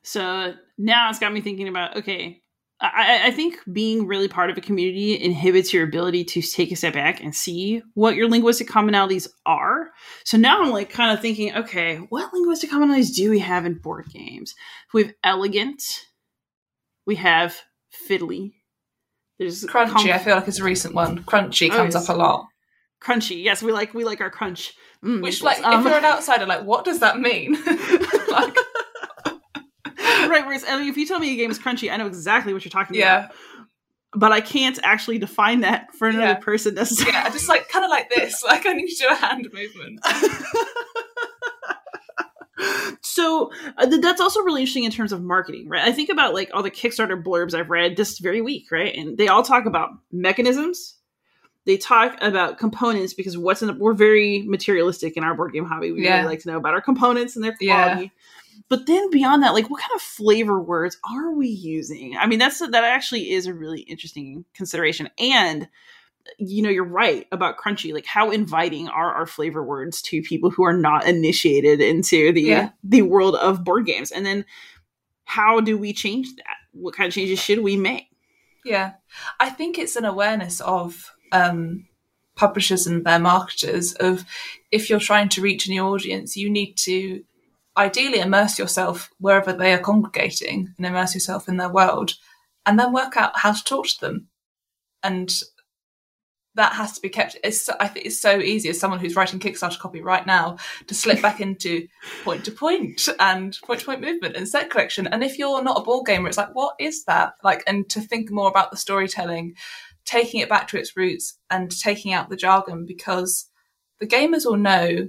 So 0.03 0.55
now 0.79 1.11
it's 1.11 1.19
got 1.19 1.33
me 1.33 1.41
thinking 1.41 1.69
about 1.69 1.97
okay, 1.99 2.43
I, 2.83 3.29
I, 3.29 3.31
think 3.31 3.61
being 3.73 4.09
really 4.09 4.27
part 4.27 4.51
of 4.51 4.59
a 4.59 4.61
community 4.61 5.23
inhibits 5.23 5.73
your 5.73 5.85
ability 5.85 6.25
to 6.25 6.43
take 6.43 6.73
a 6.73 6.77
step 6.77 6.95
back 6.95 7.23
and 7.23 7.33
see 7.33 7.81
what 7.95 8.17
your 8.17 8.29
linguistic 8.29 8.67
commonalities 8.67 9.29
are. 9.47 9.91
So 10.25 10.37
now 10.37 10.61
I'm 10.61 10.73
like 10.73 10.91
kind 10.91 11.17
of 11.17 11.23
thinking, 11.23 11.55
okay, 11.55 11.99
what 12.09 12.35
linguistic 12.35 12.71
commonalities 12.71 13.15
do 13.15 13.31
we 13.31 13.39
have 13.39 13.67
in 13.67 13.75
board 13.75 14.07
games? 14.13 14.57
We 14.93 15.05
have 15.05 15.15
elegant, 15.23 15.85
we 17.07 17.15
have 17.17 17.57
fiddly. 18.09 18.55
There's 19.39 19.65
crunchy. 19.65 20.11
I 20.13 20.19
feel 20.19 20.35
like 20.35 20.49
it's 20.49 20.61
a 20.61 20.65
recent 20.65 20.95
one. 20.95 21.23
Crunchy 21.23 21.71
oh, 21.71 21.77
comes 21.77 21.95
up 21.95 22.09
a 22.09 22.13
lot. 22.13 22.47
Crunchy, 23.03 23.43
yes, 23.43 23.63
we 23.63 23.73
like 23.73 23.95
we 23.95 24.05
like 24.05 24.21
our 24.21 24.31
crunch. 24.31 24.75
Mm, 25.05 25.23
Which, 25.23 25.43
like, 25.43 25.63
um, 25.65 25.81
if 25.81 25.87
you're 25.87 25.99
an 25.99 26.05
outsider, 26.05 26.47
like, 26.47 26.63
what 26.63 26.85
does 26.85 27.01
that 27.01 27.19
mean? 27.19 27.55
like, 28.31 28.57
right. 29.99 30.47
Whereas, 30.47 30.65
I 30.69 30.79
mean, 30.79 30.89
if 30.89 30.97
you 30.97 31.07
tell 31.07 31.19
me 31.19 31.33
a 31.33 31.37
game 31.37 31.51
is 31.51 31.59
crunchy, 31.59 31.93
I 31.93 31.97
know 31.97 32.07
exactly 32.07 32.53
what 32.53 32.65
you're 32.65 32.71
talking 32.71 32.97
yeah. 32.97 33.25
about. 33.25 33.35
But 34.15 34.31
I 34.31 34.41
can't 34.41 34.79
actually 34.83 35.19
define 35.19 35.61
that 35.61 35.93
for 35.95 36.07
another 36.07 36.25
yeah. 36.25 36.35
person 36.35 36.75
necessarily. 36.75 37.15
Yeah, 37.15 37.31
just 37.31 37.49
like 37.49 37.69
kind 37.69 37.85
of 37.85 37.91
like 37.91 38.11
this. 38.11 38.43
Like 38.47 38.67
I 38.67 38.75
need 38.75 38.89
to 38.89 38.97
do 38.97 39.09
a 39.11 39.15
hand 39.15 39.49
movement. 39.53 40.01
so 43.01 43.51
uh, 43.79 43.87
that's 43.87 44.21
also 44.21 44.43
really 44.43 44.61
interesting 44.61 44.85
in 44.85 44.93
terms 44.93 45.13
of 45.13 45.23
marketing, 45.23 45.67
right? 45.69 45.83
I 45.83 45.93
think 45.93 46.11
about 46.11 46.35
like 46.35 46.51
all 46.53 46.63
the 46.63 46.71
Kickstarter 46.71 47.21
blurbs 47.21 47.55
I've 47.55 47.71
read 47.71 47.97
this 47.97 48.19
very 48.19 48.43
week, 48.43 48.71
right? 48.71 48.95
And 48.95 49.17
they 49.17 49.29
all 49.29 49.43
talk 49.43 49.65
about 49.65 49.91
mechanisms, 50.13 50.95
they 51.65 51.77
talk 51.77 52.17
about 52.21 52.59
components 52.59 53.15
because 53.15 53.39
what's 53.39 53.63
in 53.63 53.69
the, 53.69 53.75
we're 53.75 53.93
very 53.93 54.43
materialistic 54.43 55.17
in 55.17 55.25
our 55.25 55.35
board 55.35 55.53
game 55.53 55.65
hobby. 55.65 55.93
We 55.93 56.05
yeah. 56.05 56.17
really 56.17 56.29
like 56.29 56.41
to 56.41 56.51
know 56.51 56.57
about 56.57 56.75
our 56.75 56.81
components 56.81 57.37
and 57.37 57.45
their 57.45 57.57
quality. 57.57 58.03
Yeah. 58.03 58.09
But 58.69 58.87
then 58.87 59.11
beyond 59.11 59.43
that, 59.43 59.55
like 59.55 59.71
what 59.71 59.81
kind 59.81 59.93
of 59.95 60.03
flavor 60.03 60.61
words 60.61 60.99
are 61.11 61.33
we 61.33 61.49
using? 61.49 62.17
I 62.19 62.27
mean, 62.27 62.39
that's 62.39 62.59
that 62.59 62.75
actually 62.85 63.31
is 63.31 63.47
a 63.47 63.55
really 63.55 63.81
interesting 63.83 64.45
consideration. 64.55 65.09
And 65.19 65.69
you 66.39 66.63
know, 66.63 66.71
you're 66.71 66.85
right 66.85 67.27
about 67.33 67.59
crunchy. 67.59 67.93
Like, 67.93 68.07
how 68.07 68.31
inviting 68.31 68.89
are 68.89 69.13
our 69.13 69.27
flavor 69.27 69.63
words 69.63 70.01
to 70.03 70.23
people 70.23 70.51
who 70.51 70.65
are 70.65 70.73
not 70.73 71.07
initiated 71.07 71.81
into 71.81 72.33
the 72.33 72.43
yeah. 72.43 72.71
the 72.85 73.03
world 73.03 73.37
of 73.37 73.65
board 73.65 73.87
games? 73.87 74.11
And 74.11 74.25
then, 74.25 74.45
how 75.25 75.61
do 75.61 75.77
we 75.77 75.93
change 75.93 76.35
that? 76.37 76.57
What 76.73 76.95
kind 76.95 77.09
of 77.09 77.15
changes 77.15 77.39
should 77.39 77.61
we 77.61 77.77
make? 77.77 78.05
Yeah, 78.65 78.93
I 79.41 79.51
think 79.51 79.79
it's 79.79 79.97
an 79.97 80.05
awareness 80.05 80.61
of 80.61 81.13
um, 81.33 81.87
publishers 82.37 82.87
and 82.87 83.05
their 83.05 83.19
marketers 83.19 83.93
of 83.95 84.25
if 84.71 84.89
you're 84.89 85.01
trying 85.01 85.29
to 85.31 85.43
reach 85.43 85.67
a 85.67 85.71
new 85.71 85.83
audience, 85.83 86.37
you 86.37 86.49
need 86.49 86.75
to 86.75 87.25
ideally 87.77 88.21
immerse 88.21 88.59
yourself 88.59 89.11
wherever 89.19 89.53
they 89.53 89.73
are 89.73 89.79
congregating 89.79 90.73
and 90.77 90.87
immerse 90.87 91.15
yourself 91.15 91.49
in 91.49 91.57
their 91.57 91.71
world 91.71 92.15
and 92.67 92.79
then 92.79 92.93
work 92.93 93.17
out 93.17 93.39
how 93.39 93.53
to 93.53 93.65
talk 93.65 93.87
to 93.87 94.01
them. 94.01 94.29
And 95.03 95.33
that 96.55 96.75
has 96.75 96.93
to 96.93 97.01
be 97.01 97.09
kept. 97.09 97.37
It's, 97.43 97.69
I 97.69 97.89
think 97.89 98.07
it's 98.07 98.21
so 98.21 98.39
easy 98.39 98.69
as 98.69 98.79
someone 98.79 99.01
who's 99.01 99.17
writing 99.17 99.41
Kickstarter 99.41 99.79
copy 99.79 100.03
right 100.03 100.27
now 100.27 100.59
to 100.87 100.95
slip 100.95 101.23
back 101.23 101.41
into 101.41 101.89
point 102.25 102.45
to 102.45 102.53
point 102.53 103.09
and 103.19 103.57
point 103.65 103.81
to 103.81 103.87
point 103.87 104.03
movement 104.03 104.37
and 104.37 104.47
set 104.47 104.69
collection. 104.69 105.07
And 105.07 105.25
if 105.25 105.39
you're 105.39 105.63
not 105.63 105.79
a 105.79 105.83
ball 105.83 106.03
gamer, 106.03 106.29
it's 106.29 106.37
like, 106.37 106.55
what 106.55 106.75
is 106.79 107.05
that? 107.05 107.35
Like, 107.43 107.63
and 107.67 107.89
to 107.89 108.01
think 108.01 108.31
more 108.31 108.49
about 108.49 108.71
the 108.71 108.77
storytelling 108.77 109.55
taking 110.05 110.41
it 110.41 110.49
back 110.49 110.69
to 110.69 110.79
its 110.79 110.97
roots 110.97 111.39
and 111.51 111.71
taking 111.71 112.13
out 112.13 112.29
the 112.29 112.37
jargon 112.37 112.87
because 112.87 113.49
the 114.01 114.07
gamers 114.07 114.45
will 114.45 114.57
know 114.57 115.09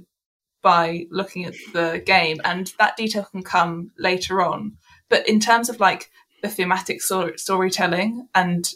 by 0.62 1.06
looking 1.10 1.44
at 1.44 1.54
the 1.72 2.02
game 2.06 2.40
and 2.44 2.72
that 2.78 2.96
detail 2.96 3.24
can 3.30 3.42
come 3.42 3.90
later 3.98 4.42
on. 4.42 4.76
But 5.10 5.28
in 5.28 5.40
terms 5.40 5.68
of 5.68 5.78
like 5.78 6.10
the 6.42 6.48
thematic 6.48 7.02
story- 7.02 7.38
storytelling 7.38 8.28
and 8.34 8.68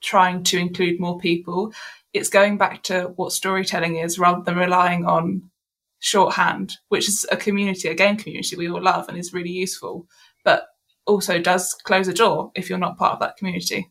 trying 0.00 0.44
to 0.44 0.58
include 0.58 1.00
more 1.00 1.18
people, 1.18 1.72
it's 2.12 2.28
going 2.28 2.56
back 2.56 2.82
to 2.84 3.12
what 3.16 3.32
storytelling 3.32 3.96
is 3.96 4.18
rather 4.18 4.42
than 4.42 4.56
relying 4.56 5.04
on 5.04 5.50
shorthand, 5.98 6.76
which 6.88 7.08
is 7.08 7.26
a 7.32 7.36
community, 7.36 7.88
a 7.88 7.94
game 7.94 8.16
community 8.16 8.56
we 8.56 8.70
all 8.70 8.82
love 8.82 9.08
and 9.08 9.18
is 9.18 9.32
really 9.32 9.50
useful. 9.50 10.06
But 10.44 10.68
also 11.06 11.40
does 11.40 11.74
close 11.84 12.06
a 12.06 12.14
door 12.14 12.52
if 12.54 12.68
you're 12.68 12.78
not 12.78 12.98
part 12.98 13.14
of 13.14 13.20
that 13.20 13.36
community. 13.36 13.90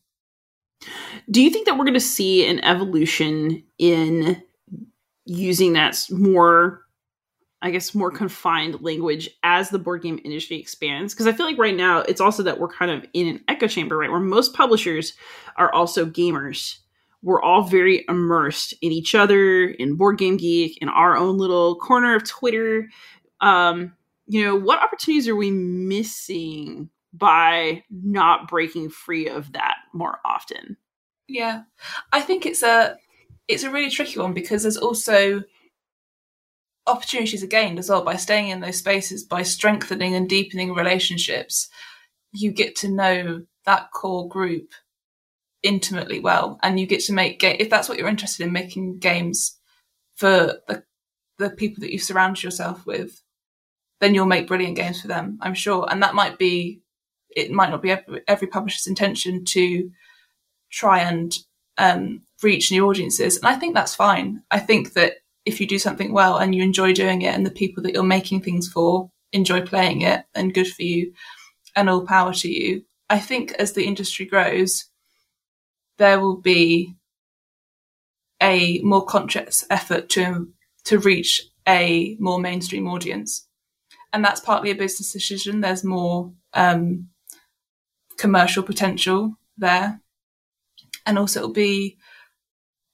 Do 1.30 1.42
you 1.42 1.50
think 1.50 1.66
that 1.66 1.78
we're 1.78 1.86
going 1.86 1.94
to 1.94 2.00
see 2.00 2.48
an 2.48 2.64
evolution 2.64 3.64
in 3.78 4.42
using 5.26 5.74
that 5.74 6.00
more 6.10 6.88
I 7.62 7.72
guess 7.72 7.96
more 7.96 8.12
confined 8.12 8.82
language 8.82 9.30
as 9.44 9.70
the 9.70 9.80
board 9.80 10.04
game 10.04 10.20
industry 10.24 10.58
expands. 10.58 11.14
Because 11.14 11.26
I 11.26 11.32
feel 11.32 11.46
like 11.46 11.58
right 11.58 11.76
now 11.76 12.00
it's 12.02 12.22
also 12.22 12.44
that 12.44 12.60
we're 12.60 12.68
kind 12.68 12.92
of 12.92 13.06
in 13.14 13.28
an 13.28 13.44
echo 13.48 13.68
chamber, 13.68 13.98
right? 13.98 14.12
Where 14.12 14.20
most 14.20 14.54
publishers 14.54 15.14
are 15.56 15.74
also 15.74 16.06
gamers. 16.06 16.78
We're 17.24 17.42
all 17.42 17.64
very 17.64 18.06
immersed 18.08 18.74
in 18.82 18.92
each 18.92 19.16
other, 19.16 19.66
in 19.66 19.96
Board 19.96 20.20
Game 20.20 20.38
Geek, 20.38 20.78
in 20.82 20.90
our 20.90 21.18
own 21.18 21.40
little 21.40 21.76
corner 21.78 22.16
of 22.16 22.24
Twitter. 22.26 22.90
Um, 23.42 23.94
you 24.28 24.46
know, 24.46 24.56
what 24.56 24.80
opportunities 24.80 25.28
are 25.28 25.36
we 25.36 25.50
missing 25.50 26.92
by 27.18 27.84
not 27.90 28.48
breaking 28.48 28.90
free 28.90 29.28
of 29.28 29.54
that 29.54 29.76
more 29.94 30.20
often? 30.26 30.78
Yeah. 31.28 31.64
I 32.12 32.22
think 32.22 32.46
it's 32.46 32.64
a 32.64 32.98
it's 33.48 33.64
a 33.64 33.72
really 33.72 33.90
tricky 33.90 34.20
one 34.20 34.34
because 34.34 34.64
there's 34.64 34.78
also 34.78 35.44
opportunities 36.86 37.44
are 37.44 37.48
gained 37.48 37.80
as 37.80 37.90
well 37.90 38.04
by 38.04 38.16
staying 38.16 38.50
in 38.50 38.62
those 38.62 38.78
spaces, 38.78 39.24
by 39.24 39.44
strengthening 39.44 40.16
and 40.16 40.30
deepening 40.30 40.74
relationships. 40.74 41.70
You 42.34 42.52
get 42.52 42.76
to 42.78 42.90
know 42.90 43.44
that 43.66 43.92
core 43.92 44.28
group 44.28 44.72
intimately 45.64 46.20
well, 46.20 46.60
and 46.64 46.80
you 46.80 46.86
get 46.86 47.02
to 47.02 47.14
make 47.14 47.40
ga- 47.40 47.58
if 47.60 47.70
that's 47.70 47.90
what 47.90 47.98
you're 47.98 48.08
interested 48.08 48.46
in 48.46 48.54
making 48.54 49.00
games 49.00 49.58
for 50.16 50.60
the 50.68 50.84
the 51.38 51.50
people 51.52 51.82
that 51.82 51.92
you 51.92 52.00
surround 52.00 52.42
yourself 52.42 52.86
with, 52.86 53.22
then 54.00 54.16
you'll 54.16 54.26
make 54.26 54.48
brilliant 54.48 54.76
games 54.76 55.02
for 55.02 55.08
them, 55.08 55.38
I'm 55.42 55.54
sure. 55.54 55.88
And 55.90 56.02
that 56.02 56.16
might 56.16 56.40
be 56.40 56.82
it 57.38 57.52
might 57.52 57.70
not 57.70 57.82
be 57.82 57.96
every, 58.28 58.48
publisher's 58.48 58.88
intention 58.88 59.46
to 59.46 59.90
try 60.72 61.00
and 61.00 61.38
um, 61.78 62.22
reach 62.42 62.72
new 62.72 62.88
audiences, 62.88 63.38
and 63.38 63.48
I 63.48 63.56
think 63.56 63.76
that's 63.76 63.96
fine. 63.96 64.42
I 64.52 64.60
think 64.60 64.94
that 64.94 65.14
if 65.46 65.62
you 65.62 65.68
do 65.68 65.80
something 65.80 66.12
well 66.12 66.38
and 66.38 66.54
you 66.54 66.62
enjoy 66.62 66.94
doing 66.94 67.22
it 67.22 67.34
and 67.34 67.46
the 67.46 67.52
people 67.52 67.82
that 67.84 67.94
you're 67.94 68.04
making 68.04 68.42
things 68.42 68.68
for 68.68 69.10
enjoy 69.32 69.62
playing 69.62 70.02
it 70.02 70.26
and 70.36 70.54
good 70.54 70.68
for 70.68 70.84
you 70.84 71.14
and 71.76 71.90
all 71.90 72.06
power 72.06 72.34
to 72.34 72.50
you. 72.50 72.84
I 73.10 73.20
think 73.20 73.54
as 73.54 73.74
the 73.74 73.86
industry 73.86 74.26
grows, 74.26 74.86
there 75.98 76.20
will 76.20 76.38
be 76.38 76.96
a 78.42 78.80
more 78.82 79.06
conscious 79.06 79.66
effort 79.70 80.10
to 80.10 80.50
to 80.86 81.00
reach 81.00 81.42
a 81.68 82.16
more 82.20 82.40
mainstream 82.40 82.88
audience, 82.88 83.48
and 84.14 84.24
that's 84.24 84.40
partly 84.40 84.72
a 84.72 84.76
business 84.76 85.12
decision. 85.12 85.62
There's 85.62 85.84
more 85.84 86.32
um, 86.54 87.10
commercial 88.18 88.64
potential 88.64 89.38
there, 89.58 90.02
and 91.06 91.18
also 91.18 91.40
it'll 91.40 91.54
be 91.54 91.98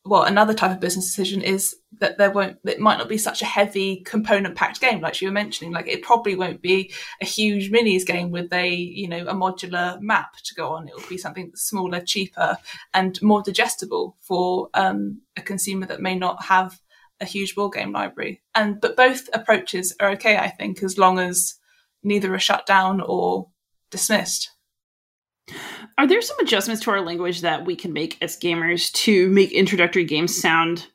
well, 0.05 0.23
another 0.23 0.53
type 0.53 0.71
of 0.71 0.81
business 0.81 1.05
decision 1.05 1.41
is 1.41 1.77
that 1.99 2.17
there 2.17 2.31
won't, 2.31 2.57
it 2.65 2.79
might 2.79 2.97
not 2.97 3.07
be 3.07 3.17
such 3.17 3.41
a 3.41 3.45
heavy 3.45 4.01
component 4.01 4.55
packed 4.55 4.81
game, 4.81 4.99
like 4.99 5.21
you 5.21 5.29
were 5.29 5.33
mentioning. 5.33 5.71
Like 5.71 5.87
it 5.87 6.01
probably 6.01 6.35
won't 6.35 6.61
be 6.61 6.91
a 7.21 7.25
huge 7.25 7.71
minis 7.71 8.05
game 8.05 8.29
with 8.29 8.51
a, 8.51 8.69
you 8.69 9.07
know, 9.07 9.25
a 9.25 9.33
modular 9.33 9.99
map 10.01 10.35
to 10.43 10.55
go 10.55 10.71
on. 10.71 10.89
It 10.89 10.95
will 10.95 11.07
be 11.07 11.17
something 11.17 11.51
smaller, 11.55 12.01
cheaper, 12.01 12.57
and 12.93 13.21
more 13.21 13.41
digestible 13.41 14.17
for 14.19 14.69
um, 14.73 15.21
a 15.37 15.41
consumer 15.41 15.85
that 15.85 16.01
may 16.01 16.15
not 16.15 16.43
have 16.43 16.81
a 17.21 17.25
huge 17.25 17.55
board 17.55 17.73
game 17.73 17.93
library. 17.93 18.41
And 18.53 18.81
but 18.81 18.97
both 18.97 19.29
approaches 19.31 19.95
are 20.01 20.09
okay, 20.11 20.35
I 20.35 20.49
think, 20.49 20.83
as 20.83 20.97
long 20.97 21.17
as 21.17 21.55
neither 22.03 22.33
are 22.33 22.39
shut 22.39 22.65
down 22.65 22.99
or 22.99 23.47
dismissed. 23.89 24.51
Are 25.97 26.07
there 26.07 26.21
some 26.21 26.39
adjustments 26.39 26.83
to 26.83 26.91
our 26.91 27.01
language 27.01 27.41
that 27.41 27.65
we 27.65 27.75
can 27.75 27.93
make 27.93 28.17
as 28.21 28.37
gamers 28.37 28.91
to 28.93 29.29
make 29.29 29.51
introductory 29.51 30.05
games 30.05 30.39
sound 30.39 30.87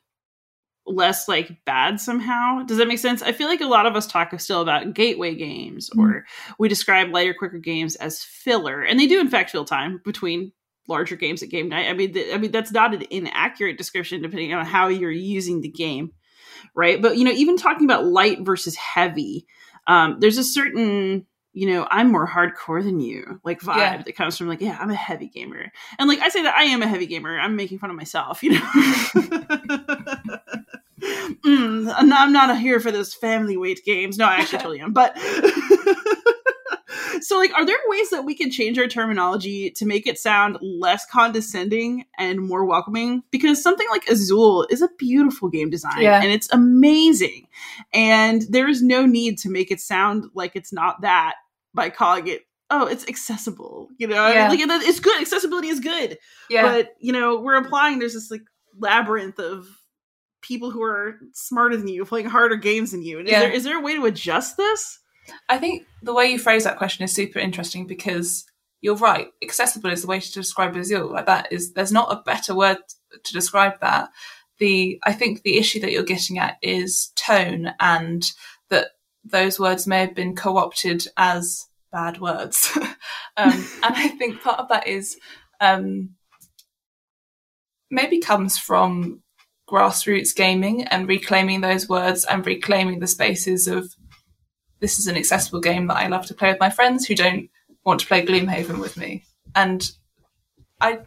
less 0.85 1.27
like 1.27 1.63
bad 1.65 1.99
somehow? 1.99 2.63
Does 2.63 2.77
that 2.77 2.87
make 2.87 2.99
sense? 2.99 3.21
I 3.21 3.31
feel 3.31 3.47
like 3.47 3.61
a 3.61 3.67
lot 3.67 3.85
of 3.85 3.95
us 3.95 4.07
talk 4.07 4.37
still 4.39 4.61
about 4.61 4.93
gateway 4.93 5.35
games 5.35 5.89
mm-hmm. 5.89 6.01
or 6.01 6.25
we 6.57 6.67
describe 6.67 7.11
lighter, 7.11 7.33
quicker 7.33 7.59
games 7.59 7.95
as 7.95 8.23
filler, 8.23 8.81
and 8.81 8.99
they 8.99 9.07
do 9.07 9.19
in 9.19 9.29
fact 9.29 9.51
fill 9.51 9.65
time 9.65 10.01
between 10.03 10.51
larger 10.87 11.15
games 11.15 11.43
at 11.43 11.49
game 11.49 11.69
night. 11.69 11.87
I 11.87 11.93
mean, 11.93 12.13
th- 12.13 12.33
I 12.33 12.37
mean 12.37 12.51
that's 12.51 12.71
not 12.71 12.93
an 12.93 13.03
inaccurate 13.09 13.77
description 13.77 14.21
depending 14.21 14.53
on 14.53 14.65
how 14.65 14.87
you're 14.87 15.11
using 15.11 15.61
the 15.61 15.69
game, 15.69 16.11
right? 16.75 17.01
But 17.01 17.17
you 17.17 17.23
know, 17.23 17.31
even 17.31 17.57
talking 17.57 17.85
about 17.85 18.05
light 18.05 18.39
versus 18.41 18.75
heavy, 18.75 19.45
um, 19.87 20.17
there's 20.19 20.37
a 20.37 20.43
certain 20.43 21.25
you 21.59 21.67
know, 21.67 21.85
I'm 21.91 22.09
more 22.09 22.25
hardcore 22.25 22.81
than 22.81 23.01
you, 23.01 23.41
like 23.43 23.59
vibe 23.59 23.75
yeah. 23.75 24.01
that 24.01 24.15
comes 24.15 24.37
from 24.37 24.47
like, 24.47 24.61
yeah, 24.61 24.77
I'm 24.79 24.89
a 24.89 24.95
heavy 24.95 25.27
gamer. 25.27 25.73
And 25.97 26.07
like 26.07 26.19
I 26.19 26.29
say 26.29 26.41
that 26.43 26.55
I 26.55 26.63
am 26.63 26.81
a 26.81 26.87
heavy 26.87 27.05
gamer. 27.05 27.37
I'm 27.37 27.57
making 27.57 27.79
fun 27.79 27.89
of 27.89 27.97
myself, 27.97 28.41
you 28.41 28.51
know. 28.51 28.59
mm, 31.01 31.93
I'm 31.93 32.31
not 32.31 32.57
here 32.59 32.79
for 32.79 32.91
those 32.91 33.13
family 33.13 33.57
weight 33.57 33.81
games. 33.85 34.17
No, 34.17 34.25
I 34.25 34.35
actually 34.35 34.59
totally 34.59 34.79
am. 34.79 34.93
But 34.93 35.17
so 37.19 37.37
like 37.37 37.53
are 37.55 37.65
there 37.65 37.75
ways 37.87 38.09
that 38.11 38.23
we 38.23 38.33
can 38.33 38.49
change 38.49 38.79
our 38.79 38.87
terminology 38.87 39.69
to 39.71 39.85
make 39.85 40.07
it 40.07 40.17
sound 40.17 40.57
less 40.61 41.05
condescending 41.05 42.05
and 42.17 42.39
more 42.39 42.63
welcoming 42.63 43.21
because 43.31 43.61
something 43.61 43.87
like 43.89 44.07
azul 44.07 44.65
is 44.69 44.81
a 44.81 44.87
beautiful 44.97 45.49
game 45.49 45.69
design 45.69 46.01
yeah. 46.01 46.21
and 46.21 46.31
it's 46.31 46.49
amazing 46.53 47.45
and 47.93 48.43
there 48.49 48.69
is 48.69 48.81
no 48.81 49.05
need 49.05 49.37
to 49.37 49.49
make 49.49 49.71
it 49.71 49.81
sound 49.81 50.23
like 50.33 50.55
it's 50.55 50.71
not 50.71 51.01
that 51.01 51.33
by 51.73 51.89
calling 51.89 52.27
it 52.27 52.41
oh 52.69 52.85
it's 52.85 53.07
accessible 53.07 53.87
you 53.97 54.07
know 54.07 54.27
yeah. 54.27 54.47
I 54.47 54.55
mean, 54.55 54.67
like 54.67 54.81
it's 54.87 54.99
good 54.99 55.21
accessibility 55.21 55.69
is 55.69 55.79
good 55.79 56.17
yeah. 56.49 56.63
but 56.63 56.89
you 56.99 57.11
know 57.11 57.39
we're 57.39 57.55
implying 57.55 57.99
there's 57.99 58.13
this 58.13 58.31
like 58.31 58.43
labyrinth 58.77 59.39
of 59.39 59.67
people 60.41 60.71
who 60.71 60.81
are 60.83 61.19
smarter 61.33 61.75
than 61.75 61.87
you 61.87 62.05
playing 62.05 62.27
harder 62.27 62.55
games 62.55 62.91
than 62.91 63.01
you 63.01 63.19
and 63.19 63.27
yeah. 63.27 63.37
is, 63.37 63.41
there, 63.41 63.51
is 63.51 63.63
there 63.63 63.77
a 63.77 63.81
way 63.81 63.95
to 63.95 64.05
adjust 64.05 64.57
this 64.57 64.99
I 65.47 65.57
think 65.57 65.85
the 66.01 66.13
way 66.13 66.27
you 66.27 66.39
phrase 66.39 66.63
that 66.63 66.77
question 66.77 67.03
is 67.03 67.13
super 67.13 67.39
interesting 67.39 67.87
because 67.87 68.45
you're 68.81 68.95
right. 68.95 69.27
Accessible 69.43 69.91
is 69.91 70.01
the 70.01 70.07
way 70.07 70.19
to 70.19 70.31
describe 70.31 70.75
Azul. 70.75 71.11
Like 71.11 71.25
that 71.25 71.51
is 71.51 71.73
there's 71.73 71.91
not 71.91 72.11
a 72.11 72.23
better 72.23 72.55
word 72.55 72.77
to 73.23 73.33
describe 73.33 73.79
that. 73.81 74.09
The 74.59 74.99
I 75.03 75.13
think 75.13 75.41
the 75.41 75.57
issue 75.57 75.79
that 75.81 75.91
you're 75.91 76.03
getting 76.03 76.37
at 76.39 76.57
is 76.61 77.11
tone 77.15 77.73
and 77.79 78.23
that 78.23 78.33
those 79.31 79.59
words 79.59 79.87
may 79.87 80.01
have 80.01 80.15
been 80.15 80.35
co-opted 80.35 81.07
as 81.17 81.67
bad 81.91 82.19
words. 82.19 82.71
um, 83.37 83.65
and 83.83 83.95
I 83.95 84.09
think 84.09 84.41
part 84.41 84.59
of 84.59 84.69
that 84.69 84.87
is 84.87 85.17
um, 85.59 86.11
maybe 87.89 88.19
comes 88.19 88.57
from 88.57 89.21
grassroots 89.69 90.35
gaming 90.35 90.83
and 90.85 91.07
reclaiming 91.07 91.61
those 91.61 91.87
words 91.87 92.25
and 92.25 92.45
reclaiming 92.45 92.99
the 92.99 93.07
spaces 93.07 93.67
of 93.67 93.95
this 94.79 94.97
is 94.97 95.07
an 95.07 95.17
accessible 95.17 95.59
game 95.59 95.87
that 95.87 95.97
I 95.97 96.07
love 96.07 96.25
to 96.27 96.33
play 96.33 96.49
with 96.49 96.59
my 96.59 96.69
friends 96.69 97.05
who 97.05 97.15
don't 97.15 97.49
want 97.85 97.99
to 97.99 98.07
play 98.07 98.25
Gloomhaven 98.25 98.79
with 98.79 98.97
me. 98.97 99.23
And 99.55 99.89
I 100.81 100.99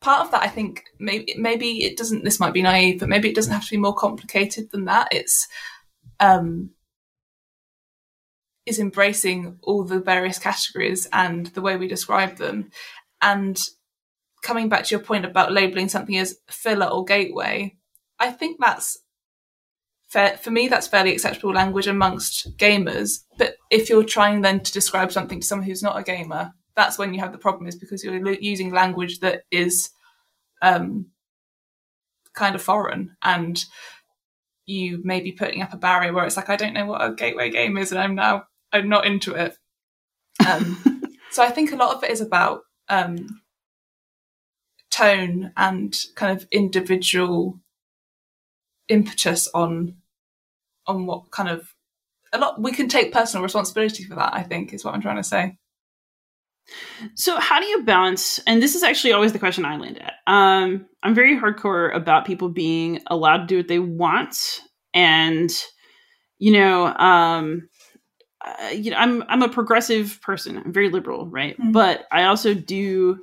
part 0.00 0.22
of 0.22 0.30
that 0.32 0.42
I 0.42 0.48
think 0.48 0.84
maybe 0.98 1.34
maybe 1.36 1.84
it 1.84 1.96
doesn't 1.96 2.24
this 2.24 2.40
might 2.40 2.52
be 2.52 2.62
naive, 2.62 3.00
but 3.00 3.08
maybe 3.08 3.28
it 3.28 3.34
doesn't 3.34 3.52
have 3.52 3.64
to 3.64 3.70
be 3.70 3.76
more 3.76 3.94
complicated 3.94 4.70
than 4.70 4.86
that. 4.86 5.08
It's 5.10 5.48
um 6.20 6.70
is 8.66 8.78
embracing 8.78 9.58
all 9.62 9.84
the 9.84 10.00
various 10.00 10.38
categories 10.38 11.08
and 11.12 11.46
the 11.48 11.62
way 11.62 11.76
we 11.76 11.88
describe 11.88 12.36
them. 12.36 12.70
And 13.20 13.58
coming 14.42 14.68
back 14.68 14.84
to 14.84 14.94
your 14.94 15.04
point 15.04 15.24
about 15.24 15.52
labeling 15.52 15.88
something 15.88 16.16
as 16.16 16.38
filler 16.48 16.86
or 16.86 17.04
gateway, 17.04 17.76
I 18.18 18.30
think 18.30 18.58
that's 18.60 18.98
fair, 20.08 20.36
for 20.36 20.50
me, 20.50 20.68
that's 20.68 20.86
fairly 20.86 21.12
acceptable 21.12 21.52
language 21.52 21.86
amongst 21.86 22.56
gamers. 22.56 23.20
But 23.38 23.54
if 23.70 23.88
you're 23.88 24.04
trying 24.04 24.42
then 24.42 24.60
to 24.60 24.72
describe 24.72 25.10
something 25.10 25.40
to 25.40 25.46
someone 25.46 25.66
who's 25.66 25.82
not 25.82 25.98
a 25.98 26.02
gamer, 26.02 26.52
that's 26.76 26.98
when 26.98 27.12
you 27.14 27.20
have 27.20 27.32
the 27.32 27.38
problem, 27.38 27.66
is 27.66 27.76
because 27.76 28.04
you're 28.04 28.32
using 28.34 28.72
language 28.72 29.20
that 29.20 29.42
is 29.50 29.90
um, 30.60 31.06
kind 32.34 32.54
of 32.54 32.62
foreign 32.62 33.16
and 33.22 33.64
you 34.64 35.00
may 35.02 35.20
be 35.20 35.32
putting 35.32 35.60
up 35.62 35.72
a 35.72 35.76
barrier 35.76 36.12
where 36.12 36.24
it's 36.24 36.36
like, 36.36 36.48
I 36.48 36.56
don't 36.56 36.72
know 36.72 36.86
what 36.86 37.04
a 37.04 37.14
gateway 37.14 37.50
game 37.50 37.76
is, 37.76 37.90
and 37.90 38.00
I'm 38.00 38.14
now 38.14 38.44
I'm 38.72 38.88
not 38.88 39.06
into 39.06 39.34
it. 39.34 39.56
Um, 40.46 41.02
so 41.30 41.42
I 41.42 41.50
think 41.50 41.72
a 41.72 41.76
lot 41.76 41.96
of 41.96 42.04
it 42.04 42.10
is 42.10 42.20
about 42.20 42.62
um, 42.88 43.42
tone 44.92 45.52
and 45.56 45.98
kind 46.14 46.36
of 46.36 46.46
individual 46.52 47.58
impetus 48.88 49.48
on 49.54 49.96
on 50.86 51.06
what 51.06 51.30
kind 51.30 51.48
of 51.48 51.74
a 52.32 52.38
lot 52.38 52.60
we 52.60 52.72
can 52.72 52.88
take 52.88 53.12
personal 53.12 53.42
responsibility 53.42 54.04
for 54.04 54.14
that 54.16 54.34
i 54.34 54.42
think 54.42 54.72
is 54.72 54.84
what 54.84 54.94
i'm 54.94 55.00
trying 55.00 55.16
to 55.16 55.22
say 55.22 55.56
so 57.14 57.40
how 57.40 57.58
do 57.58 57.66
you 57.66 57.82
balance 57.84 58.38
and 58.46 58.62
this 58.62 58.74
is 58.74 58.82
actually 58.82 59.12
always 59.12 59.32
the 59.32 59.38
question 59.38 59.64
i 59.64 59.76
land 59.76 59.98
at 60.02 60.14
um, 60.26 60.84
i'm 61.02 61.14
very 61.14 61.38
hardcore 61.38 61.94
about 61.94 62.26
people 62.26 62.50
being 62.50 63.00
allowed 63.06 63.38
to 63.38 63.46
do 63.46 63.56
what 63.58 63.68
they 63.68 63.78
want 63.78 64.60
and 64.92 65.50
you 66.38 66.52
know 66.52 66.86
um, 66.86 67.68
uh, 68.44 68.68
you 68.68 68.90
know, 68.90 68.96
I'm 68.96 69.22
I'm 69.28 69.42
a 69.42 69.48
progressive 69.48 70.20
person. 70.22 70.58
I'm 70.58 70.72
very 70.72 70.88
liberal, 70.88 71.26
right? 71.28 71.58
Mhm. 71.58 71.72
But 71.72 72.06
I 72.10 72.24
also 72.24 72.54
do 72.54 73.18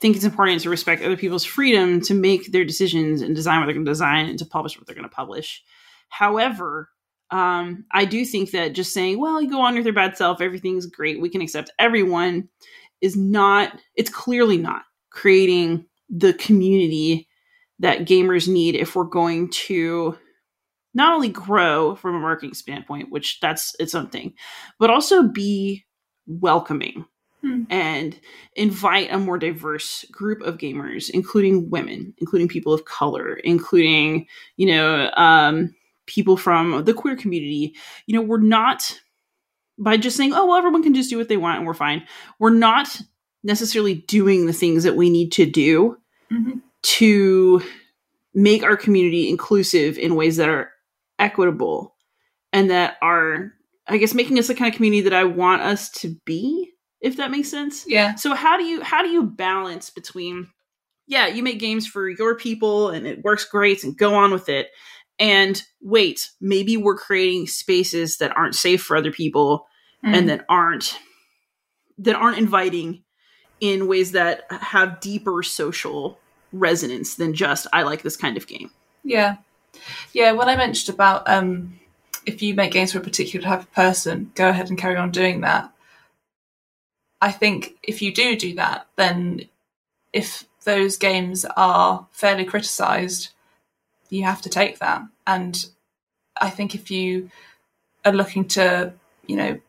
think 0.00 0.16
it's 0.16 0.24
important 0.24 0.60
to 0.62 0.70
respect 0.70 1.02
other 1.02 1.16
people's 1.16 1.44
freedom 1.44 2.00
to 2.02 2.14
make 2.14 2.52
their 2.52 2.64
decisions 2.64 3.22
and 3.22 3.34
design 3.34 3.58
what 3.60 3.66
they're 3.66 3.74
going 3.74 3.86
to 3.86 3.90
design 3.90 4.28
and 4.28 4.38
to 4.38 4.44
publish 4.46 4.76
what 4.78 4.86
they're 4.86 4.96
going 4.96 5.08
to 5.08 5.14
publish. 5.14 5.62
However, 6.08 6.90
um, 7.30 7.84
I 7.92 8.04
do 8.04 8.24
think 8.24 8.50
that 8.52 8.74
just 8.74 8.92
saying, 8.92 9.18
"Well, 9.18 9.40
you 9.42 9.50
go 9.50 9.60
on 9.60 9.74
with 9.74 9.84
your 9.84 9.94
bad 9.94 10.16
self, 10.16 10.40
everything's 10.40 10.86
great, 10.86 11.20
we 11.20 11.28
can 11.28 11.40
accept 11.40 11.70
everyone," 11.78 12.48
is 13.00 13.16
not. 13.16 13.80
It's 13.94 14.10
clearly 14.10 14.58
not 14.58 14.82
creating 15.10 15.86
the 16.08 16.34
community 16.34 17.28
that 17.78 18.06
gamers 18.06 18.48
need 18.48 18.74
if 18.74 18.94
we're 18.94 19.04
going 19.04 19.50
to 19.50 20.16
not 20.96 21.14
only 21.14 21.28
grow 21.28 21.94
from 21.94 22.14
a 22.16 22.18
marketing 22.18 22.54
standpoint, 22.54 23.10
which 23.12 23.38
that's 23.40 23.76
its 23.78 23.94
own 23.94 24.08
thing, 24.08 24.32
but 24.78 24.90
also 24.90 25.22
be 25.22 25.84
welcoming 26.26 27.04
Hmm. 27.42 27.64
and 27.68 28.18
invite 28.54 29.12
a 29.12 29.18
more 29.18 29.38
diverse 29.38 30.06
group 30.10 30.40
of 30.40 30.56
gamers, 30.56 31.10
including 31.10 31.68
women, 31.68 32.14
including 32.18 32.48
people 32.48 32.72
of 32.72 32.86
color, 32.86 33.34
including, 33.44 34.26
you 34.56 34.66
know, 34.66 35.10
um, 35.18 35.74
people 36.06 36.38
from 36.38 36.84
the 36.84 36.94
queer 36.94 37.14
community. 37.14 37.74
You 38.06 38.14
know, 38.14 38.22
we're 38.22 38.40
not 38.40 38.98
by 39.78 39.98
just 39.98 40.16
saying, 40.16 40.32
oh, 40.32 40.46
well, 40.46 40.56
everyone 40.56 40.82
can 40.82 40.94
just 40.94 41.10
do 41.10 41.18
what 41.18 41.28
they 41.28 41.36
want 41.36 41.58
and 41.58 41.66
we're 41.66 41.74
fine. 41.74 42.04
We're 42.38 42.50
not 42.50 42.98
necessarily 43.44 43.96
doing 43.96 44.46
the 44.46 44.54
things 44.54 44.82
that 44.84 44.96
we 44.96 45.10
need 45.10 45.30
to 45.32 45.44
do 45.44 45.98
Mhm. 46.32 46.62
to 46.82 47.60
make 48.32 48.62
our 48.62 48.76
community 48.78 49.28
inclusive 49.28 49.98
in 49.98 50.14
ways 50.14 50.36
that 50.38 50.48
are 50.48 50.70
equitable 51.18 51.94
and 52.52 52.70
that 52.70 52.96
are 53.02 53.52
i 53.88 53.96
guess 53.96 54.14
making 54.14 54.38
us 54.38 54.46
the 54.48 54.54
kind 54.54 54.68
of 54.70 54.76
community 54.76 55.02
that 55.02 55.14
i 55.14 55.24
want 55.24 55.62
us 55.62 55.90
to 55.90 56.16
be 56.24 56.70
if 57.00 57.16
that 57.16 57.30
makes 57.30 57.50
sense 57.50 57.84
Yeah. 57.86 58.14
so 58.14 58.34
how 58.34 58.56
do 58.56 58.64
you 58.64 58.82
how 58.82 59.02
do 59.02 59.08
you 59.08 59.22
balance 59.24 59.90
between 59.90 60.48
yeah 61.06 61.26
you 61.26 61.42
make 61.42 61.58
games 61.58 61.86
for 61.86 62.08
your 62.08 62.34
people 62.36 62.90
and 62.90 63.06
it 63.06 63.22
works 63.22 63.44
great 63.44 63.84
and 63.84 63.96
go 63.96 64.14
on 64.14 64.30
with 64.32 64.48
it 64.48 64.68
and 65.18 65.62
wait 65.80 66.30
maybe 66.40 66.76
we're 66.76 66.96
creating 66.96 67.46
spaces 67.46 68.18
that 68.18 68.36
aren't 68.36 68.54
safe 68.54 68.82
for 68.82 68.96
other 68.96 69.12
people 69.12 69.66
Mm. 70.04 70.14
and 70.14 70.28
that 70.28 70.44
aren't 70.50 70.98
that 71.98 72.14
aren't 72.14 72.36
inviting 72.36 73.02
in 73.60 73.88
ways 73.88 74.12
that 74.12 74.42
have 74.50 75.00
deeper 75.00 75.42
social 75.42 76.18
resonance 76.52 77.14
than 77.14 77.32
just 77.34 77.66
i 77.72 77.82
like 77.82 78.02
this 78.02 78.16
kind 78.16 78.36
of 78.36 78.46
game 78.46 78.70
Yeah. 79.04 79.36
Yeah, 80.12 80.32
when 80.32 80.48
I 80.48 80.56
mentioned 80.56 80.94
about 80.94 81.28
um, 81.28 81.78
if 82.24 82.42
you 82.42 82.54
make 82.54 82.72
games 82.72 82.92
for 82.92 82.98
a 82.98 83.02
particular 83.02 83.44
type 83.44 83.60
of 83.60 83.72
person, 83.72 84.32
go 84.34 84.48
ahead 84.48 84.68
and 84.68 84.78
carry 84.78 84.96
on 84.96 85.10
doing 85.10 85.40
that. 85.42 85.72
I 87.20 87.32
think 87.32 87.76
if 87.82 88.02
you 88.02 88.12
do 88.12 88.36
do 88.36 88.54
that, 88.54 88.86
then 88.96 89.46
if 90.12 90.44
those 90.64 90.96
games 90.96 91.44
are 91.56 92.06
fairly 92.12 92.44
criticised, 92.44 93.30
you 94.10 94.24
have 94.24 94.42
to 94.42 94.48
take 94.48 94.78
that. 94.78 95.02
And 95.26 95.64
I 96.40 96.50
think 96.50 96.74
if 96.74 96.90
you 96.90 97.30
are 98.04 98.12
looking 98.12 98.46
to, 98.48 98.92
you 99.26 99.36
know, 99.36 99.60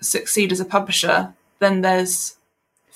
succeed 0.00 0.52
as 0.52 0.60
a 0.60 0.64
publisher, 0.64 1.34
then 1.58 1.80
there's 1.80 2.37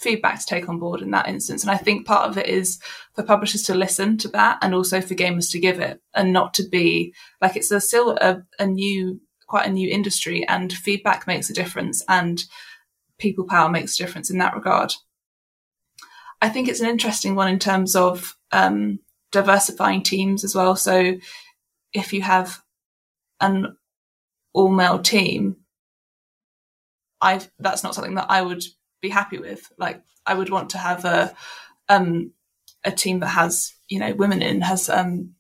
feedback 0.03 0.41
to 0.41 0.47
take 0.47 0.69
on 0.69 0.79
board 0.79 1.01
in 1.01 1.11
that 1.13 1.29
instance. 1.29 1.63
And 1.63 1.71
I 1.71 1.77
think 1.77 2.07
part 2.07 2.29
of 2.29 2.37
it 2.37 2.47
is 2.47 2.79
for 3.15 3.23
publishers 3.23 3.63
to 3.65 3.75
listen 3.75 4.19
to 4.19 4.29
that 4.29 4.59
and 4.61 4.75
also 4.75 5.01
for 5.01 5.15
gamers 5.15 5.51
to 5.53 5.61
give 5.61 5.79
it 5.79 6.01
and 6.15 6.33
not 6.33 6.55
to 6.55 6.69
be 6.69 7.15
like 7.41 7.57
it's 7.57 7.71
a, 7.71 7.81
still 7.81 8.17
a, 8.21 8.43
a 8.59 8.67
new, 8.67 9.21
quite 9.47 9.67
a 9.67 9.73
new 9.73 9.89
industry 9.89 10.47
and 10.49 10.73
feedback 10.73 11.27
makes 11.27 11.49
a 11.51 11.55
difference 11.55 12.05
and 12.09 12.45
people 13.19 13.45
power 13.45 13.69
makes 13.69 13.99
a 13.99 14.03
difference 14.03 14.31
in 14.31 14.39
that 14.39 14.55
regard. 14.55 14.93
I 16.41 16.49
think 16.49 16.69
it's 16.69 16.81
an 16.81 16.91
interesting 16.91 17.37
one 17.37 17.49
in 17.49 17.61
terms 17.61 17.95
of 17.95 18.37
um, 18.51 18.99
diversifying 19.31 20.03
teams 20.03 20.43
as 20.43 20.55
well. 20.55 20.75
So 20.75 21.19
if 21.93 22.13
you 22.13 22.23
have 22.23 22.61
an 23.41 23.77
all 24.53 24.71
male 24.71 24.99
team, 24.99 25.57
I've 27.21 27.49
that's 27.61 27.85
not 27.85 27.95
something 27.95 28.17
that 28.17 28.27
I 28.29 28.43
would 28.43 28.65
be 29.03 29.11
happy 29.11 29.39
with. 29.39 29.71
Like 29.77 30.03
I 30.25 30.35
would 30.35 30.49
want 30.49 30.71
to 30.71 30.79
have 30.79 31.05
a 31.05 31.35
um 31.89 32.33
a 32.85 32.91
team 32.91 33.21
that 33.21 33.29
has 33.29 33.75
you 33.89 33.99
know 33.99 34.15
women 34.15 34.41
in 34.41 34.63
has 34.63 34.89
um 34.89 35.35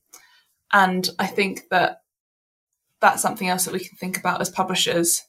and 0.72 1.08
I 1.18 1.26
think 1.26 1.62
that 1.70 2.02
that's 3.00 3.22
something 3.22 3.48
else 3.48 3.64
that 3.64 3.72
we 3.72 3.80
can 3.80 3.96
think 3.96 4.18
about 4.18 4.40
as 4.40 4.50
publishers 4.50 5.22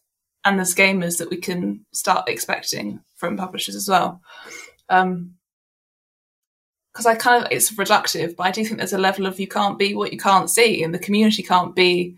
and 0.46 0.60
as 0.60 0.76
gamers 0.76 1.18
that 1.20 1.30
we 1.30 1.38
can 1.38 1.86
start 1.94 2.28
expecting 2.28 3.02
from 3.16 3.38
publishers 3.38 3.76
as 3.76 3.88
well. 3.88 4.22
Um 4.90 5.36
because 6.94 7.06
I 7.08 7.16
kind 7.16 7.44
of 7.44 7.52
it's 7.52 7.74
reductive, 7.74 8.36
but 8.36 8.46
I 8.46 8.52
do 8.52 8.64
think 8.64 8.78
there's 8.78 8.94
a 8.94 9.00
level 9.00 9.26
of 9.26 9.40
you 9.40 9.48
can't 9.48 9.80
be 9.80 9.96
what 9.96 10.14
you 10.14 10.20
can't 10.20 10.50
see, 10.50 10.84
and 10.84 10.94
the 10.94 11.00
community 11.00 11.42
can't 11.42 11.76
be 11.76 12.18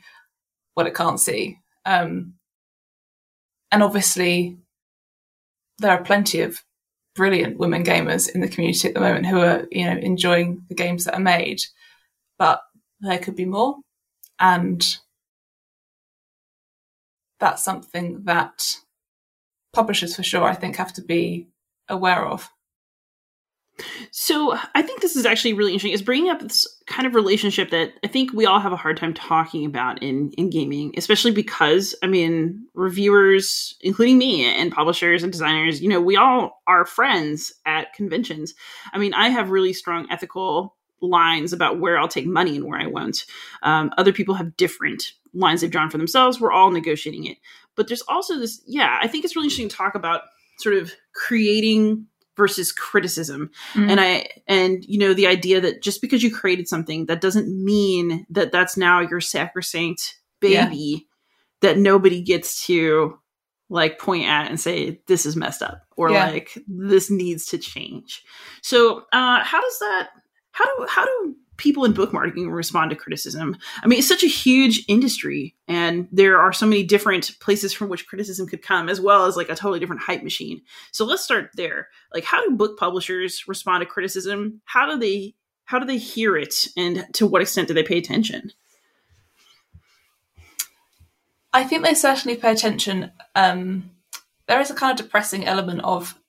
what 0.74 0.86
it 0.86 0.93
can't 0.93 1.20
see. 1.20 1.59
Um, 1.86 2.34
and 3.72 3.82
obviously, 3.82 4.57
there 5.80 5.91
are 5.91 6.03
plenty 6.03 6.41
of 6.41 6.63
brilliant 7.15 7.57
women 7.57 7.84
gamers 7.84 8.30
in 8.34 8.41
the 8.41 8.47
community 8.47 8.88
at 8.88 8.93
the 8.93 8.99
moment 8.99 9.26
who 9.26 9.39
are, 9.39 9.65
you 9.71 9.86
know, 9.86 9.97
enjoying 9.97 10.63
the 10.69 10.76
games 10.76 11.05
that 11.05 11.15
are 11.15 11.19
made, 11.19 11.61
but 12.38 12.61
there 13.01 13.19
could 13.19 13.36
be 13.36 13.45
more, 13.45 13.78
and 14.39 14.97
that's 17.39 17.63
something 17.63 18.23
that 18.23 18.78
publishers, 19.73 20.15
for 20.15 20.23
sure, 20.23 20.43
I 20.43 20.55
think, 20.55 20.78
have 20.78 20.93
to 20.93 21.01
be 21.01 21.47
aware 21.89 22.26
of. 22.26 22.49
So 24.11 24.57
I 24.73 24.82
think 24.82 25.01
this 25.01 25.15
is 25.15 25.26
actually 25.26 25.53
really 25.53 25.73
interesting. 25.73 25.93
Is 25.93 26.01
bringing 26.01 26.32
up 26.32 26.39
this 26.39 26.65
kind 26.88 27.05
of 27.05 27.15
relationship 27.15 27.71
that 27.71 27.93
I 28.03 28.07
think 28.07 28.32
we 28.32 28.45
all 28.45 28.59
have 28.59 28.71
a 28.71 28.78
hard 28.78 28.97
time 28.97 29.13
talking 29.13 29.65
about 29.65 30.01
in 30.01 30.32
in 30.38 30.49
gaming, 30.49 30.93
especially 30.97 31.32
because 31.32 31.95
I 32.01 32.07
mean 32.07 32.67
reviewers, 32.73 33.76
including 33.82 34.17
me, 34.17 34.45
and 34.45 34.71
publishers 34.71 35.23
and 35.23 35.32
designers, 35.32 35.82
you 35.82 35.89
know, 35.89 36.01
we 36.01 36.15
all 36.15 36.61
are 36.67 36.86
friends 36.86 37.53
at 37.65 37.93
conventions. 37.93 38.53
I 38.93 38.97
mean, 38.97 39.13
I 39.13 39.30
have 39.30 39.49
really 39.49 39.73
strong 39.73 40.07
ethical 40.09 40.76
lines 41.01 41.51
about 41.51 41.80
where 41.80 41.99
I'll 41.99 42.07
take 42.07 42.26
money 42.26 42.55
and 42.55 42.65
where 42.65 42.80
I 42.80 42.88
won't. 42.88 43.26
Um, 43.61 43.91
other 43.97 44.13
people 44.13 44.36
have 44.36 44.57
different 44.57 45.11
lines 45.34 45.61
they've 45.61 45.69
drawn 45.69 45.89
for 45.89 45.97
themselves. 45.97 46.39
We're 46.39 46.51
all 46.51 46.71
negotiating 46.71 47.26
it, 47.26 47.38
but 47.76 47.88
there's 47.88 48.03
also 48.03 48.39
this. 48.39 48.61
Yeah, 48.65 48.97
I 49.01 49.07
think 49.07 49.26
it's 49.26 49.36
really 49.36 49.47
interesting 49.47 49.69
to 49.69 49.76
talk 49.76 49.95
about 49.95 50.21
sort 50.59 50.76
of 50.76 50.93
creating 51.13 52.07
versus 52.38 52.71
criticism 52.71 53.49
Mm. 53.73 53.91
and 53.91 54.01
i 54.01 54.27
and 54.47 54.83
you 54.86 54.97
know 54.99 55.13
the 55.13 55.27
idea 55.27 55.61
that 55.61 55.81
just 55.81 56.01
because 56.01 56.21
you 56.23 56.33
created 56.33 56.67
something 56.67 57.05
that 57.07 57.21
doesn't 57.21 57.47
mean 57.63 58.25
that 58.29 58.51
that's 58.51 58.75
now 58.77 58.99
your 58.99 59.21
sacrosanct 59.21 60.15
baby 60.39 61.07
that 61.61 61.77
nobody 61.77 62.21
gets 62.21 62.65
to 62.65 63.17
like 63.69 63.97
point 63.99 64.25
at 64.25 64.47
and 64.49 64.59
say 64.59 65.01
this 65.07 65.25
is 65.25 65.36
messed 65.36 65.61
up 65.63 65.81
or 65.97 66.11
Yeah. 66.11 66.25
like 66.29 66.57
this 66.67 67.09
needs 67.09 67.45
to 67.47 67.57
change 67.57 68.23
so 68.61 68.99
uh 69.13 69.43
how 69.43 69.61
does 69.61 69.79
that 69.79 70.09
how 70.51 70.65
do 70.65 70.86
how 70.88 71.05
do 71.05 71.36
people 71.58 71.86
in 71.86 71.93
book 71.93 72.12
marketing 72.12 72.49
respond 72.49 72.89
to 72.89 72.95
criticism. 72.95 73.58
I 73.82 73.88
mean 73.88 73.99
it's 73.99 74.08
such 74.08 74.24
a 74.24 74.28
huge 74.28 74.84
industry 74.88 75.56
and 75.68 76.08
there 76.12 76.39
are 76.39 76.53
so 76.53 76.66
many 76.66 76.84
different 76.84 77.38
places 77.39 77.74
from 77.74 77.89
which 77.89 78.08
criticism 78.08 78.47
could 78.47 78.62
come 78.62 78.89
as 78.89 78.99
well 78.99 79.26
as 79.26 79.38
like 79.38 79.49
a 79.49 79.56
totally 79.56 79.80
different 79.80 80.01
hype 80.01 80.24
machine. 80.24 80.62
So 80.91 81.06
let's 81.06 81.24
start 81.24 81.51
there. 81.56 81.88
Like 82.14 82.24
how 82.24 82.47
do 82.47 82.56
book 82.56 82.78
publishers 82.78 83.47
respond 83.47 83.82
to 83.82 83.86
criticism? 83.86 84.62
How 84.66 84.89
do 84.89 84.97
they 84.97 85.36
how 85.66 85.80
do 85.80 85.86
they 85.86 85.97
hear 85.97 86.38
it 86.38 86.68
and 86.78 87.06
to 87.14 87.26
what 87.26 87.41
extent 87.41 87.68
do 87.68 87.74
they 87.74 87.84
pay 87.84 87.97
attention? 87.97 88.51
I 91.53 91.64
think 91.64 91.84
they 91.84 91.93
certainly 91.93 92.36
pay 92.36 92.51
attention. 92.51 93.12
Um, 93.34 93.91
there 94.47 94.60
is 94.60 94.70
a 94.70 94.76
kind 94.76 94.99
of 94.99 95.06
depressing 95.06 95.45
element 95.45 95.82
of 95.86 96.20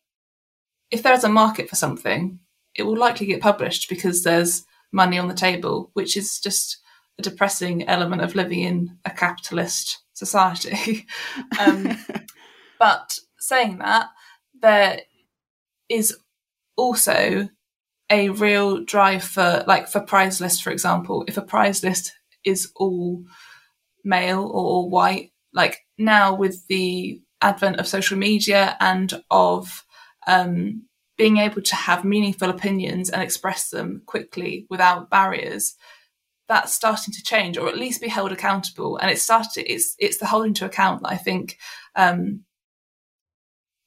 if 0.91 1.03
there 1.03 1.15
is 1.15 1.25
a 1.25 1.29
market 1.29 1.69
for 1.69 1.75
something, 1.75 2.39
it 2.77 2.85
will 2.85 2.97
likely 2.97 3.27
get 3.27 3.41
published 3.41 3.89
because 3.89 4.23
there's 4.23 4.65
money 4.93 5.19
on 5.19 5.29
the 5.29 5.35
table, 5.35 5.91
which 5.95 6.17
is 6.17 6.41
just 6.41 6.79
a 7.19 7.23
depressing 7.23 7.89
element 7.89 8.23
of 8.23 8.35
living 8.35 8.61
in 8.61 8.99
a 9.05 9.11
capitalist 9.11 10.03
society. 10.13 11.07
um, 11.61 11.97
but 12.79 13.19
saying 13.39 13.79
that, 13.79 14.09
there 14.61 15.01
is 15.89 16.17
also 16.77 17.49
a 18.11 18.29
real 18.31 18.85
drive 18.85 19.25
for, 19.25 19.65
like, 19.67 19.89
for 19.89 20.01
prize 20.01 20.41
list, 20.41 20.63
for 20.63 20.71
example. 20.71 21.25
If 21.27 21.37
a 21.37 21.43
prize 21.43 21.83
list 21.83 22.13
is 22.45 22.71
all 22.77 23.25
male 24.05 24.43
or 24.43 24.65
all 24.65 24.91
white, 24.91 25.33
like 25.53 25.79
now 25.99 26.35
with 26.35 26.67
the 26.69 27.21
advent 27.41 27.79
of 27.79 27.89
social 27.89 28.17
media 28.17 28.77
and 28.81 29.23
of 29.31 29.85
um, 30.27 30.83
being 31.17 31.39
able 31.39 31.63
to 31.63 31.77
have 31.77 32.05
meaningful 32.05 32.51
opinions 32.51 33.11
and 33.11 33.23
express 33.23 33.71
them 33.71 34.03
quickly 34.07 34.67
without 34.69 35.11
barriers, 35.11 35.75
that's 36.49 36.75
starting 36.75 37.13
to 37.15 37.23
change, 37.23 37.59
or 37.59 37.69
at 37.69 37.79
least 37.79 38.01
be 38.01 38.09
held 38.09 38.33
accountable. 38.33 38.99
And 38.99 39.11
it's 39.11 39.23
started. 39.23 39.71
It's 39.71 39.97
it's 39.99 40.19
the 40.19 40.27
holding 40.27 40.55
to 40.55 40.67
account 40.67 41.03
that 41.03 41.11
I 41.11 41.17
think 41.17 41.59
um, 41.97 42.45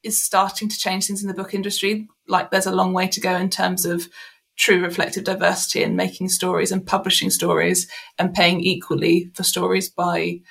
is 0.04 0.22
starting 0.22 0.70
to 0.70 0.78
change 0.78 1.08
things 1.08 1.22
in 1.22 1.28
the 1.28 1.34
book 1.34 1.54
industry. 1.54 2.08
Like 2.28 2.52
there's 2.52 2.68
a 2.68 2.76
long 2.76 2.94
way 2.94 3.08
to 3.08 3.22
go 3.22 3.36
in 3.36 3.50
terms 3.50 3.86
of 3.86 4.10
true 4.58 4.82
reflective 4.84 5.24
diversity 5.24 5.84
and 5.84 5.96
making 5.96 6.28
stories 6.28 6.72
and 6.72 6.86
publishing 6.86 7.30
stories 7.30 7.88
and 8.18 8.34
paying 8.34 8.60
equally 8.60 9.32
for 9.34 9.44
stories 9.44 9.90
by 9.90 10.42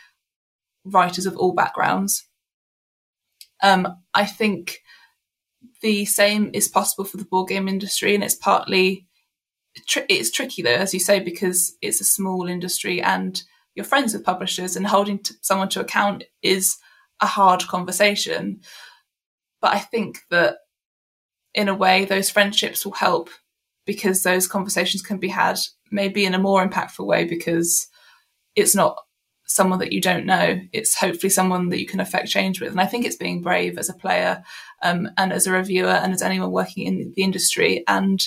writers 0.85 1.27
of 1.27 1.37
all 1.37 1.53
backgrounds. 1.53 2.27
Um, 3.63 3.99
I 4.15 4.25
think 4.25 4.81
the 5.81 6.05
same 6.05 6.51
is 6.55 6.69
possible 6.69 7.05
for 7.05 7.17
the 7.17 7.25
board 7.25 7.49
game 7.49 7.69
industry, 7.69 8.15
and 8.15 8.25
it's 8.25 8.35
partly 8.35 9.07
it's 9.97 10.31
tricky 10.31 10.63
though, 10.63 10.71
as 10.71 10.93
you 10.93 10.99
say, 11.01 11.21
because 11.21 11.77
it's 11.81 12.01
a 12.01 12.05
small 12.05 12.49
industry 12.49 13.01
and 13.01 13.43
you're 13.75 13.85
friends 13.85 14.13
with 14.13 14.25
publishers, 14.25 14.75
and 14.75 14.87
holding 14.87 15.21
someone 15.41 15.69
to 15.69 15.81
account 15.81 16.25
is 16.43 16.77
a 17.21 17.27
hard 17.27 17.67
conversation. 17.69 18.61
But 19.61 19.75
I 19.75 19.79
think 19.79 20.21
that 20.31 20.57
in 21.55 21.69
a 21.69 21.75
way, 21.75 22.05
those 22.05 22.31
friendships 22.31 22.85
will 22.85 22.93
help 22.93 23.31
because 23.87 24.23
those 24.23 24.49
conversations 24.49 25.03
can 25.03 25.19
be 25.19 25.29
had 25.29 25.59
maybe 25.91 26.25
in 26.25 26.35
a 26.35 26.39
more 26.39 26.67
impactful 26.67 27.07
way 27.07 27.25
because 27.25 27.87
it's 28.55 28.75
not 28.75 28.99
someone 29.49 29.79
that 29.79 29.93
you 29.93 30.01
don't 30.01 30.27
know. 30.27 30.61
It's 30.73 30.95
hopefully 30.95 31.31
someone 31.31 31.71
that 31.71 31.81
you 31.81 31.87
can 31.87 32.01
affect 32.01 32.29
change 32.29 32.61
with. 32.61 32.71
And 32.71 32.81
I 32.81 32.87
think 32.87 33.05
it's 33.05 33.17
being 33.17 33.43
brave 33.43 33.79
as 33.79 33.89
a 33.89 33.95
player 33.95 34.45
um, 34.83 35.09
and 35.17 35.33
as 35.33 35.47
a 35.47 35.53
reviewer 35.53 35.89
and 35.89 36.13
as 36.13 36.23
anyone 36.23 36.53
working 36.53 36.87
in 36.87 37.13
the 37.17 37.23
industry 37.23 37.83
and 37.89 38.25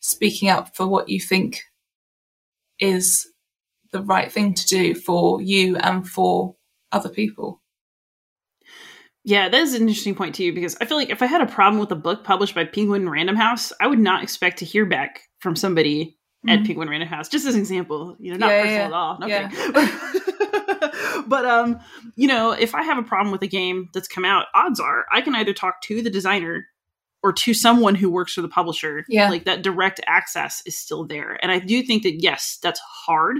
speaking 0.00 0.48
up 0.48 0.76
for 0.76 0.86
what 0.86 1.08
you 1.08 1.20
think 1.20 1.62
is 2.80 3.28
the 3.92 4.02
right 4.02 4.30
thing 4.30 4.52
to 4.52 4.66
do 4.66 4.94
for 4.94 5.40
you 5.40 5.76
and 5.76 6.06
for 6.08 6.56
other 6.92 7.08
people. 7.08 7.62
Yeah, 9.24 9.48
that 9.48 9.60
is 9.60 9.74
an 9.74 9.82
interesting 9.82 10.14
point 10.14 10.34
too, 10.34 10.52
because 10.52 10.76
I 10.80 10.86
feel 10.86 10.96
like 10.96 11.10
if 11.10 11.22
I 11.22 11.26
had 11.26 11.40
a 11.40 11.46
problem 11.46 11.78
with 11.78 11.92
a 11.92 11.96
book 11.96 12.24
published 12.24 12.54
by 12.54 12.64
Penguin 12.64 13.08
Random 13.08 13.36
House, 13.36 13.72
I 13.80 13.86
would 13.86 13.98
not 13.98 14.22
expect 14.22 14.58
to 14.58 14.64
hear 14.64 14.86
back 14.86 15.22
from 15.38 15.54
somebody 15.54 16.18
mm. 16.46 16.50
at 16.50 16.66
Penguin 16.66 16.88
Random 16.88 17.08
House. 17.08 17.28
Just 17.28 17.46
as 17.46 17.54
an 17.54 17.60
example, 17.60 18.16
you 18.18 18.32
know, 18.32 18.38
not 18.38 18.50
yeah, 18.50 18.62
personal 18.62 18.80
yeah. 18.80 18.86
at 18.86 18.92
all. 18.92 19.18
Okay. 19.22 19.48
Yeah. 19.52 20.38
but 21.28 21.44
um, 21.46 21.78
you 22.16 22.26
know, 22.26 22.52
if 22.52 22.74
I 22.74 22.82
have 22.82 22.98
a 22.98 23.02
problem 23.02 23.32
with 23.32 23.42
a 23.42 23.46
game 23.46 23.88
that's 23.92 24.08
come 24.08 24.24
out, 24.24 24.46
odds 24.54 24.80
are 24.80 25.06
I 25.12 25.20
can 25.20 25.34
either 25.34 25.52
talk 25.52 25.80
to 25.82 26.02
the 26.02 26.10
designer 26.10 26.66
or 27.22 27.32
to 27.32 27.54
someone 27.54 27.94
who 27.94 28.10
works 28.10 28.34
for 28.34 28.42
the 28.42 28.48
publisher. 28.48 29.04
Yeah. 29.08 29.30
Like 29.30 29.44
that 29.44 29.62
direct 29.62 30.00
access 30.06 30.62
is 30.66 30.78
still 30.78 31.04
there. 31.04 31.38
And 31.42 31.50
I 31.50 31.58
do 31.58 31.82
think 31.82 32.02
that 32.04 32.22
yes, 32.22 32.58
that's 32.62 32.80
hard. 32.80 33.38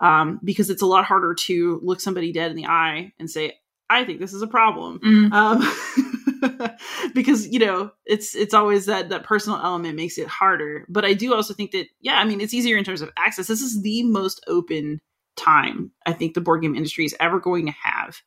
Um, 0.00 0.40
because 0.42 0.68
it's 0.68 0.82
a 0.82 0.86
lot 0.86 1.04
harder 1.04 1.32
to 1.32 1.78
look 1.84 2.00
somebody 2.00 2.32
dead 2.32 2.50
in 2.50 2.56
the 2.56 2.66
eye 2.66 3.12
and 3.20 3.30
say, 3.30 3.60
I 3.88 4.04
think 4.04 4.18
this 4.18 4.32
is 4.32 4.42
a 4.42 4.48
problem. 4.48 4.98
Mm. 5.00 5.32
Um, 5.32 6.70
because 7.14 7.46
you 7.48 7.58
know 7.58 7.90
it's 8.04 8.34
it's 8.34 8.54
always 8.54 8.86
that 8.86 9.10
that 9.10 9.24
personal 9.24 9.60
element 9.62 9.96
makes 9.96 10.18
it 10.18 10.26
harder. 10.26 10.86
But 10.88 11.04
I 11.04 11.12
do 11.12 11.34
also 11.34 11.54
think 11.54 11.72
that 11.72 11.86
yeah, 12.00 12.18
I 12.18 12.24
mean 12.24 12.40
it's 12.40 12.54
easier 12.54 12.76
in 12.76 12.84
terms 12.84 13.02
of 13.02 13.10
access. 13.16 13.46
This 13.46 13.62
is 13.62 13.82
the 13.82 14.02
most 14.04 14.42
open 14.48 15.00
time 15.36 15.92
I 16.06 16.12
think 16.12 16.34
the 16.34 16.40
board 16.40 16.62
game 16.62 16.74
industry 16.74 17.04
is 17.04 17.16
ever 17.18 17.40
going 17.40 17.66
to 17.66 17.72
have 17.82 18.20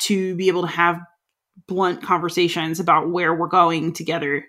to 0.00 0.34
be 0.34 0.48
able 0.48 0.62
to 0.62 0.68
have 0.68 1.00
blunt 1.66 2.02
conversations 2.02 2.80
about 2.80 3.10
where 3.10 3.34
we're 3.34 3.46
going 3.46 3.92
together. 3.92 4.44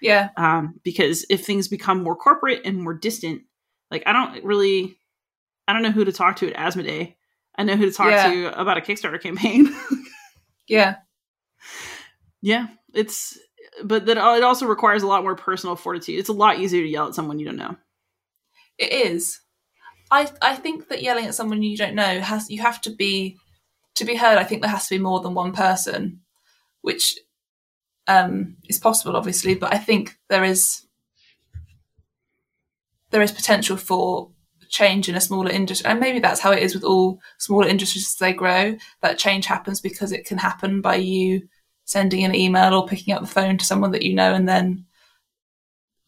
Yeah. 0.00 0.28
Um, 0.36 0.80
because 0.84 1.26
if 1.28 1.44
things 1.44 1.68
become 1.68 2.02
more 2.02 2.16
corporate 2.16 2.62
and 2.64 2.82
more 2.82 2.94
distant, 2.94 3.42
like 3.90 4.02
I 4.06 4.12
don't 4.12 4.44
really, 4.44 4.96
I 5.66 5.72
don't 5.72 5.82
know 5.82 5.90
who 5.90 6.04
to 6.04 6.12
talk 6.12 6.36
to 6.36 6.52
at 6.52 6.56
Asmodee 6.56 7.14
I 7.60 7.62
know 7.62 7.76
who 7.76 7.84
to 7.84 7.92
talk 7.92 8.10
yeah. 8.10 8.30
to 8.30 8.60
about 8.60 8.78
a 8.78 8.80
Kickstarter 8.80 9.20
campaign. 9.20 9.68
yeah. 10.68 10.96
Yeah. 12.40 12.68
It's, 12.94 13.38
but 13.84 14.06
that 14.06 14.16
it 14.16 14.42
also 14.42 14.66
requires 14.66 15.02
a 15.02 15.06
lot 15.06 15.22
more 15.22 15.36
personal 15.36 15.76
fortitude. 15.76 16.18
It's 16.18 16.30
a 16.30 16.34
lot 16.34 16.58
easier 16.58 16.82
to 16.82 16.88
yell 16.88 17.08
at 17.08 17.14
someone 17.14 17.38
you 17.38 17.44
don't 17.44 17.56
know. 17.56 17.76
It 18.78 18.92
is. 18.92 19.40
I 20.10 20.30
I 20.42 20.56
think 20.56 20.88
that 20.88 21.02
yelling 21.02 21.26
at 21.26 21.34
someone 21.34 21.62
you 21.62 21.76
don't 21.76 21.94
know 21.94 22.20
has 22.20 22.50
you 22.50 22.60
have 22.62 22.80
to 22.82 22.90
be 22.90 23.36
to 23.94 24.04
be 24.04 24.16
heard. 24.16 24.38
I 24.38 24.44
think 24.44 24.62
there 24.62 24.70
has 24.70 24.88
to 24.88 24.94
be 24.96 25.02
more 25.02 25.20
than 25.20 25.34
one 25.34 25.52
person, 25.52 26.20
which 26.80 27.18
um, 28.06 28.56
is 28.68 28.78
possible, 28.78 29.16
obviously. 29.16 29.54
But 29.54 29.74
I 29.74 29.78
think 29.78 30.18
there 30.28 30.44
is 30.44 30.86
there 33.10 33.22
is 33.22 33.32
potential 33.32 33.76
for 33.76 34.30
change 34.68 35.08
in 35.08 35.16
a 35.16 35.20
smaller 35.20 35.50
industry, 35.50 35.88
and 35.90 36.00
maybe 36.00 36.18
that's 36.18 36.40
how 36.40 36.52
it 36.52 36.62
is 36.62 36.74
with 36.74 36.84
all 36.84 37.20
smaller 37.38 37.68
industries 37.68 38.06
as 38.06 38.16
they 38.16 38.32
grow. 38.32 38.76
That 39.02 39.18
change 39.18 39.46
happens 39.46 39.80
because 39.80 40.12
it 40.12 40.26
can 40.26 40.38
happen 40.38 40.80
by 40.80 40.96
you 40.96 41.48
sending 41.84 42.24
an 42.24 42.34
email 42.34 42.72
or 42.74 42.86
picking 42.86 43.14
up 43.14 43.20
the 43.20 43.26
phone 43.26 43.58
to 43.58 43.64
someone 43.64 43.90
that 43.92 44.02
you 44.02 44.14
know, 44.14 44.32
and 44.32 44.48
then 44.48 44.86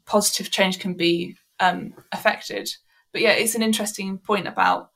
positive 0.07 0.51
change 0.51 0.79
can 0.79 0.95
be 0.95 1.37
um, 1.61 1.95
affected. 2.13 2.69
But 3.13 3.23
yeah, 3.23 3.33
it's 3.33 3.55
an 3.55 3.63
interesting 3.63 4.19
point 4.19 4.49
about 4.49 4.91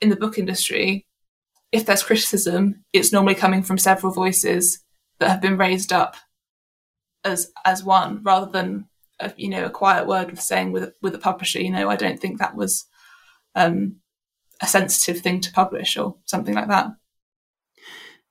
in 0.00 0.08
the 0.08 0.16
book 0.16 0.38
industry. 0.38 1.06
If 1.72 1.84
there's 1.84 2.02
criticism, 2.02 2.84
it's 2.92 3.12
normally 3.12 3.34
coming 3.34 3.62
from 3.62 3.78
several 3.78 4.12
voices 4.12 4.82
that 5.18 5.30
have 5.30 5.40
been 5.40 5.58
raised 5.58 5.92
up 5.92 6.16
as 7.24 7.52
as 7.64 7.84
one, 7.84 8.22
rather 8.22 8.50
than 8.50 8.88
a, 9.20 9.32
you 9.36 9.48
know 9.48 9.64
a 9.64 9.70
quiet 9.70 10.06
word 10.06 10.30
of 10.30 10.40
saying 10.40 10.72
with 10.72 10.92
with 11.02 11.14
a 11.14 11.18
publisher, 11.18 11.60
you 11.60 11.70
know, 11.70 11.90
I 11.90 11.96
don't 11.96 12.20
think 12.20 12.38
that 12.38 12.54
was 12.54 12.86
um, 13.54 13.96
a 14.62 14.66
sensitive 14.66 15.20
thing 15.20 15.40
to 15.40 15.52
publish 15.52 15.96
or 15.96 16.16
something 16.24 16.54
like 16.54 16.68
that. 16.68 16.88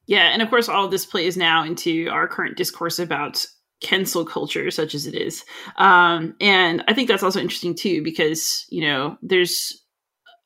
Yeah, 0.06 0.30
and 0.32 0.42
of 0.42 0.50
course, 0.50 0.70
all 0.70 0.86
of 0.86 0.92
this 0.92 1.06
plays 1.06 1.36
now 1.36 1.66
into 1.66 2.08
our 2.10 2.28
current 2.28 2.56
discourse 2.56 2.98
about 2.98 3.46
cancel 3.82 4.26
culture, 4.26 4.70
such 4.72 4.96
as 4.96 5.06
it 5.08 5.16
is. 5.16 5.44
Um, 5.78 6.36
and 6.42 6.84
I 6.88 6.94
think 6.94 7.08
that's 7.08 7.24
also 7.24 7.40
interesting 7.40 7.76
too, 7.76 8.04
because, 8.04 8.66
you 8.70 8.82
know, 8.82 9.18
there's, 9.22 9.84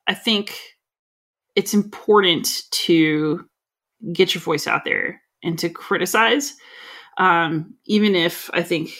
I 0.06 0.14
think 0.14 0.58
it's 1.54 1.74
important 1.74 2.62
to 2.70 3.44
get 4.12 4.34
your 4.34 4.42
voice 4.42 4.66
out 4.66 4.84
there 4.84 5.20
and 5.42 5.58
to 5.58 5.68
criticize, 5.68 6.54
um, 7.18 7.74
even 7.86 8.14
if 8.14 8.50
I 8.52 8.62
think 8.62 8.90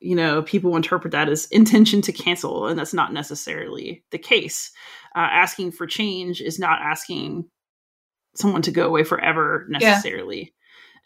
you 0.00 0.14
know 0.14 0.42
people 0.42 0.76
interpret 0.76 1.10
that 1.10 1.28
as 1.28 1.46
intention 1.46 2.00
to 2.00 2.12
cancel 2.12 2.68
and 2.68 2.78
that's 2.78 2.94
not 2.94 3.12
necessarily 3.12 4.04
the 4.12 4.18
case 4.18 4.70
uh, 5.16 5.18
asking 5.18 5.72
for 5.72 5.88
change 5.88 6.40
is 6.40 6.56
not 6.56 6.80
asking 6.80 7.48
someone 8.36 8.62
to 8.62 8.70
go 8.70 8.86
away 8.86 9.04
forever 9.04 9.66
necessarily. 9.68 10.54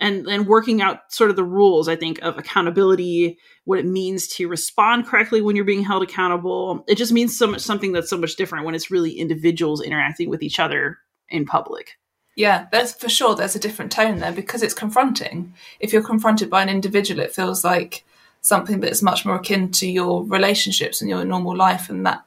And 0.00 0.26
and 0.26 0.46
working 0.46 0.82
out 0.82 1.12
sort 1.12 1.30
of 1.30 1.36
the 1.36 1.44
rules 1.44 1.88
i 1.88 1.96
think 1.96 2.20
of 2.22 2.38
accountability 2.38 3.38
what 3.64 3.78
it 3.78 3.86
means 3.86 4.26
to 4.26 4.48
respond 4.48 5.06
correctly 5.06 5.40
when 5.40 5.56
you're 5.56 5.64
being 5.64 5.84
held 5.84 6.02
accountable 6.02 6.84
it 6.88 6.96
just 6.96 7.12
means 7.12 7.36
so 7.36 7.46
much 7.46 7.60
something 7.60 7.92
that's 7.92 8.10
so 8.10 8.16
much 8.16 8.36
different 8.36 8.64
when 8.64 8.74
it's 8.74 8.90
really 8.90 9.12
individuals 9.12 9.82
interacting 9.82 10.28
with 10.28 10.42
each 10.42 10.58
other 10.58 10.98
in 11.28 11.44
public 11.44 11.96
yeah, 12.34 12.66
there's 12.72 12.94
for 12.94 13.08
sure 13.08 13.34
there's 13.34 13.56
a 13.56 13.60
different 13.60 13.92
tone 13.92 14.18
there 14.18 14.32
because 14.32 14.62
it's 14.62 14.74
confronting. 14.74 15.52
If 15.80 15.92
you're 15.92 16.02
confronted 16.02 16.48
by 16.48 16.62
an 16.62 16.68
individual, 16.68 17.20
it 17.20 17.34
feels 17.34 17.62
like 17.62 18.04
something 18.40 18.80
that 18.80 18.90
is 18.90 19.02
much 19.02 19.26
more 19.26 19.36
akin 19.36 19.70
to 19.72 19.86
your 19.86 20.24
relationships 20.24 21.00
and 21.00 21.10
your 21.10 21.24
normal 21.24 21.54
life, 21.54 21.90
and 21.90 22.06
that 22.06 22.26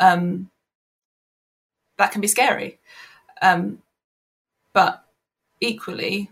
um, 0.00 0.50
that 1.98 2.10
can 2.10 2.20
be 2.20 2.26
scary. 2.26 2.80
Um, 3.40 3.82
but 4.72 5.04
equally, 5.60 6.30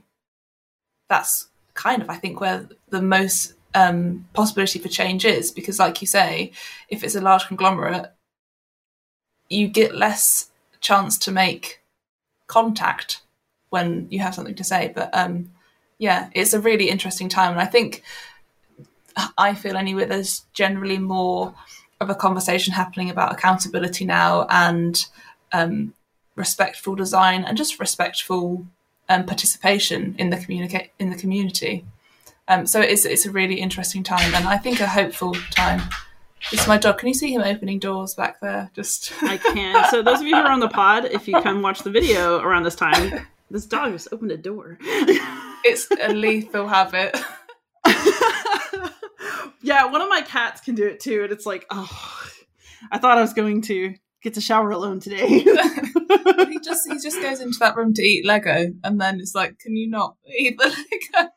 that's 1.08 1.48
kind 1.74 2.02
of 2.02 2.10
I 2.10 2.16
think 2.16 2.40
where 2.40 2.68
the 2.88 3.02
most 3.02 3.54
um, 3.74 4.26
possibility 4.32 4.78
for 4.78 4.88
change 4.88 5.24
is, 5.24 5.50
because 5.50 5.78
like 5.78 6.00
you 6.00 6.06
say, 6.06 6.52
if 6.88 7.04
it's 7.04 7.14
a 7.14 7.20
large 7.20 7.46
conglomerate, 7.46 8.06
you 9.48 9.68
get 9.68 9.94
less 9.94 10.50
chance 10.80 11.18
to 11.18 11.30
make 11.30 11.80
contact 12.46 13.22
when 13.70 14.06
you 14.10 14.20
have 14.20 14.34
something 14.34 14.54
to 14.54 14.64
say. 14.64 14.92
But 14.94 15.10
um, 15.12 15.52
yeah, 15.98 16.30
it's 16.34 16.54
a 16.54 16.60
really 16.60 16.88
interesting 16.88 17.28
time, 17.28 17.52
and 17.52 17.60
I 17.60 17.66
think 17.66 18.02
I 19.36 19.54
feel 19.54 19.76
anyway, 19.76 20.04
there's 20.04 20.44
generally 20.52 20.98
more 20.98 21.54
of 22.00 22.10
a 22.10 22.14
conversation 22.14 22.72
happening 22.74 23.10
about 23.10 23.32
accountability 23.32 24.04
now 24.04 24.46
and 24.48 25.04
um, 25.52 25.94
respectful 26.36 26.94
design 26.94 27.44
and 27.44 27.56
just 27.56 27.80
respectful 27.80 28.66
um, 29.08 29.24
participation 29.24 30.14
in 30.18 30.30
the 30.30 30.36
communicate 30.36 30.92
in 30.98 31.10
the 31.10 31.16
community. 31.16 31.84
Um, 32.48 32.66
so 32.66 32.80
it's 32.80 33.04
it's 33.04 33.26
a 33.26 33.30
really 33.30 33.60
interesting 33.60 34.02
time 34.02 34.34
and 34.34 34.46
I 34.46 34.56
think 34.56 34.80
a 34.80 34.86
hopeful 34.86 35.34
time. 35.50 35.82
Is 36.52 36.68
my 36.68 36.78
dog. 36.78 36.98
Can 36.98 37.08
you 37.08 37.14
see 37.14 37.34
him 37.34 37.42
opening 37.42 37.80
doors 37.80 38.14
back 38.14 38.40
there? 38.40 38.70
Just 38.72 39.12
I 39.24 39.38
can. 39.38 39.84
So 39.90 40.02
those 40.02 40.20
of 40.20 40.26
you 40.26 40.36
who 40.36 40.42
are 40.42 40.52
on 40.52 40.60
the 40.60 40.68
pod, 40.68 41.06
if 41.06 41.26
you 41.26 41.40
come 41.42 41.62
watch 41.62 41.80
the 41.80 41.90
video 41.90 42.38
around 42.38 42.62
this 42.62 42.76
time, 42.76 43.26
this 43.50 43.66
dog 43.66 43.90
just 43.90 44.08
opened 44.12 44.30
a 44.30 44.36
door. 44.36 44.78
it's 44.80 45.88
a 46.00 46.12
lethal 46.14 46.68
habit 46.68 47.20
yeah, 49.62 49.84
one 49.84 50.00
of 50.00 50.08
my 50.08 50.22
cats 50.22 50.60
can 50.60 50.74
do 50.74 50.86
it 50.86 51.00
too, 51.00 51.22
and 51.24 51.32
it's 51.32 51.46
like, 51.46 51.66
oh, 51.70 51.88
I 52.90 52.98
thought 52.98 53.18
I 53.18 53.22
was 53.22 53.32
going 53.32 53.62
to 53.62 53.94
get 54.22 54.34
to 54.34 54.40
shower 54.40 54.70
alone 54.70 55.00
today. 55.00 55.26
he 56.48 56.58
just 56.60 56.88
he 56.88 56.98
just 56.98 57.20
goes 57.20 57.40
into 57.40 57.58
that 57.60 57.76
room 57.76 57.94
to 57.94 58.02
eat 58.02 58.24
Lego, 58.24 58.72
and 58.84 59.00
then 59.00 59.20
it's 59.20 59.34
like, 59.34 59.58
can 59.58 59.76
you 59.76 59.88
not 59.88 60.16
eat 60.38 60.58
the 60.58 60.64
Lego? 60.64 61.30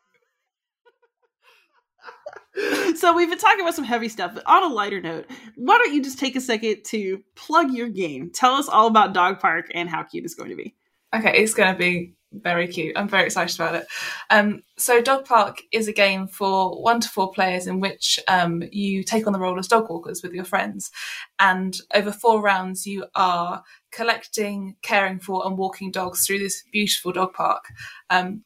so 2.96 3.14
we've 3.14 3.28
been 3.28 3.38
talking 3.38 3.60
about 3.60 3.74
some 3.74 3.84
heavy 3.84 4.08
stuff, 4.08 4.32
but 4.34 4.44
on 4.46 4.64
a 4.70 4.74
lighter 4.74 5.00
note, 5.00 5.26
why 5.56 5.78
don't 5.78 5.94
you 5.94 6.02
just 6.02 6.18
take 6.18 6.36
a 6.36 6.40
second 6.40 6.84
to 6.86 7.22
plug 7.34 7.72
your 7.72 7.88
game? 7.88 8.30
Tell 8.32 8.54
us 8.54 8.68
all 8.68 8.86
about 8.86 9.14
Dog 9.14 9.40
Park 9.40 9.66
and 9.74 9.88
how 9.88 10.02
cute 10.02 10.24
it's 10.24 10.34
going 10.34 10.50
to 10.50 10.56
be. 10.56 10.74
Okay, 11.14 11.42
it's 11.42 11.54
going 11.54 11.72
to 11.72 11.78
be 11.78 12.14
very 12.32 12.66
cute. 12.66 12.96
I'm 12.96 13.08
very 13.08 13.26
excited 13.26 13.58
about 13.58 13.74
it. 13.74 13.86
Um, 14.30 14.62
so, 14.78 15.00
Dog 15.00 15.24
Park 15.24 15.62
is 15.72 15.88
a 15.88 15.92
game 15.92 16.26
for 16.26 16.82
one 16.82 17.00
to 17.00 17.08
four 17.08 17.32
players 17.32 17.66
in 17.66 17.80
which 17.80 18.18
um, 18.28 18.62
you 18.72 19.02
take 19.02 19.26
on 19.26 19.32
the 19.32 19.38
role 19.38 19.58
as 19.58 19.68
dog 19.68 19.88
walkers 19.88 20.22
with 20.22 20.32
your 20.32 20.44
friends. 20.44 20.90
And 21.38 21.76
over 21.94 22.12
four 22.12 22.40
rounds, 22.40 22.86
you 22.86 23.06
are 23.14 23.62
collecting, 23.90 24.76
caring 24.82 25.18
for, 25.20 25.46
and 25.46 25.58
walking 25.58 25.90
dogs 25.90 26.26
through 26.26 26.38
this 26.38 26.62
beautiful 26.72 27.12
dog 27.12 27.34
park. 27.34 27.64
Um, 28.10 28.44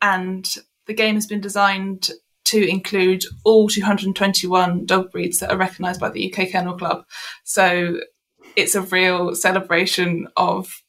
and 0.00 0.48
the 0.86 0.94
game 0.94 1.14
has 1.14 1.26
been 1.26 1.40
designed 1.40 2.10
to 2.44 2.68
include 2.68 3.24
all 3.44 3.68
221 3.68 4.84
dog 4.84 5.12
breeds 5.12 5.38
that 5.38 5.50
are 5.50 5.56
recognised 5.56 6.00
by 6.00 6.10
the 6.10 6.32
UK 6.32 6.48
Kennel 6.48 6.76
Club. 6.76 7.04
So, 7.44 8.00
it's 8.56 8.74
a 8.74 8.82
real 8.82 9.34
celebration 9.34 10.28
of 10.36 10.82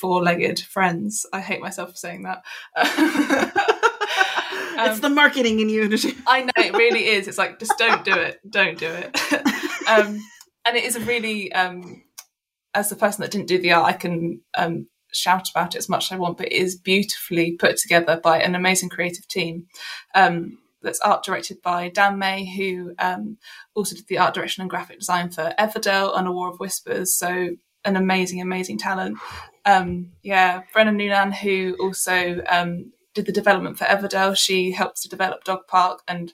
four-legged 0.00 0.60
friends. 0.60 1.26
I 1.32 1.40
hate 1.40 1.60
myself 1.60 1.90
for 1.90 1.96
saying 1.96 2.22
that. 2.22 2.42
um, 4.78 4.90
it's 4.90 5.00
the 5.00 5.10
marketing 5.10 5.60
in 5.60 5.68
you. 5.68 5.90
I 6.26 6.42
know 6.42 6.52
it 6.56 6.74
really 6.74 7.06
is. 7.06 7.28
It's 7.28 7.38
like 7.38 7.58
just 7.58 7.76
don't 7.78 8.04
do 8.04 8.14
it. 8.14 8.40
Don't 8.48 8.78
do 8.78 8.88
it. 8.88 9.16
um, 9.88 10.20
and 10.66 10.76
it 10.76 10.84
is 10.84 10.96
a 10.96 11.00
really, 11.00 11.52
um, 11.52 12.02
as 12.74 12.88
the 12.88 12.96
person 12.96 13.22
that 13.22 13.30
didn't 13.30 13.48
do 13.48 13.58
the 13.58 13.72
art, 13.72 13.86
I 13.86 13.96
can 13.96 14.40
um, 14.54 14.86
shout 15.12 15.50
about 15.50 15.74
it 15.74 15.78
as 15.78 15.88
much 15.88 16.06
as 16.06 16.12
I 16.12 16.18
want, 16.18 16.38
but 16.38 16.46
it 16.46 16.52
is 16.52 16.76
beautifully 16.76 17.52
put 17.52 17.76
together 17.76 18.20
by 18.22 18.40
an 18.40 18.54
amazing 18.54 18.88
creative 18.88 19.26
team. 19.28 19.66
Um, 20.14 20.58
that's 20.82 21.00
art 21.00 21.22
directed 21.24 21.60
by 21.62 21.90
Dann 21.90 22.18
May, 22.18 22.46
who 22.56 22.94
um, 22.98 23.36
also 23.74 23.94
did 23.96 24.06
the 24.08 24.18
art 24.18 24.32
direction 24.32 24.62
and 24.62 24.70
graphic 24.70 24.98
design 24.98 25.30
for 25.30 25.52
Everdell 25.58 26.18
and 26.18 26.26
A 26.26 26.32
War 26.32 26.48
of 26.48 26.58
Whispers. 26.58 27.14
So 27.14 27.50
an 27.84 27.96
amazing, 27.96 28.40
amazing 28.40 28.78
talent. 28.78 29.18
Um, 29.64 30.12
yeah, 30.22 30.62
Brenna 30.74 30.94
Noonan, 30.94 31.32
who 31.32 31.76
also 31.80 32.42
um, 32.48 32.92
did 33.14 33.26
the 33.26 33.32
development 33.32 33.78
for 33.78 33.84
Everdell, 33.84 34.36
she 34.36 34.72
helps 34.72 35.02
to 35.02 35.08
develop 35.08 35.44
Dog 35.44 35.66
Park 35.66 36.02
and 36.08 36.32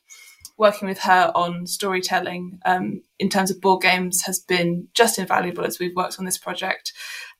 working 0.58 0.88
with 0.88 1.00
her 1.00 1.30
on 1.34 1.66
storytelling 1.66 2.58
um, 2.64 3.02
in 3.18 3.28
terms 3.28 3.50
of 3.50 3.60
board 3.60 3.82
games 3.82 4.22
has 4.22 4.38
been 4.38 4.88
just 4.94 5.18
invaluable 5.18 5.64
as 5.64 5.78
we've 5.78 5.94
worked 5.94 6.18
on 6.18 6.24
this 6.24 6.38
project. 6.38 6.92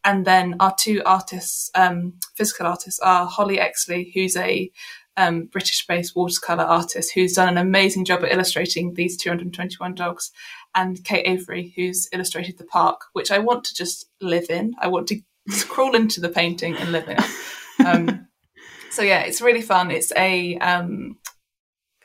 And 0.05 0.25
then 0.25 0.57
our 0.61 0.75
two 0.79 1.03
artists, 1.05 1.71
um, 1.75 2.15
physical 2.35 2.67
artists, 2.67 3.01
are 3.01 3.27
Holly 3.27 3.57
Exley, 3.57 4.13
who's 4.15 4.37
a 4.37 4.71
um, 5.17 5.47
British 5.47 5.87
based 5.87 6.14
watercolour 6.14 6.64
artist 6.64 7.12
who's 7.14 7.35
done 7.35 7.49
an 7.49 7.59
amazing 7.59 8.05
job 8.05 8.23
at 8.25 8.33
illustrating 8.33 8.95
these 8.95 9.17
221 9.17 9.95
dogs, 9.95 10.31
and 10.75 11.03
Kate 11.05 11.27
Avery, 11.27 11.73
who's 11.77 12.09
illustrated 12.12 12.59
the 12.59 12.64
park, 12.64 13.07
which 13.12 13.31
I 13.31 13.39
want 13.39 13.64
to 13.64 13.75
just 13.75 14.07
live 14.21 14.51
in. 14.51 14.75
I 14.79 14.89
want 14.89 15.09
to 15.09 15.21
crawl 15.69 15.95
into 15.95 16.21
the 16.21 16.29
painting 16.29 16.77
and 16.77 16.93
live 16.93 17.09
in 17.09 17.19
it. 17.19 17.87
Um, 17.87 18.29
so 18.91 19.03
yeah, 19.03 19.21
it's 19.21 19.41
really 19.41 19.62
fun. 19.62 19.91
It's 19.91 20.12
a 20.17 20.59
um, 20.59 21.19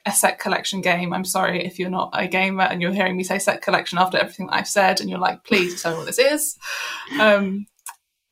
a 0.05 0.11
set 0.11 0.39
collection 0.39 0.81
game. 0.81 1.13
I'm 1.13 1.25
sorry 1.25 1.65
if 1.65 1.79
you're 1.79 1.89
not 1.89 2.11
a 2.13 2.27
gamer 2.27 2.63
and 2.63 2.81
you're 2.81 2.93
hearing 2.93 3.17
me 3.17 3.23
say 3.23 3.39
set 3.39 3.61
collection 3.61 3.97
after 3.97 4.17
everything 4.17 4.49
I've 4.49 4.67
said, 4.67 5.01
and 5.01 5.09
you're 5.09 5.19
like, 5.19 5.43
please 5.43 5.81
tell 5.81 5.91
me 5.91 5.97
what 5.97 6.07
this 6.07 6.19
is. 6.19 6.57
Um, 7.19 7.67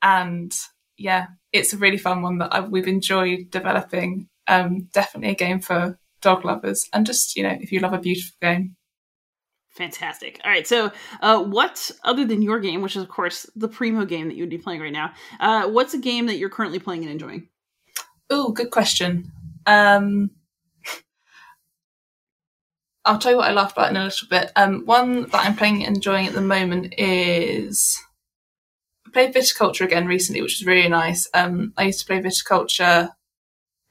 and 0.01 0.53
yeah, 0.97 1.27
it's 1.51 1.73
a 1.73 1.77
really 1.77 1.97
fun 1.97 2.21
one 2.21 2.39
that 2.39 2.53
I've, 2.53 2.69
we've 2.69 2.87
enjoyed 2.87 3.49
developing. 3.51 4.27
Um, 4.49 4.89
definitely 4.93 5.31
a 5.31 5.35
game 5.35 5.61
for 5.61 5.97
dog 6.21 6.43
lovers, 6.43 6.87
and 6.91 7.05
just 7.05 7.35
you 7.35 7.43
know, 7.43 7.57
if 7.61 7.71
you 7.71 7.79
love 7.79 7.93
a 7.93 7.99
beautiful 7.99 8.35
game, 8.41 8.75
Fantastic. 9.71 10.41
All 10.43 10.51
right. 10.51 10.67
So, 10.67 10.91
uh, 11.21 11.41
what 11.41 11.89
other 12.03 12.25
than 12.25 12.41
your 12.41 12.59
game, 12.59 12.81
which 12.81 12.95
is 12.95 13.03
of 13.03 13.07
course 13.07 13.49
the 13.55 13.67
primo 13.67 14.03
game 14.03 14.27
that 14.27 14.35
you 14.35 14.43
would 14.43 14.49
be 14.49 14.57
playing 14.57 14.81
right 14.81 14.91
now, 14.91 15.13
uh, 15.39 15.69
what's 15.69 15.93
a 15.93 15.99
game 15.99 16.25
that 16.25 16.37
you're 16.37 16.49
currently 16.49 16.79
playing 16.79 17.03
and 17.03 17.11
enjoying? 17.11 17.47
Oh, 18.29 18.51
good 18.51 18.71
question. 18.71 19.31
Um, 19.65 20.31
I'll 23.05 23.19
tell 23.19 23.31
you 23.31 23.37
what 23.37 23.49
I 23.49 23.53
laughed 23.53 23.77
about 23.77 23.91
in 23.91 23.97
a 23.97 24.03
little 24.03 24.27
bit. 24.27 24.51
Um, 24.55 24.85
one 24.85 25.23
that 25.29 25.45
I'm 25.45 25.55
playing 25.55 25.85
and 25.85 25.95
enjoying 25.95 26.27
at 26.27 26.33
the 26.33 26.41
moment 26.41 26.93
is 26.97 27.97
I 29.07 29.11
played 29.11 29.33
Viticulture 29.33 29.85
again 29.85 30.07
recently, 30.07 30.41
which 30.41 30.59
was 30.59 30.67
really 30.67 30.89
nice. 30.89 31.27
Um, 31.33 31.73
I 31.77 31.85
used 31.85 31.99
to 31.99 32.05
play 32.05 32.19
Viticulture 32.19 33.11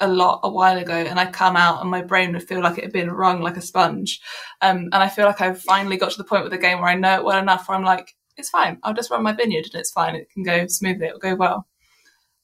a 0.00 0.08
lot 0.08 0.40
a 0.44 0.50
while 0.50 0.78
ago 0.78 0.94
and 0.94 1.18
I 1.18 1.26
come 1.26 1.56
out 1.56 1.80
and 1.80 1.90
my 1.90 2.02
brain 2.02 2.32
would 2.32 2.46
feel 2.46 2.62
like 2.62 2.78
it 2.78 2.84
had 2.84 2.92
been 2.92 3.10
wrung 3.10 3.40
like 3.40 3.56
a 3.56 3.62
sponge. 3.62 4.20
Um, 4.62 4.88
and 4.92 4.94
I 4.94 5.08
feel 5.08 5.26
like 5.26 5.40
I've 5.40 5.60
finally 5.60 5.96
got 5.96 6.12
to 6.12 6.18
the 6.18 6.24
point 6.24 6.44
with 6.44 6.52
the 6.52 6.58
game 6.58 6.80
where 6.80 6.90
I 6.90 6.94
know 6.94 7.16
it 7.16 7.24
well 7.24 7.38
enough 7.38 7.68
where 7.68 7.76
I'm 7.76 7.84
like, 7.84 8.14
it's 8.36 8.50
fine. 8.50 8.78
I'll 8.82 8.94
just 8.94 9.10
run 9.10 9.24
my 9.24 9.32
vineyard 9.32 9.66
and 9.66 9.80
it's 9.80 9.90
fine. 9.90 10.14
It 10.14 10.30
can 10.30 10.44
go 10.44 10.66
smoothly. 10.68 11.08
It'll 11.08 11.18
go 11.18 11.34
well. 11.34 11.66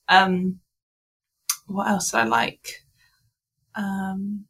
Um, 0.09 0.61
what 1.66 1.88
else 1.88 2.12
I 2.12 2.24
like? 2.24 2.84
Um, 3.74 4.46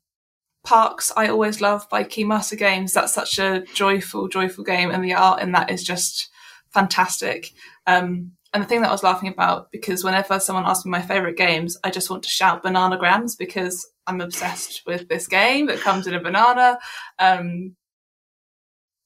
Parks, 0.65 1.13
I 1.15 1.29
always 1.29 1.61
love 1.61 1.87
by 1.91 2.05
Keymaster 2.05 2.57
Games. 2.57 2.95
That's 2.95 3.13
such 3.13 3.39
a 3.39 3.65
joyful, 3.75 4.29
joyful 4.29 4.65
game, 4.65 4.91
and 4.91 5.05
the 5.05 5.13
art 5.13 5.43
in 5.43 5.53
that 5.53 5.71
is 5.71 5.85
just 5.85 6.31
fantastic. 6.73 7.51
Um, 7.87 8.33
and 8.55 8.63
the 8.63 8.69
thing 8.69 8.83
that 8.83 8.89
I 8.89 8.93
was 8.93 9.03
laughing 9.03 9.29
about, 9.29 9.73
because 9.73 10.05
whenever 10.05 10.39
someone 10.39 10.65
asks 10.65 10.85
me 10.87 10.91
my 10.93 11.03
favorite 11.03 11.37
games, 11.37 11.77
I 11.83 11.91
just 11.91 12.09
want 12.09 12.23
to 12.23 12.29
shout 12.29 12.63
bananagrams 12.63 13.37
because 13.37 13.85
I'm 14.07 14.21
obsessed 14.21 14.83
with 14.87 15.09
this 15.09 15.27
game 15.27 15.67
that 15.67 15.81
comes 15.81 16.07
in 16.07 16.15
a 16.15 16.21
banana. 16.21 16.79
Um, 17.19 17.75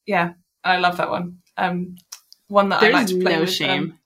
yeah, 0.07 0.32
I 0.62 0.76
love 0.76 0.99
that 0.99 1.09
one. 1.09 1.38
Um, 1.57 1.96
one 2.49 2.68
that 2.68 2.82
There's 2.82 2.94
I 2.94 2.99
like 2.99 3.07
to 3.07 3.20
play 3.22 3.34
no 3.36 3.40
with. 3.40 3.53
shame. 3.53 3.82
Um, 3.82 3.99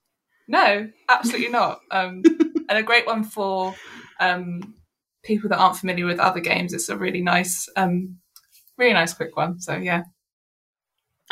no, 0.47 0.89
absolutely 1.09 1.49
not. 1.51 1.81
Um, 1.91 2.23
and 2.69 2.79
a 2.79 2.83
great 2.85 3.07
one 3.07 3.25
for 3.25 3.75
um, 4.21 4.75
people 5.25 5.49
that 5.49 5.59
aren't 5.59 5.77
familiar 5.77 6.07
with 6.07 6.21
other 6.21 6.41
games. 6.41 6.73
It's 6.73 6.89
a 6.89 6.97
really 6.97 7.21
nice, 7.21 7.69
um, 7.77 8.19
really 8.79 8.93
nice 8.93 9.13
quick 9.13 9.37
one. 9.37 9.61
So 9.61 9.75
yeah. 9.75 10.05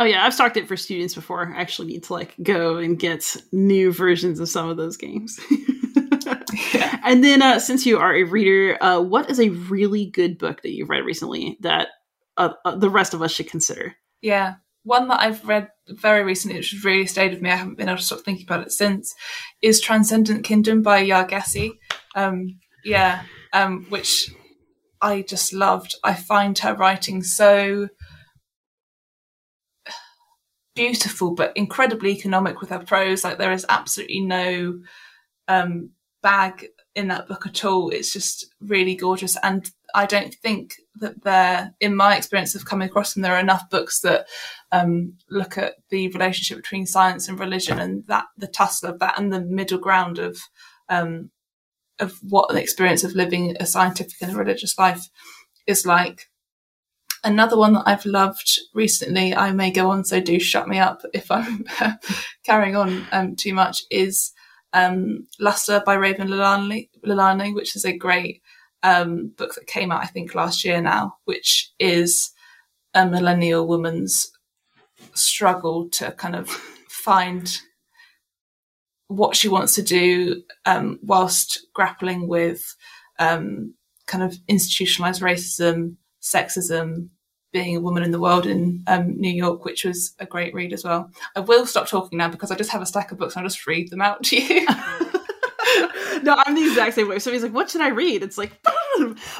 Oh 0.01 0.05
yeah, 0.05 0.24
I've 0.24 0.32
stocked 0.32 0.57
it 0.57 0.66
for 0.66 0.78
students 0.78 1.14
before. 1.14 1.46
I 1.55 1.61
actually 1.61 1.88
need 1.88 2.05
to 2.05 2.14
like 2.14 2.34
go 2.42 2.78
and 2.78 2.98
get 2.98 3.36
new 3.53 3.92
versions 3.92 4.40
of 4.40 4.48
some 4.48 4.70
of 4.70 4.78
those 4.78 4.96
games. 4.96 5.38
Yeah. 6.74 6.98
And 7.05 7.24
then, 7.24 7.42
uh, 7.42 7.59
since 7.59 7.86
you 7.86 7.98
are 7.98 8.14
a 8.14 8.24
reader, 8.24 8.76
uh, 8.82 9.01
what 9.01 9.30
is 9.30 9.40
a 9.40 9.48
really 9.48 10.07
good 10.07 10.38
book 10.38 10.62
that 10.62 10.72
you've 10.72 10.90
read 10.90 11.05
recently 11.05 11.57
that 11.61 11.88
uh, 12.36 12.53
uh, 12.64 12.76
the 12.76 12.90
rest 12.90 13.14
of 13.14 13.22
us 13.22 13.32
should 13.32 13.48
consider? 13.48 13.94
Yeah. 14.20 14.55
One 14.82 15.09
that 15.09 15.20
I've 15.20 15.46
read 15.46 15.68
very 15.88 16.22
recently, 16.24 16.59
which 16.59 16.70
has 16.70 16.84
really 16.84 17.07
stayed 17.07 17.32
with 17.32 17.42
me, 17.42 17.51
I 17.51 17.57
haven't 17.57 17.76
been 17.76 17.88
able 17.88 17.98
to 17.98 18.05
stop 18.05 18.20
thinking 18.20 18.46
about 18.46 18.66
it 18.66 18.72
since, 18.72 19.14
is 19.62 19.80
Transcendent 19.80 20.44
Kingdom 20.44 20.82
by 20.82 21.05
Yaa 21.05 21.28
Gyasi. 21.28 21.72
Um, 22.14 22.59
yeah, 22.84 23.22
um, 23.53 23.86
which 23.88 24.30
I 25.01 25.22
just 25.22 25.53
loved. 25.53 25.96
I 26.03 26.14
find 26.14 26.59
her 26.59 26.74
writing 26.74 27.22
so 27.22 27.88
beautiful, 30.74 31.34
but 31.34 31.56
incredibly 31.56 32.10
economic 32.10 32.60
with 32.60 32.70
her 32.70 32.78
prose. 32.78 33.24
Like 33.24 33.38
there 33.38 33.52
is 33.52 33.66
absolutely 33.68 34.20
no 34.20 34.80
um, 35.48 35.90
bag 36.22 36.68
in 36.94 37.08
that 37.08 37.28
book 37.28 37.46
at 37.46 37.64
all. 37.64 37.90
It's 37.90 38.12
just 38.12 38.46
really 38.60 38.94
gorgeous. 38.94 39.36
And 39.42 39.70
I 39.94 40.06
don't 40.06 40.34
think 40.34 40.74
that 40.96 41.22
there, 41.22 41.74
in 41.80 41.94
my 41.96 42.16
experience 42.16 42.54
of 42.54 42.64
coming 42.64 42.88
across 42.88 43.14
them, 43.14 43.22
there 43.22 43.34
are 43.34 43.40
enough 43.40 43.68
books 43.70 44.00
that 44.00 44.26
um, 44.72 45.14
look 45.28 45.58
at 45.58 45.74
the 45.90 46.08
relationship 46.08 46.56
between 46.56 46.86
science 46.86 47.28
and 47.28 47.38
religion 47.38 47.78
and 47.78 48.04
that 48.06 48.26
the 48.36 48.46
tussle 48.46 48.90
of 48.90 48.98
that 49.00 49.18
and 49.18 49.32
the 49.32 49.40
middle 49.40 49.78
ground 49.78 50.18
of 50.18 50.38
um, 50.88 51.30
of 51.98 52.18
what 52.22 52.50
an 52.50 52.56
experience 52.56 53.04
of 53.04 53.14
living 53.14 53.56
a 53.60 53.66
scientific 53.66 54.14
and 54.22 54.32
a 54.32 54.36
religious 54.36 54.78
life 54.78 55.08
is 55.66 55.84
like. 55.84 56.29
Another 57.22 57.56
one 57.56 57.74
that 57.74 57.84
I've 57.86 58.06
loved 58.06 58.58
recently, 58.74 59.34
I 59.34 59.52
may 59.52 59.70
go 59.70 59.90
on, 59.90 60.04
so 60.04 60.20
do 60.20 60.40
shut 60.40 60.68
me 60.68 60.78
up 60.78 61.02
if 61.12 61.30
I'm 61.30 61.64
carrying 62.44 62.76
on 62.76 63.06
um, 63.12 63.36
too 63.36 63.52
much, 63.52 63.82
is 63.90 64.32
um, 64.72 65.26
Luster 65.38 65.82
by 65.84 65.94
Raven 65.94 66.28
Leilani, 66.28 67.54
which 67.54 67.76
is 67.76 67.84
a 67.84 67.96
great 67.96 68.42
um, 68.82 69.32
book 69.36 69.54
that 69.54 69.66
came 69.66 69.92
out, 69.92 70.02
I 70.02 70.06
think, 70.06 70.34
last 70.34 70.64
year 70.64 70.80
now, 70.80 71.16
which 71.24 71.72
is 71.78 72.30
a 72.94 73.06
millennial 73.06 73.66
woman's 73.66 74.30
struggle 75.14 75.88
to 75.90 76.12
kind 76.12 76.36
of 76.36 76.48
find 76.88 77.58
what 79.08 79.34
she 79.34 79.48
wants 79.48 79.74
to 79.74 79.82
do 79.82 80.42
um, 80.66 80.98
whilst 81.02 81.66
grappling 81.74 82.28
with 82.28 82.62
um, 83.18 83.74
kind 84.06 84.22
of 84.22 84.36
institutionalized 84.48 85.20
racism, 85.20 85.96
sexism, 86.20 87.08
being 87.52 87.76
a 87.76 87.80
woman 87.80 88.02
in 88.02 88.10
the 88.10 88.20
world 88.20 88.46
in 88.46 88.82
um, 88.86 89.18
New 89.20 89.32
York, 89.32 89.64
which 89.64 89.84
was 89.84 90.14
a 90.18 90.26
great 90.26 90.54
read 90.54 90.72
as 90.72 90.84
well. 90.84 91.10
I 91.34 91.40
will 91.40 91.66
stop 91.66 91.88
talking 91.88 92.18
now 92.18 92.28
because 92.28 92.50
I 92.50 92.56
just 92.56 92.70
have 92.70 92.82
a 92.82 92.86
stack 92.86 93.10
of 93.10 93.18
books 93.18 93.34
and 93.34 93.42
I'll 93.42 93.48
just 93.48 93.66
read 93.66 93.90
them 93.90 94.00
out 94.00 94.22
to 94.24 94.36
you. 94.36 94.66
no, 96.22 96.40
I'm 96.46 96.54
the 96.54 96.66
exact 96.66 96.94
same 96.94 97.08
way. 97.08 97.18
So 97.18 97.32
he's 97.32 97.42
like, 97.42 97.52
"What 97.52 97.70
should 97.70 97.80
I 97.80 97.88
read?" 97.88 98.22
It's 98.22 98.38
like, 98.38 98.52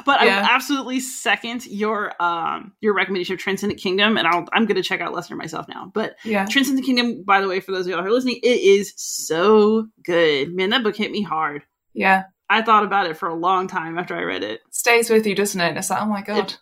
but 0.05 0.21
yeah. 0.21 0.45
I 0.47 0.55
absolutely 0.55 0.99
second 0.99 1.65
your 1.67 2.13
um 2.21 2.73
your 2.81 2.93
recommendation 2.93 3.33
of 3.33 3.39
Transcendent 3.39 3.79
Kingdom, 3.79 4.17
and 4.17 4.27
I'll 4.27 4.45
I'm 4.53 4.65
gonna 4.65 4.83
check 4.83 5.01
out 5.01 5.13
Lesser 5.13 5.35
myself 5.35 5.67
now. 5.67 5.91
But 5.93 6.15
yeah, 6.23 6.45
Transcendent 6.45 6.85
Kingdom, 6.85 7.23
by 7.23 7.41
the 7.41 7.47
way, 7.47 7.59
for 7.59 7.71
those 7.71 7.85
of 7.85 7.91
y'all 7.91 8.01
who 8.01 8.07
are 8.07 8.11
listening, 8.11 8.39
it 8.43 8.59
is 8.59 8.93
so 8.95 9.87
good. 10.03 10.53
Man, 10.53 10.69
that 10.71 10.83
book 10.83 10.95
hit 10.95 11.11
me 11.11 11.21
hard. 11.21 11.63
Yeah, 11.93 12.23
I 12.49 12.61
thought 12.61 12.83
about 12.83 13.07
it 13.07 13.17
for 13.17 13.29
a 13.29 13.35
long 13.35 13.67
time 13.67 13.97
after 13.97 14.15
I 14.15 14.23
read 14.23 14.43
it. 14.43 14.61
Stays 14.71 15.09
with 15.09 15.25
you, 15.25 15.35
doesn't 15.35 15.59
it? 15.59 15.77
It's 15.77 15.89
like, 15.89 16.01
oh 16.01 16.05
my 16.05 16.21
god. 16.21 16.37
It, 16.37 16.57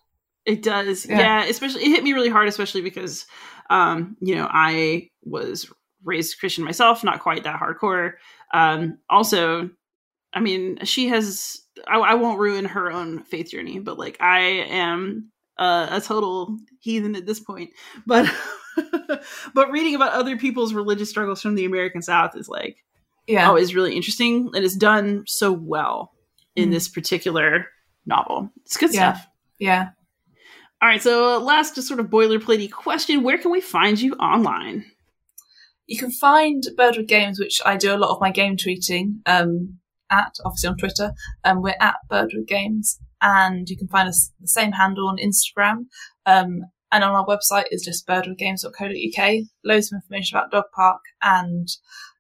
it 0.46 0.64
does, 0.64 1.06
yeah. 1.06 1.20
yeah. 1.20 1.46
Especially, 1.46 1.84
it 1.84 1.90
hit 1.90 2.04
me 2.04 2.14
really 2.14 2.30
hard, 2.30 2.48
especially 2.48 2.82
because, 2.82 3.26
um, 3.70 4.18
you 4.20 4.36
know, 4.36 4.48
I 4.50 5.10
was 5.24 5.72
raised 6.04 6.40
Christian 6.40 6.64
myself, 6.64 7.04
not 7.04 7.20
quite 7.20 7.44
that 7.44 7.60
hardcore. 7.60 8.14
Um, 8.54 8.98
also, 9.10 9.70
I 10.34 10.40
mean, 10.40 10.84
she 10.86 11.08
has. 11.10 11.62
I, 11.88 11.98
I, 11.98 12.14
won't 12.16 12.40
ruin 12.40 12.66
her 12.66 12.92
own 12.92 13.24
faith 13.24 13.52
journey, 13.52 13.80
but 13.80 13.98
like 13.98 14.18
I 14.20 14.40
am 14.40 15.32
a, 15.58 15.88
a 15.92 16.02
total 16.02 16.58
heathen 16.80 17.16
at 17.16 17.26
this 17.26 17.40
point. 17.40 17.72
But 18.06 18.30
but 19.54 19.72
reading 19.72 19.96
about 19.96 20.14
other 20.14 20.38
people's 20.38 20.74
religious 20.74 21.10
struggles 21.10 21.42
from 21.42 21.56
the 21.56 21.66
American 21.66 22.02
South 22.02 22.36
is 22.36 22.50
like 22.50 22.78
yeah 23.28 23.48
always 23.48 23.76
really 23.76 23.96
interesting. 23.96 24.48
and 24.48 24.56
It 24.56 24.64
is 24.64 24.76
done 24.76 25.24
so 25.28 25.52
well 25.52 26.12
in 26.56 26.70
mm. 26.70 26.74
this 26.74 26.88
particular 26.88 27.68
novel. 28.06 28.52
It's 28.66 28.78
good 28.78 28.94
yeah. 28.94 29.14
stuff. 29.14 29.28
Yeah. 29.60 29.90
All 30.82 30.88
right. 30.88 31.02
So 31.02 31.38
last, 31.40 31.76
just 31.76 31.88
sort 31.88 32.00
of 32.00 32.08
boilerplatey 32.08 32.72
question: 32.72 33.24
Where 33.24 33.38
can 33.38 33.52
we 33.52 33.62
find 33.62 34.00
you 34.00 34.14
online? 34.14 34.86
You 35.88 35.98
can 35.98 36.12
find 36.12 36.64
Birdwood 36.78 37.08
Games, 37.08 37.40
which 37.40 37.60
I 37.66 37.76
do 37.76 37.94
a 37.94 37.98
lot 37.98 38.12
of 38.12 38.22
my 38.22 38.32
game 38.32 38.56
tweeting 38.56 39.22
um, 39.26 39.80
at, 40.12 40.36
obviously 40.46 40.70
on 40.70 40.78
Twitter. 40.78 41.14
Um, 41.44 41.62
we're 41.64 41.76
at 41.82 41.96
Birdwood 42.10 42.48
Games, 42.48 43.00
and 43.22 43.68
you 43.68 43.76
can 43.76 43.88
find 43.88 44.08
us 44.08 44.32
the 44.40 44.48
same 44.48 44.74
handle 44.74 45.08
on 45.08 45.18
Instagram. 45.18 45.86
Um, 46.26 46.62
and 46.92 47.04
on 47.04 47.12
our 47.12 47.26
website 47.26 47.66
is 47.72 47.84
just 47.84 48.08
birdwoodgames.co.uk. 48.08 49.36
Loads 49.64 49.92
of 49.92 49.98
information 49.98 50.38
about 50.38 50.52
Dog 50.52 50.66
Park 50.76 51.02
and 51.22 51.68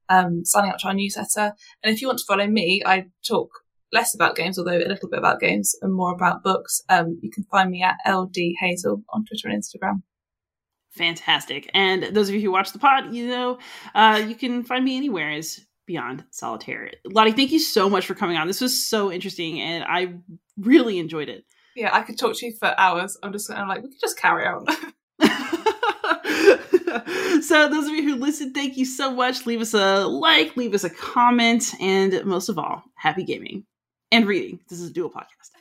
um, 0.10 0.43
signing 0.45 0.72
up 0.72 0.80
to 0.80 0.88
our 0.88 0.93
newsletter. 0.93 1.53
And 1.84 1.93
if 1.93 2.01
you 2.01 2.07
want 2.07 2.20
to 2.20 2.26
follow 2.26 2.47
me, 2.47 2.82
I 2.86 3.05
talk 3.28 3.49
less 3.92 4.14
about 4.14 4.36
games, 4.36 4.58
although 4.58 4.78
a 4.78 4.80
little 4.80 5.10
bit 5.10 5.20
about 5.20 5.40
games 5.40 5.76
and 5.82 5.94
more 5.94 6.14
about 6.14 6.44
books. 6.44 6.82
Um, 6.90 7.20
you 7.22 7.32
can 7.32 7.44
find 7.46 7.72
me 7.72 7.84
at 7.84 7.98
LD 8.08 8.36
Hazell 8.62 9.04
on 9.10 9.26
Twitter 9.26 9.48
and 9.48 9.62
Instagram 9.62 10.02
fantastic. 10.92 11.70
And 11.74 12.16
those 12.16 12.30
of 12.30 12.36
you 12.36 12.42
who 12.42 12.52
watch 12.52 12.72
the 12.72 12.80
pod, 12.80 13.14
you 13.14 13.28
know, 13.28 13.60
uh, 13.96 14.22
you 14.28 14.36
can 14.36 14.64
find 14.64 14.84
me 14.84 14.98
anywhere 14.98 15.32
as 15.32 15.60
Beyond 15.86 16.24
Solitaire. 16.32 16.92
Lottie, 17.06 17.32
thank 17.32 17.52
you 17.52 17.60
so 17.60 17.90
much 17.90 18.06
for 18.06 18.14
coming 18.14 18.38
on. 18.38 18.48
This 18.48 18.62
was 18.62 18.88
so 18.88 19.12
interesting, 19.12 19.60
and 19.60 19.84
I 19.84 20.14
really 20.58 21.00
enjoyed 21.00 21.30
it. 21.30 21.46
Yeah, 21.76 21.90
I 21.92 22.02
could 22.02 22.20
talk 22.20 22.38
to 22.38 22.46
you 22.46 22.54
for 22.60 22.74
hours. 22.78 23.18
I'm 23.24 23.32
just 23.32 23.50
I'm 23.50 23.68
like, 23.68 23.82
we 23.82 23.90
could 23.90 24.02
just 24.02 24.20
carry 24.20 24.46
on. 24.46 24.66
so 27.42 27.70
those 27.70 27.88
of 27.88 27.94
you 27.94 28.04
who 28.04 28.16
listen, 28.16 28.54
thank 28.54 28.78
you 28.78 28.86
so 28.86 29.12
much. 29.12 29.48
Leave 29.48 29.62
us 29.62 29.74
a 29.74 30.06
like, 30.06 30.56
leave 30.58 30.74
us 30.74 30.84
a 30.84 30.90
comment, 30.90 31.74
and 31.80 32.24
most 32.26 32.50
of 32.50 32.60
all, 32.60 32.84
happy 32.96 33.24
gaming 33.24 33.64
and 34.12 34.28
reading. 34.28 34.60
This 34.70 34.80
is 34.80 34.89
a 34.89 34.93
dual 34.93 35.10
podcast. 35.10 35.51